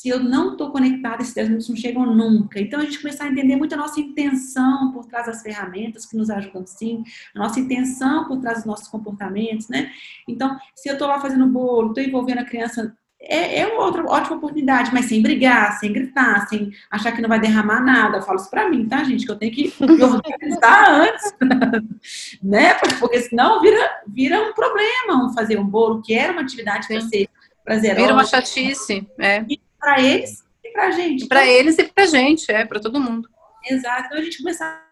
se 0.03 0.09
eu 0.09 0.19
não 0.21 0.51
estou 0.51 0.69
conectada, 0.69 1.21
esses 1.21 1.33
10 1.33 1.47
minutos 1.47 1.69
não 1.69 1.77
chegam 1.77 2.05
nunca. 2.05 2.59
Então, 2.59 2.81
a 2.81 2.83
gente 2.83 2.99
começar 2.99 3.23
a 3.23 3.29
entender 3.29 3.55
muito 3.55 3.73
a 3.73 3.77
nossa 3.77 4.01
intenção 4.01 4.91
por 4.91 5.05
trás 5.05 5.27
das 5.27 5.41
ferramentas 5.41 6.05
que 6.05 6.17
nos 6.17 6.29
ajudam 6.29 6.67
sim, 6.67 7.05
a 7.33 7.39
nossa 7.39 7.57
intenção 7.57 8.27
por 8.27 8.37
trás 8.41 8.57
dos 8.57 8.65
nossos 8.65 8.89
comportamentos, 8.89 9.69
né? 9.69 9.93
Então, 10.27 10.59
se 10.75 10.89
eu 10.89 10.93
estou 10.93 11.07
lá 11.07 11.21
fazendo 11.21 11.47
bolo, 11.47 11.87
estou 11.87 12.03
envolvendo 12.03 12.39
a 12.39 12.43
criança, 12.43 12.93
é, 13.17 13.61
é, 13.61 13.67
uma 13.67 13.85
outra 13.85 14.03
ótima 14.03 14.35
oportunidade, 14.35 14.91
mas 14.93 15.05
sem 15.05 15.21
brigar, 15.21 15.79
sem 15.79 15.93
gritar, 15.93 16.49
sem 16.49 16.73
achar 16.91 17.13
que 17.13 17.21
não 17.21 17.29
vai 17.29 17.39
derramar 17.39 17.79
nada. 17.79 18.17
Eu 18.17 18.23
falo 18.23 18.39
isso 18.39 18.49
pra 18.49 18.69
mim, 18.69 18.85
tá, 18.85 19.05
gente? 19.05 19.25
Que 19.25 19.31
eu 19.31 19.37
tenho 19.37 19.53
que 19.53 19.73
me 19.79 20.03
organizar 20.03 20.91
antes, 20.99 21.33
né? 22.43 22.73
Porque 22.99 23.21
senão 23.21 23.61
vira, 23.61 23.89
vira 24.05 24.41
um 24.41 24.51
problema 24.51 25.25
um 25.25 25.33
fazer 25.33 25.57
um 25.57 25.65
bolo, 25.65 26.01
que 26.01 26.13
era 26.13 26.33
uma 26.33 26.41
atividade 26.41 26.89
para 26.89 26.99
ser 26.99 27.29
prazerosa. 27.63 28.01
Vira 28.01 28.13
uma 28.13 28.25
chatice, 28.25 29.07
é 29.17 29.45
para 29.83 30.01
eles 30.01 30.43
e 30.63 30.71
para 30.71 30.87
a 30.87 30.91
gente. 30.91 31.27
Para 31.27 31.43
então, 31.43 31.55
eles 31.55 31.77
e 31.77 31.83
para 31.83 32.03
a 32.03 32.07
gente, 32.07 32.51
é, 32.51 32.65
para 32.65 32.79
todo 32.79 33.01
mundo. 33.01 33.29
Exato. 33.69 34.05
Então 34.05 34.17
a 34.17 34.21
gente 34.21 34.37
começar 34.37 34.89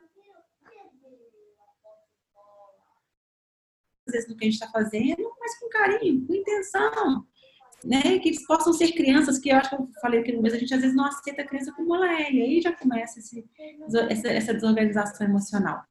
às 4.08 4.14
vezes 4.14 4.30
no 4.30 4.36
que 4.36 4.46
a 4.46 4.50
gente 4.50 4.56
está 4.56 4.68
fazendo, 4.70 5.32
mas 5.40 5.58
com 5.58 5.70
carinho, 5.70 6.28
com 6.28 6.36
intenção. 6.36 7.26
Né, 7.84 8.20
que 8.20 8.30
eles 8.30 8.46
possam 8.46 8.72
ser 8.74 8.92
crianças, 8.92 9.40
que 9.40 9.50
eu 9.50 9.58
acho 9.58 9.70
que 9.70 9.76
eu 9.76 9.90
falei 10.00 10.20
aqui 10.20 10.32
no 10.32 10.40
mês, 10.44 10.54
a 10.54 10.58
gente 10.60 10.72
às 10.72 10.82
vezes 10.82 10.96
não 10.96 11.04
aceita 11.04 11.42
a 11.42 11.48
criança 11.48 11.72
como 11.72 11.96
ela 11.96 12.14
é, 12.14 12.32
e 12.32 12.40
aí 12.40 12.62
já 12.62 12.72
começa 12.72 13.18
esse, 13.18 13.44
essa, 14.28 14.54
desorganização 14.54 15.26
emocional. 15.26 15.84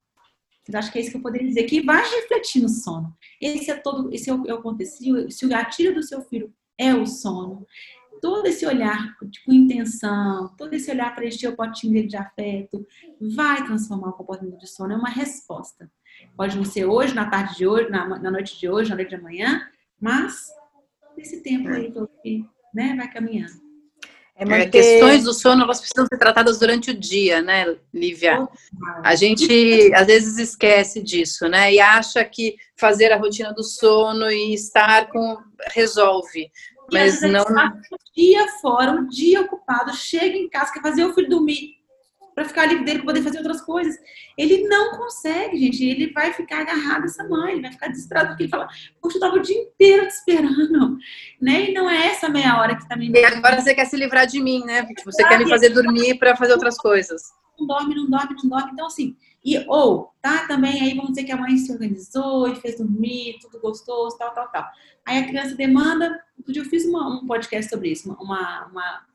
Eu 0.69 0.79
acho 0.79 0.93
que 0.93 0.99
é 0.99 1.01
isso 1.01 1.11
que 1.11 1.17
eu 1.17 1.23
poderia 1.23 1.49
dizer, 1.49 1.65
que 1.65 1.83
vai 1.83 2.01
refletir 2.01 2.63
no 2.63 2.69
sono. 2.69 3.13
Esse 3.41 3.73
é 3.73 3.75
todo, 3.75 4.15
esse 4.15 4.31
é 4.31 4.33
o, 4.33 4.47
é 4.47 4.55
o 4.55 5.31
se 5.31 5.45
o 5.45 5.49
gatilho 5.49 5.93
do 5.93 6.03
seu 6.05 6.23
filho 6.23 6.55
é 6.79 6.95
o 6.95 7.05
sono, 7.05 7.67
todo 8.21 8.47
esse 8.47 8.67
olhar 8.67 9.17
com 9.19 9.53
intenção, 9.53 10.55
todo 10.57 10.75
esse 10.75 10.91
olhar 10.91 11.15
para 11.15 11.27
encher 11.27 11.49
o 11.49 11.57
potinho 11.57 11.93
dele 11.93 12.09
de 12.09 12.17
afeto, 12.17 12.87
vai 13.21 13.65
transformar 13.65 14.11
o 14.11 14.15
comportamento 14.15 14.59
de 14.59 14.69
sono. 14.69 14.93
É 14.93 14.97
uma 14.97 15.09
resposta. 15.09 15.91
Pode 16.37 16.57
não 16.57 16.65
ser 16.65 16.85
hoje, 16.85 17.15
na 17.15 17.29
tarde 17.29 17.57
de 17.57 17.67
hoje, 17.67 17.91
na, 17.91 18.07
na 18.19 18.31
noite 18.31 18.59
de 18.59 18.69
hoje, 18.69 18.91
na 18.91 18.97
noite 18.97 19.11
de 19.11 19.17
amanhã, 19.17 19.63
mas 20.01 20.49
esse 21.17 21.43
tempo 21.43 21.69
aí 21.69 21.93
que 22.23 22.45
né, 22.75 22.95
vai 22.97 23.11
caminhando. 23.11 23.71
É, 24.41 24.43
é 24.43 24.47
manter... 24.47 24.71
Questões 24.71 25.25
do 25.25 25.35
sono 25.35 25.63
elas 25.63 25.81
precisam 25.81 26.07
ser 26.07 26.19
tratadas 26.19 26.59
durante 26.59 26.91
o 26.91 26.99
dia, 26.99 27.43
né, 27.43 27.77
Lívia? 27.93 28.49
A 29.05 29.15
gente 29.15 29.93
às 29.95 30.07
vezes 30.07 30.39
esquece 30.39 31.03
disso, 31.03 31.47
né? 31.49 31.73
E 31.75 31.81
acha 31.81 32.25
que 32.25 32.57
fazer 32.77 33.13
a 33.13 33.19
rotina 33.19 33.53
do 33.53 33.63
sono 33.63 34.31
e 34.31 34.55
estar 34.55 35.09
com 35.11 35.39
resolve. 35.75 36.51
Mas 36.93 37.21
não. 37.23 37.43
Um 37.43 37.97
dia 38.15 38.49
fora, 38.61 38.93
um 38.93 39.07
dia 39.07 39.41
ocupado, 39.41 39.95
chega 39.95 40.37
em 40.37 40.49
casa, 40.49 40.73
quer 40.73 40.83
fazer 40.83 41.05
o 41.05 41.15
filho 41.15 41.29
dormir 41.29 41.81
para 42.35 42.49
ficar 42.49 42.67
livre 42.67 42.85
dele, 42.85 42.99
para 42.99 43.07
poder 43.07 43.23
fazer 43.23 43.39
outras 43.39 43.61
coisas. 43.61 43.97
Ele 44.37 44.67
não 44.67 44.93
consegue, 44.97 45.59
gente. 45.59 45.85
Ele 45.85 46.13
vai 46.13 46.33
ficar 46.33 46.61
agarrado 46.61 47.05
essa 47.05 47.23
mãe, 47.25 47.53
ele 47.53 47.63
vai 47.63 47.73
ficar 47.73 47.89
desesperado, 47.89 48.29
porque 48.29 48.45
ele 48.45 48.51
fala, 48.51 48.69
poxa, 49.01 49.17
eu 49.17 49.21
tava 49.21 49.37
o 49.37 49.43
dia 49.43 49.57
inteiro 49.57 50.07
te 50.07 50.15
esperando, 50.15 50.99
né? 51.41 51.71
E 51.71 51.75
não 51.75 51.89
é 51.89 52.07
essa 52.09 52.29
meia 52.29 52.59
hora 52.59 52.77
que 52.77 52.89
tá 52.89 52.97
me. 52.97 53.11
E 53.11 53.25
agora 53.25 53.61
você 53.61 53.75
quer 53.75 53.85
se 53.85 53.97
livrar 53.97 54.27
de 54.27 54.41
mim, 54.41 54.65
né? 54.65 54.87
Você 55.05 55.27
quer 55.27 55.39
me 55.39 55.49
fazer 55.49 55.71
dormir 55.71 56.19
para 56.19 56.37
fazer 56.37 56.53
outras 56.53 56.77
coisas. 56.77 57.23
Não 57.61 57.67
dorme, 57.67 57.95
não 57.95 58.09
dorme, 58.09 58.35
não 58.43 58.49
dorme. 58.51 58.71
Então, 58.73 58.87
assim, 58.87 59.17
e, 59.45 59.59
ou, 59.69 60.13
tá, 60.21 60.47
também 60.47 60.83
aí 60.83 60.95
vamos 60.95 61.13
dizer 61.13 61.25
que 61.25 61.33
a 61.33 61.37
mãe 61.37 61.57
se 61.57 61.73
organizou 61.73 62.49
e 62.49 62.57
fez 62.57 62.77
dormir, 62.77 63.39
tudo 63.41 63.61
gostoso, 63.61 64.17
tal, 64.19 64.35
tal, 64.35 64.49
tal. 64.49 64.67
Aí 65.07 65.19
a 65.19 65.27
criança 65.27 65.55
demanda, 65.55 66.23
outro 66.37 66.53
dia 66.53 66.63
eu 66.63 66.69
fiz 66.69 66.85
uma, 66.85 67.09
um 67.09 67.27
podcast 67.27 67.71
sobre 67.71 67.91
isso, 67.91 68.13
uma, 68.21 68.67
uma, 68.67 69.07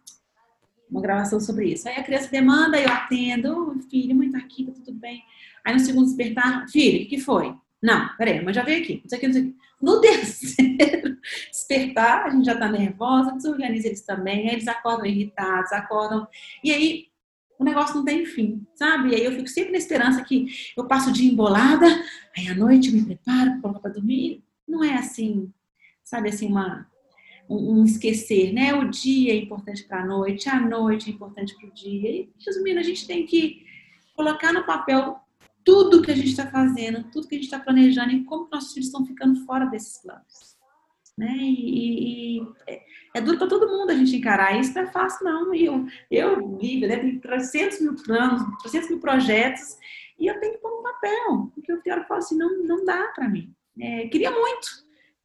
uma 0.89 1.01
gravação 1.01 1.39
sobre 1.39 1.71
isso. 1.71 1.87
Aí 1.87 1.95
a 1.95 2.03
criança 2.03 2.29
demanda, 2.29 2.79
eu 2.79 2.89
atendo, 2.89 3.79
filho, 3.89 4.15
mãe 4.15 4.31
tá 4.31 4.39
aqui, 4.39 4.65
tá 4.65 4.71
tudo 4.73 4.93
bem. 4.93 5.23
Aí 5.63 5.73
no 5.73 5.79
segundo 5.79 6.05
despertar, 6.05 6.67
filho, 6.69 7.05
o 7.05 7.07
que 7.07 7.19
foi? 7.19 7.55
Não, 7.81 8.09
peraí, 8.17 8.43
mas 8.43 8.55
já 8.55 8.63
veio 8.63 8.81
aqui, 8.81 9.01
não 9.03 9.09
sei 9.09 9.17
o 9.17 9.21
que, 9.21 9.27
não 9.27 9.33
sei 9.33 9.41
o 9.43 9.45
que. 9.45 9.55
No 9.79 10.01
terceiro 10.01 11.17
despertar, 11.51 12.25
a 12.25 12.29
gente 12.31 12.45
já 12.45 12.57
tá 12.57 12.67
nervosa, 12.67 13.33
desorganiza 13.33 13.87
eles 13.87 14.01
também, 14.01 14.49
aí 14.49 14.55
eles 14.55 14.67
acordam 14.67 15.05
irritados, 15.05 15.71
acordam. 15.71 16.27
E 16.63 16.71
aí 16.71 17.07
o 17.57 17.63
negócio 17.63 17.95
não 17.95 18.05
tem 18.05 18.25
fim, 18.25 18.65
sabe? 18.75 19.09
E 19.09 19.15
aí 19.15 19.23
eu 19.23 19.31
fico 19.31 19.47
sempre 19.47 19.71
na 19.71 19.77
esperança 19.77 20.23
que 20.23 20.47
eu 20.77 20.87
passo 20.87 21.09
o 21.09 21.13
dia 21.13 21.31
embolada, 21.31 21.85
aí 22.37 22.47
à 22.47 22.55
noite 22.55 22.89
eu 22.89 22.93
me 22.93 23.05
preparo, 23.05 23.61
coloco 23.61 23.81
para 23.81 23.93
dormir. 23.93 24.43
Não 24.67 24.83
é 24.83 24.95
assim, 24.95 25.51
sabe, 26.03 26.29
assim, 26.29 26.47
uma, 26.47 26.87
um, 27.49 27.79
um 27.79 27.85
esquecer, 27.85 28.51
né? 28.53 28.73
O 28.73 28.89
dia 28.89 29.33
é 29.33 29.37
importante 29.37 29.83
para 29.83 30.01
a 30.01 30.05
noite, 30.05 30.49
a 30.49 30.59
noite 30.59 31.09
é 31.09 31.13
importante 31.13 31.55
para 31.55 31.67
o 31.67 31.73
dia. 31.73 32.09
E, 32.09 32.29
resumindo, 32.45 32.79
a 32.79 32.83
gente 32.83 33.07
tem 33.07 33.25
que 33.25 33.65
colocar 34.15 34.51
no 34.51 34.65
papel 34.65 35.19
tudo 35.63 36.01
que 36.01 36.11
a 36.11 36.15
gente 36.15 36.29
está 36.29 36.47
fazendo, 36.47 37.03
tudo 37.11 37.27
que 37.27 37.35
a 37.35 37.37
gente 37.37 37.45
está 37.45 37.59
planejando 37.59 38.11
e 38.11 38.23
como 38.23 38.47
nossos 38.51 38.73
filhos 38.73 38.87
estão 38.87 39.05
ficando 39.05 39.45
fora 39.45 39.65
desses 39.65 40.01
planos. 40.01 40.54
Né? 41.17 41.33
E, 41.37 42.39
e 42.39 42.47
é, 42.67 42.81
é 43.15 43.21
duro 43.21 43.37
para 43.37 43.47
todo 43.47 43.69
mundo 43.69 43.89
a 43.89 43.95
gente 43.95 44.15
encarar 44.15 44.59
isso, 44.59 44.73
não 44.73 44.81
é 44.81 44.87
fácil 44.87 45.25
não. 45.25 45.55
E 45.55 45.65
eu, 45.65 45.85
eu 46.11 46.57
vivo, 46.57 46.87
né, 46.87 46.97
tenho 46.97 47.21
300 47.21 47.81
mil 47.81 47.95
planos, 47.95 48.41
300 48.61 48.89
mil 48.89 48.99
projetos, 48.99 49.77
e 50.19 50.27
eu 50.27 50.39
tenho 50.39 50.53
que 50.53 50.59
pôr 50.59 50.71
no 50.71 50.83
papel, 50.83 51.51
porque 51.53 51.71
eu 51.71 51.81
tenho 51.81 52.03
falo 52.05 52.19
assim, 52.19 52.37
não, 52.37 52.63
não 52.63 52.83
dá 52.83 53.11
para 53.15 53.29
mim. 53.29 53.53
É, 53.79 54.07
queria 54.07 54.31
muito, 54.31 54.67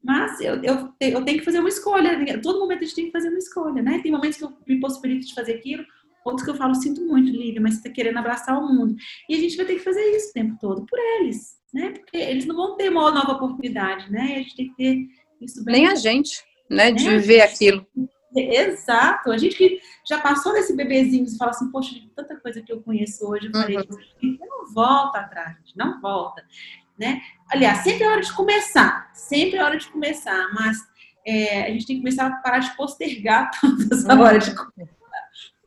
mas 0.03 0.41
eu, 0.41 0.63
eu, 0.63 0.93
eu 1.01 1.25
tenho 1.25 1.39
que 1.39 1.45
fazer 1.45 1.61
uma 1.61 1.69
escolha. 1.69 2.41
Todo 2.41 2.59
momento 2.59 2.79
a 2.79 2.85
gente 2.85 2.95
tem 2.95 3.07
que 3.07 3.13
fazer 3.13 3.29
uma 3.29 3.39
escolha, 3.39 3.83
né? 3.83 4.01
Tem 4.03 4.11
momentos 4.11 4.39
que 4.39 4.45
eu 4.45 4.53
me 4.67 4.81
possibilito 4.81 5.27
de 5.27 5.35
fazer 5.35 5.55
aquilo, 5.55 5.85
outros 6.25 6.45
que 6.45 6.51
eu 6.51 6.57
falo, 6.57 6.75
sinto 6.75 7.05
muito, 7.05 7.31
Lívia, 7.31 7.61
mas 7.61 7.75
você 7.75 7.81
está 7.81 7.91
querendo 7.91 8.19
abraçar 8.19 8.59
o 8.59 8.67
mundo. 8.67 8.97
E 9.29 9.35
a 9.35 9.39
gente 9.39 9.57
vai 9.57 9.67
ter 9.67 9.75
que 9.75 9.85
fazer 9.85 10.03
isso 10.17 10.31
o 10.31 10.33
tempo 10.33 10.57
todo, 10.61 10.87
por 10.87 10.99
eles, 10.99 11.59
né? 11.73 11.91
Porque 11.91 12.17
eles 12.17 12.47
não 12.47 12.57
vão 12.57 12.77
ter 12.77 12.91
uma 12.91 13.11
nova 13.11 13.33
oportunidade, 13.33 14.11
né? 14.11 14.27
E 14.27 14.35
a 14.35 14.43
gente 14.43 14.57
tem 14.57 14.69
que 14.71 14.77
ter. 14.77 15.20
Nem 15.65 15.87
a 15.87 15.95
gente, 15.95 16.43
né? 16.69 16.93
De 16.93 17.09
viver 17.09 17.41
aquilo. 17.41 17.87
Exato. 18.35 19.33
A 19.33 19.39
gente 19.39 19.57
que 19.57 19.81
já 20.07 20.19
passou 20.21 20.53
desse 20.53 20.75
bebezinho 20.75 21.25
e 21.25 21.37
fala 21.37 21.51
assim, 21.51 21.71
poxa, 21.71 21.95
tanta 22.15 22.37
coisa 22.37 22.63
que 22.63 22.73
eu 22.73 22.81
conheço 22.81 23.27
hoje, 23.27 23.47
eu 23.47 23.53
falei, 23.53 23.77
uhum. 23.77 24.39
não 24.41 24.73
volta 24.73 25.19
atrás, 25.19 25.57
não 25.75 26.01
volta. 26.01 26.45
Né? 26.99 27.21
Aliás, 27.51 27.79
sempre 27.79 28.05
é 28.05 28.09
hora 28.09 28.21
de 28.21 28.33
começar, 28.33 29.11
sempre 29.15 29.59
é 29.59 29.65
hora 29.65 29.79
de 29.79 29.89
começar, 29.89 30.53
mas 30.55 30.77
é, 31.27 31.65
a 31.65 31.71
gente 31.71 31.87
tem 31.87 31.97
que 31.97 32.03
começar 32.03 32.27
a 32.27 32.37
parar 32.37 32.59
de 32.59 32.77
postergar 32.77 33.51
toda 33.61 33.95
essa 33.95 34.21
hora 34.21 34.39
de 34.39 34.55
começar, 34.55 34.97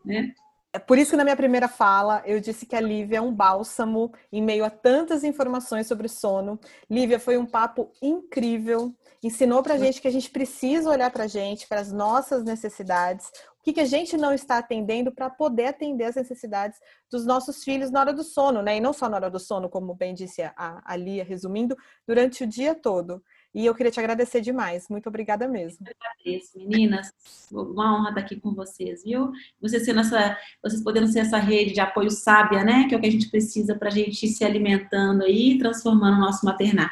né? 0.05 0.33
É 0.75 0.79
por 0.79 0.97
isso 0.97 1.11
que 1.11 1.17
na 1.17 1.23
minha 1.23 1.35
primeira 1.35 1.67
fala 1.67 2.23
eu 2.25 2.39
disse 2.39 2.65
que 2.65 2.75
a 2.75 2.81
Lívia 2.81 3.17
é 3.17 3.21
um 3.21 3.31
bálsamo 3.31 4.11
em 4.31 4.41
meio 4.41 4.65
a 4.65 4.71
tantas 4.71 5.23
informações 5.23 5.85
sobre 5.85 6.07
sono. 6.07 6.59
Lívia, 6.89 7.19
foi 7.19 7.37
um 7.37 7.45
papo 7.45 7.91
incrível. 8.01 8.91
Ensinou 9.21 9.61
pra 9.61 9.77
gente 9.77 10.01
que 10.01 10.07
a 10.07 10.11
gente 10.11 10.31
precisa 10.31 10.89
olhar 10.89 11.11
pra 11.11 11.27
gente, 11.27 11.67
para 11.67 11.79
as 11.79 11.91
nossas 11.91 12.43
necessidades, 12.43 13.27
o 13.59 13.63
que, 13.63 13.71
que 13.71 13.79
a 13.79 13.85
gente 13.85 14.17
não 14.17 14.33
está 14.33 14.57
atendendo 14.57 15.11
para 15.11 15.29
poder 15.29 15.67
atender 15.67 16.05
as 16.05 16.15
necessidades 16.15 16.79
dos 17.09 17.23
nossos 17.23 17.63
filhos 17.63 17.91
na 17.91 17.99
hora 17.99 18.11
do 18.11 18.23
sono, 18.23 18.61
né? 18.63 18.75
E 18.75 18.81
não 18.81 18.91
só 18.91 19.07
na 19.07 19.15
hora 19.17 19.29
do 19.29 19.39
sono, 19.39 19.69
como 19.69 19.93
bem 19.93 20.13
disse 20.13 20.41
a, 20.41 20.81
a 20.83 20.95
Lia, 20.97 21.23
resumindo, 21.23 21.77
durante 22.05 22.43
o 22.43 22.47
dia 22.47 22.75
todo. 22.75 23.23
E 23.53 23.65
eu 23.65 23.75
queria 23.75 23.91
te 23.91 23.99
agradecer 23.99 24.41
demais. 24.41 24.87
Muito 24.89 25.07
obrigada 25.07 25.47
mesmo. 25.47 25.85
Eu 25.85 25.93
agradeço, 25.99 26.57
meninas. 26.57 27.11
Uma 27.51 27.95
honra 27.95 28.09
estar 28.09 28.21
aqui 28.21 28.39
com 28.39 28.53
vocês, 28.53 29.03
viu? 29.03 29.31
Vocês, 29.61 29.85
sendo 29.85 29.99
essa, 29.99 30.37
vocês 30.61 30.81
podendo 30.83 31.07
ser 31.07 31.19
essa 31.19 31.37
rede 31.37 31.73
de 31.73 31.79
apoio 31.79 32.09
sábia, 32.09 32.63
né? 32.63 32.87
Que 32.87 32.95
é 32.95 32.97
o 32.97 33.01
que 33.01 33.07
a 33.07 33.11
gente 33.11 33.29
precisa 33.29 33.75
para 33.75 33.89
a 33.89 33.91
gente 33.91 34.25
ir 34.25 34.29
se 34.29 34.43
alimentando 34.43 35.23
aí 35.23 35.51
e 35.51 35.57
transformando 35.59 36.17
o 36.17 36.21
nosso 36.21 36.45
maternar. 36.45 36.91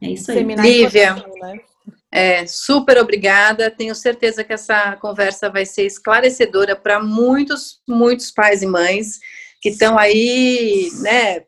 É 0.00 0.10
isso 0.10 0.30
aí. 0.30 0.38
Seminar 0.38 0.64
Lívia, 0.64 1.14
né? 1.14 1.60
é, 2.10 2.46
super 2.46 2.98
obrigada. 2.98 3.70
Tenho 3.70 3.94
certeza 3.94 4.42
que 4.42 4.52
essa 4.52 4.96
conversa 4.96 5.48
vai 5.48 5.64
ser 5.64 5.86
esclarecedora 5.86 6.74
para 6.74 7.00
muitos, 7.00 7.80
muitos 7.88 8.32
pais 8.32 8.62
e 8.62 8.66
mães 8.66 9.20
que 9.60 9.68
estão 9.68 9.98
aí, 9.98 10.90
né, 11.02 11.44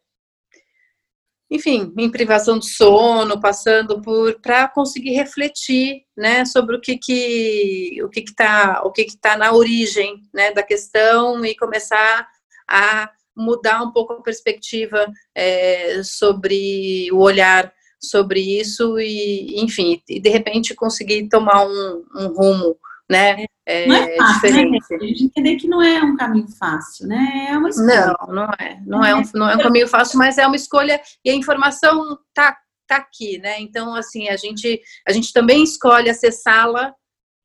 enfim, 1.52 1.92
em 1.98 2.10
privação 2.10 2.58
de 2.58 2.66
sono, 2.66 3.38
passando 3.38 4.00
por 4.00 4.40
para 4.40 4.66
conseguir 4.68 5.12
refletir, 5.12 6.02
né, 6.16 6.46
sobre 6.46 6.76
o 6.76 6.80
que 6.80 6.96
que 6.96 8.02
o 8.02 8.08
que 8.08 8.22
que 8.22 8.34
tá, 8.34 8.80
o 8.86 8.90
que 8.90 9.04
que 9.04 9.18
tá 9.18 9.36
na 9.36 9.52
origem, 9.52 10.22
né, 10.32 10.50
da 10.52 10.62
questão 10.62 11.44
e 11.44 11.54
começar 11.54 12.26
a 12.66 13.10
mudar 13.36 13.82
um 13.82 13.92
pouco 13.92 14.14
a 14.14 14.22
perspectiva 14.22 15.06
é, 15.34 16.02
sobre 16.02 17.10
o 17.12 17.18
olhar 17.18 17.70
sobre 18.00 18.40
isso 18.40 18.98
e, 18.98 19.60
enfim, 19.60 20.02
e 20.08 20.20
de 20.20 20.30
repente 20.30 20.74
conseguir 20.74 21.28
tomar 21.28 21.66
um, 21.66 22.04
um 22.16 22.28
rumo, 22.28 22.76
né, 23.12 23.44
é, 23.64 23.86
não 23.86 23.94
é 23.94 24.16
fácil, 24.16 24.24
né, 24.24 24.34
diferente. 24.34 24.86
Né? 24.90 24.96
A 24.96 25.06
gente 25.06 25.24
entender 25.24 25.56
que 25.56 25.68
não 25.68 25.82
é 25.82 26.02
um 26.02 26.16
caminho 26.16 26.48
fácil, 26.48 27.06
né? 27.06 27.48
É 27.50 27.58
uma 27.58 27.68
escolha. 27.68 28.06
Não, 28.06 28.34
não 28.34 28.50
é. 28.58 28.80
Não 28.84 29.04
é 29.04 29.14
um, 29.14 29.22
não 29.34 29.48
é 29.48 29.56
um 29.56 29.60
caminho 29.60 29.88
fácil, 29.88 30.18
mas 30.18 30.38
é 30.38 30.46
uma 30.46 30.56
escolha 30.56 31.00
e 31.24 31.30
a 31.30 31.34
informação 31.34 32.18
tá, 32.34 32.56
tá 32.86 32.96
aqui, 32.96 33.38
né? 33.38 33.60
Então, 33.60 33.94
assim, 33.94 34.28
a 34.28 34.36
gente, 34.36 34.80
a 35.06 35.12
gente 35.12 35.32
também 35.32 35.62
escolhe 35.62 36.10
acessá-la 36.10 36.94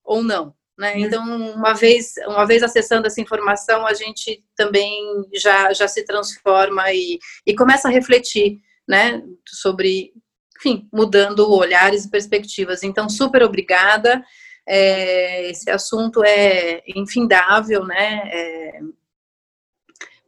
ou 0.04 0.24
não. 0.24 0.56
Né? 0.78 1.00
Então, 1.00 1.24
uma 1.26 1.74
vez, 1.74 2.14
uma 2.28 2.46
vez 2.46 2.62
acessando 2.62 3.08
essa 3.08 3.20
informação, 3.20 3.86
a 3.86 3.94
gente 3.94 4.44
também 4.56 5.04
já, 5.34 5.74
já 5.74 5.88
se 5.88 6.06
transforma 6.06 6.92
e, 6.92 7.18
e 7.46 7.56
começa 7.56 7.88
a 7.88 7.92
refletir 7.92 8.60
né, 8.88 9.24
sobre, 9.48 10.14
enfim, 10.60 10.88
mudando 10.94 11.52
olhares 11.52 12.06
e 12.06 12.12
perspectivas. 12.12 12.84
Então, 12.84 13.10
super 13.10 13.42
obrigada. 13.42 14.24
É, 14.68 15.50
esse 15.50 15.70
assunto 15.70 16.24
é 16.24 16.84
infindável, 16.88 17.86
né? 17.86 18.30
É, 18.32 18.80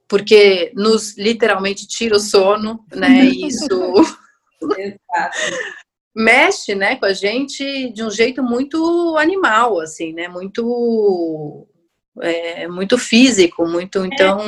porque 0.07 0.71
nos 0.75 1.17
literalmente 1.17 1.87
tira 1.87 2.15
o 2.15 2.19
sono, 2.19 2.85
né? 2.91 3.25
Isso 3.25 3.67
mexe, 6.15 6.75
né, 6.75 6.95
com 6.95 7.05
a 7.05 7.13
gente 7.13 7.91
de 7.91 8.03
um 8.03 8.09
jeito 8.09 8.43
muito 8.43 9.15
animal, 9.17 9.79
assim, 9.79 10.13
né? 10.13 10.27
Muito, 10.27 11.67
é, 12.21 12.67
muito 12.67 12.97
físico, 12.97 13.67
muito. 13.67 14.05
Então, 14.05 14.39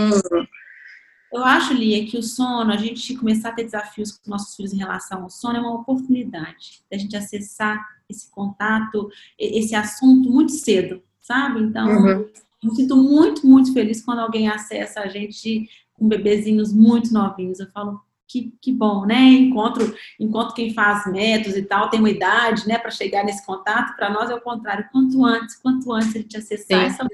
eu 1.31 1.43
acho, 1.43 1.73
Lia, 1.73 2.05
que 2.05 2.17
o 2.17 2.23
sono, 2.23 2.71
a 2.71 2.77
gente 2.77 3.15
começar 3.15 3.49
a 3.49 3.53
ter 3.53 3.63
desafios 3.63 4.11
com 4.11 4.29
nossos 4.29 4.55
filhos 4.55 4.73
em 4.73 4.77
relação 4.77 5.23
ao 5.23 5.29
sono 5.29 5.57
é 5.57 5.61
uma 5.61 5.75
oportunidade 5.75 6.81
da 6.91 6.97
gente 6.97 7.15
acessar 7.15 7.79
esse 8.09 8.29
contato, 8.29 9.09
esse 9.39 9.73
assunto 9.73 10.29
muito 10.29 10.51
cedo, 10.51 11.01
sabe? 11.21 11.61
Então, 11.61 11.87
uhum. 11.87 12.27
eu 12.63 12.71
sinto 12.71 12.97
muito, 12.97 13.47
muito 13.47 13.73
feliz 13.73 14.03
quando 14.03 14.19
alguém 14.19 14.49
acessa 14.49 14.99
a 15.01 15.07
gente 15.07 15.69
com 15.93 16.07
bebezinhos 16.07 16.73
muito 16.73 17.13
novinhos. 17.13 17.59
Eu 17.59 17.71
falo, 17.71 18.01
que, 18.27 18.53
que 18.61 18.73
bom, 18.73 19.05
né? 19.05 19.21
Encontro, 19.21 19.95
encontro 20.19 20.53
quem 20.53 20.73
faz 20.73 21.05
métodos 21.11 21.57
e 21.57 21.63
tal, 21.63 21.89
tem 21.89 21.99
uma 21.99 22.09
idade, 22.09 22.67
né, 22.67 22.77
para 22.77 22.91
chegar 22.91 23.23
nesse 23.23 23.45
contato. 23.45 23.95
Para 23.95 24.09
nós 24.09 24.29
é 24.29 24.35
o 24.35 24.41
contrário, 24.41 24.87
quanto 24.91 25.23
antes, 25.23 25.55
quanto 25.57 25.91
antes 25.93 26.15
a 26.15 26.19
gente 26.19 26.37
acessar 26.37 26.83
essa 26.83 27.07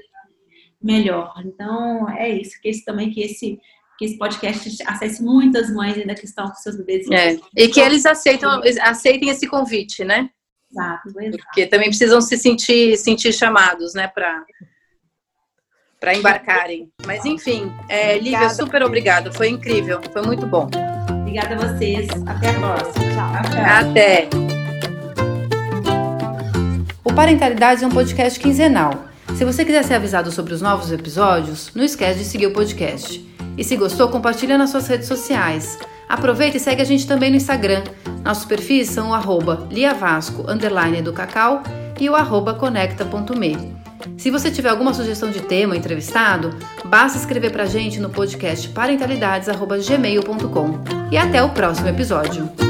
melhor. 0.80 1.34
Então, 1.44 2.08
é 2.08 2.28
isso, 2.28 2.60
que 2.60 2.68
esse 2.68 2.84
também 2.84 3.10
que 3.10 3.20
esse 3.20 3.60
que 3.98 4.04
esse 4.04 4.16
podcast 4.16 4.82
acesse 4.86 5.22
muitas 5.22 5.68
mães 5.70 5.98
ainda 5.98 6.14
que 6.14 6.24
estão 6.24 6.46
com 6.46 6.54
seus 6.54 6.76
bebês. 6.76 7.04
É. 7.10 7.36
E 7.56 7.68
que 7.68 7.80
eles 7.80 8.06
aceitam, 8.06 8.62
aceitem 8.82 9.28
esse 9.28 9.48
convite, 9.48 10.04
né? 10.04 10.30
Exato, 10.70 11.08
exato. 11.08 11.38
Porque 11.38 11.66
também 11.66 11.88
precisam 11.88 12.20
se 12.20 12.36
sentir, 12.36 12.96
sentir 12.96 13.32
chamados, 13.32 13.94
né, 13.94 14.06
para 14.06 14.44
para 15.98 16.14
embarcarem. 16.14 16.92
Mas 17.04 17.24
enfim, 17.24 17.72
é, 17.88 18.16
Lívia, 18.18 18.48
super 18.50 18.84
obrigada. 18.84 19.32
Foi 19.32 19.48
incrível, 19.48 20.00
foi 20.12 20.22
muito 20.22 20.46
bom. 20.46 20.70
Obrigada 21.10 21.56
a 21.56 21.66
vocês. 21.66 22.06
Até 22.24 22.50
a 22.50 22.54
próxima. 22.54 23.04
Tchau. 23.50 23.90
Até. 23.90 24.28
O 27.04 27.12
Parentalidade 27.12 27.82
é 27.82 27.86
um 27.86 27.90
podcast 27.90 28.38
quinzenal. 28.38 29.08
Se 29.36 29.44
você 29.44 29.64
quiser 29.64 29.82
ser 29.82 29.94
avisado 29.94 30.30
sobre 30.30 30.54
os 30.54 30.62
novos 30.62 30.92
episódios, 30.92 31.72
não 31.74 31.82
esquece 31.82 32.20
de 32.20 32.24
seguir 32.26 32.46
o 32.46 32.52
podcast. 32.52 33.26
E 33.58 33.64
se 33.64 33.76
gostou, 33.76 34.08
compartilha 34.08 34.56
nas 34.56 34.70
suas 34.70 34.86
redes 34.86 35.08
sociais. 35.08 35.78
Aproveita 36.08 36.56
e 36.56 36.60
segue 36.60 36.80
a 36.80 36.84
gente 36.84 37.06
também 37.06 37.30
no 37.30 37.36
Instagram. 37.36 37.82
Nossos 38.24 38.44
perfis 38.44 38.88
são 38.88 39.10
o 39.10 39.14
arroba 39.14 39.66
liavasco, 39.70 40.48
underline 40.48 41.02
do 41.02 41.12
cacau 41.12 41.62
e 42.00 42.08
o 42.08 42.14
arroba 42.14 42.54
conecta.me. 42.54 43.76
Se 44.16 44.30
você 44.30 44.50
tiver 44.50 44.70
alguma 44.70 44.94
sugestão 44.94 45.30
de 45.30 45.40
tema 45.40 45.76
entrevistado, 45.76 46.56
basta 46.84 47.18
escrever 47.18 47.50
pra 47.50 47.66
gente 47.66 48.00
no 48.00 48.08
podcast 48.08 48.68
parentalidades.gmail.com. 48.68 50.78
E 51.10 51.18
até 51.18 51.42
o 51.42 51.50
próximo 51.50 51.88
episódio. 51.88 52.67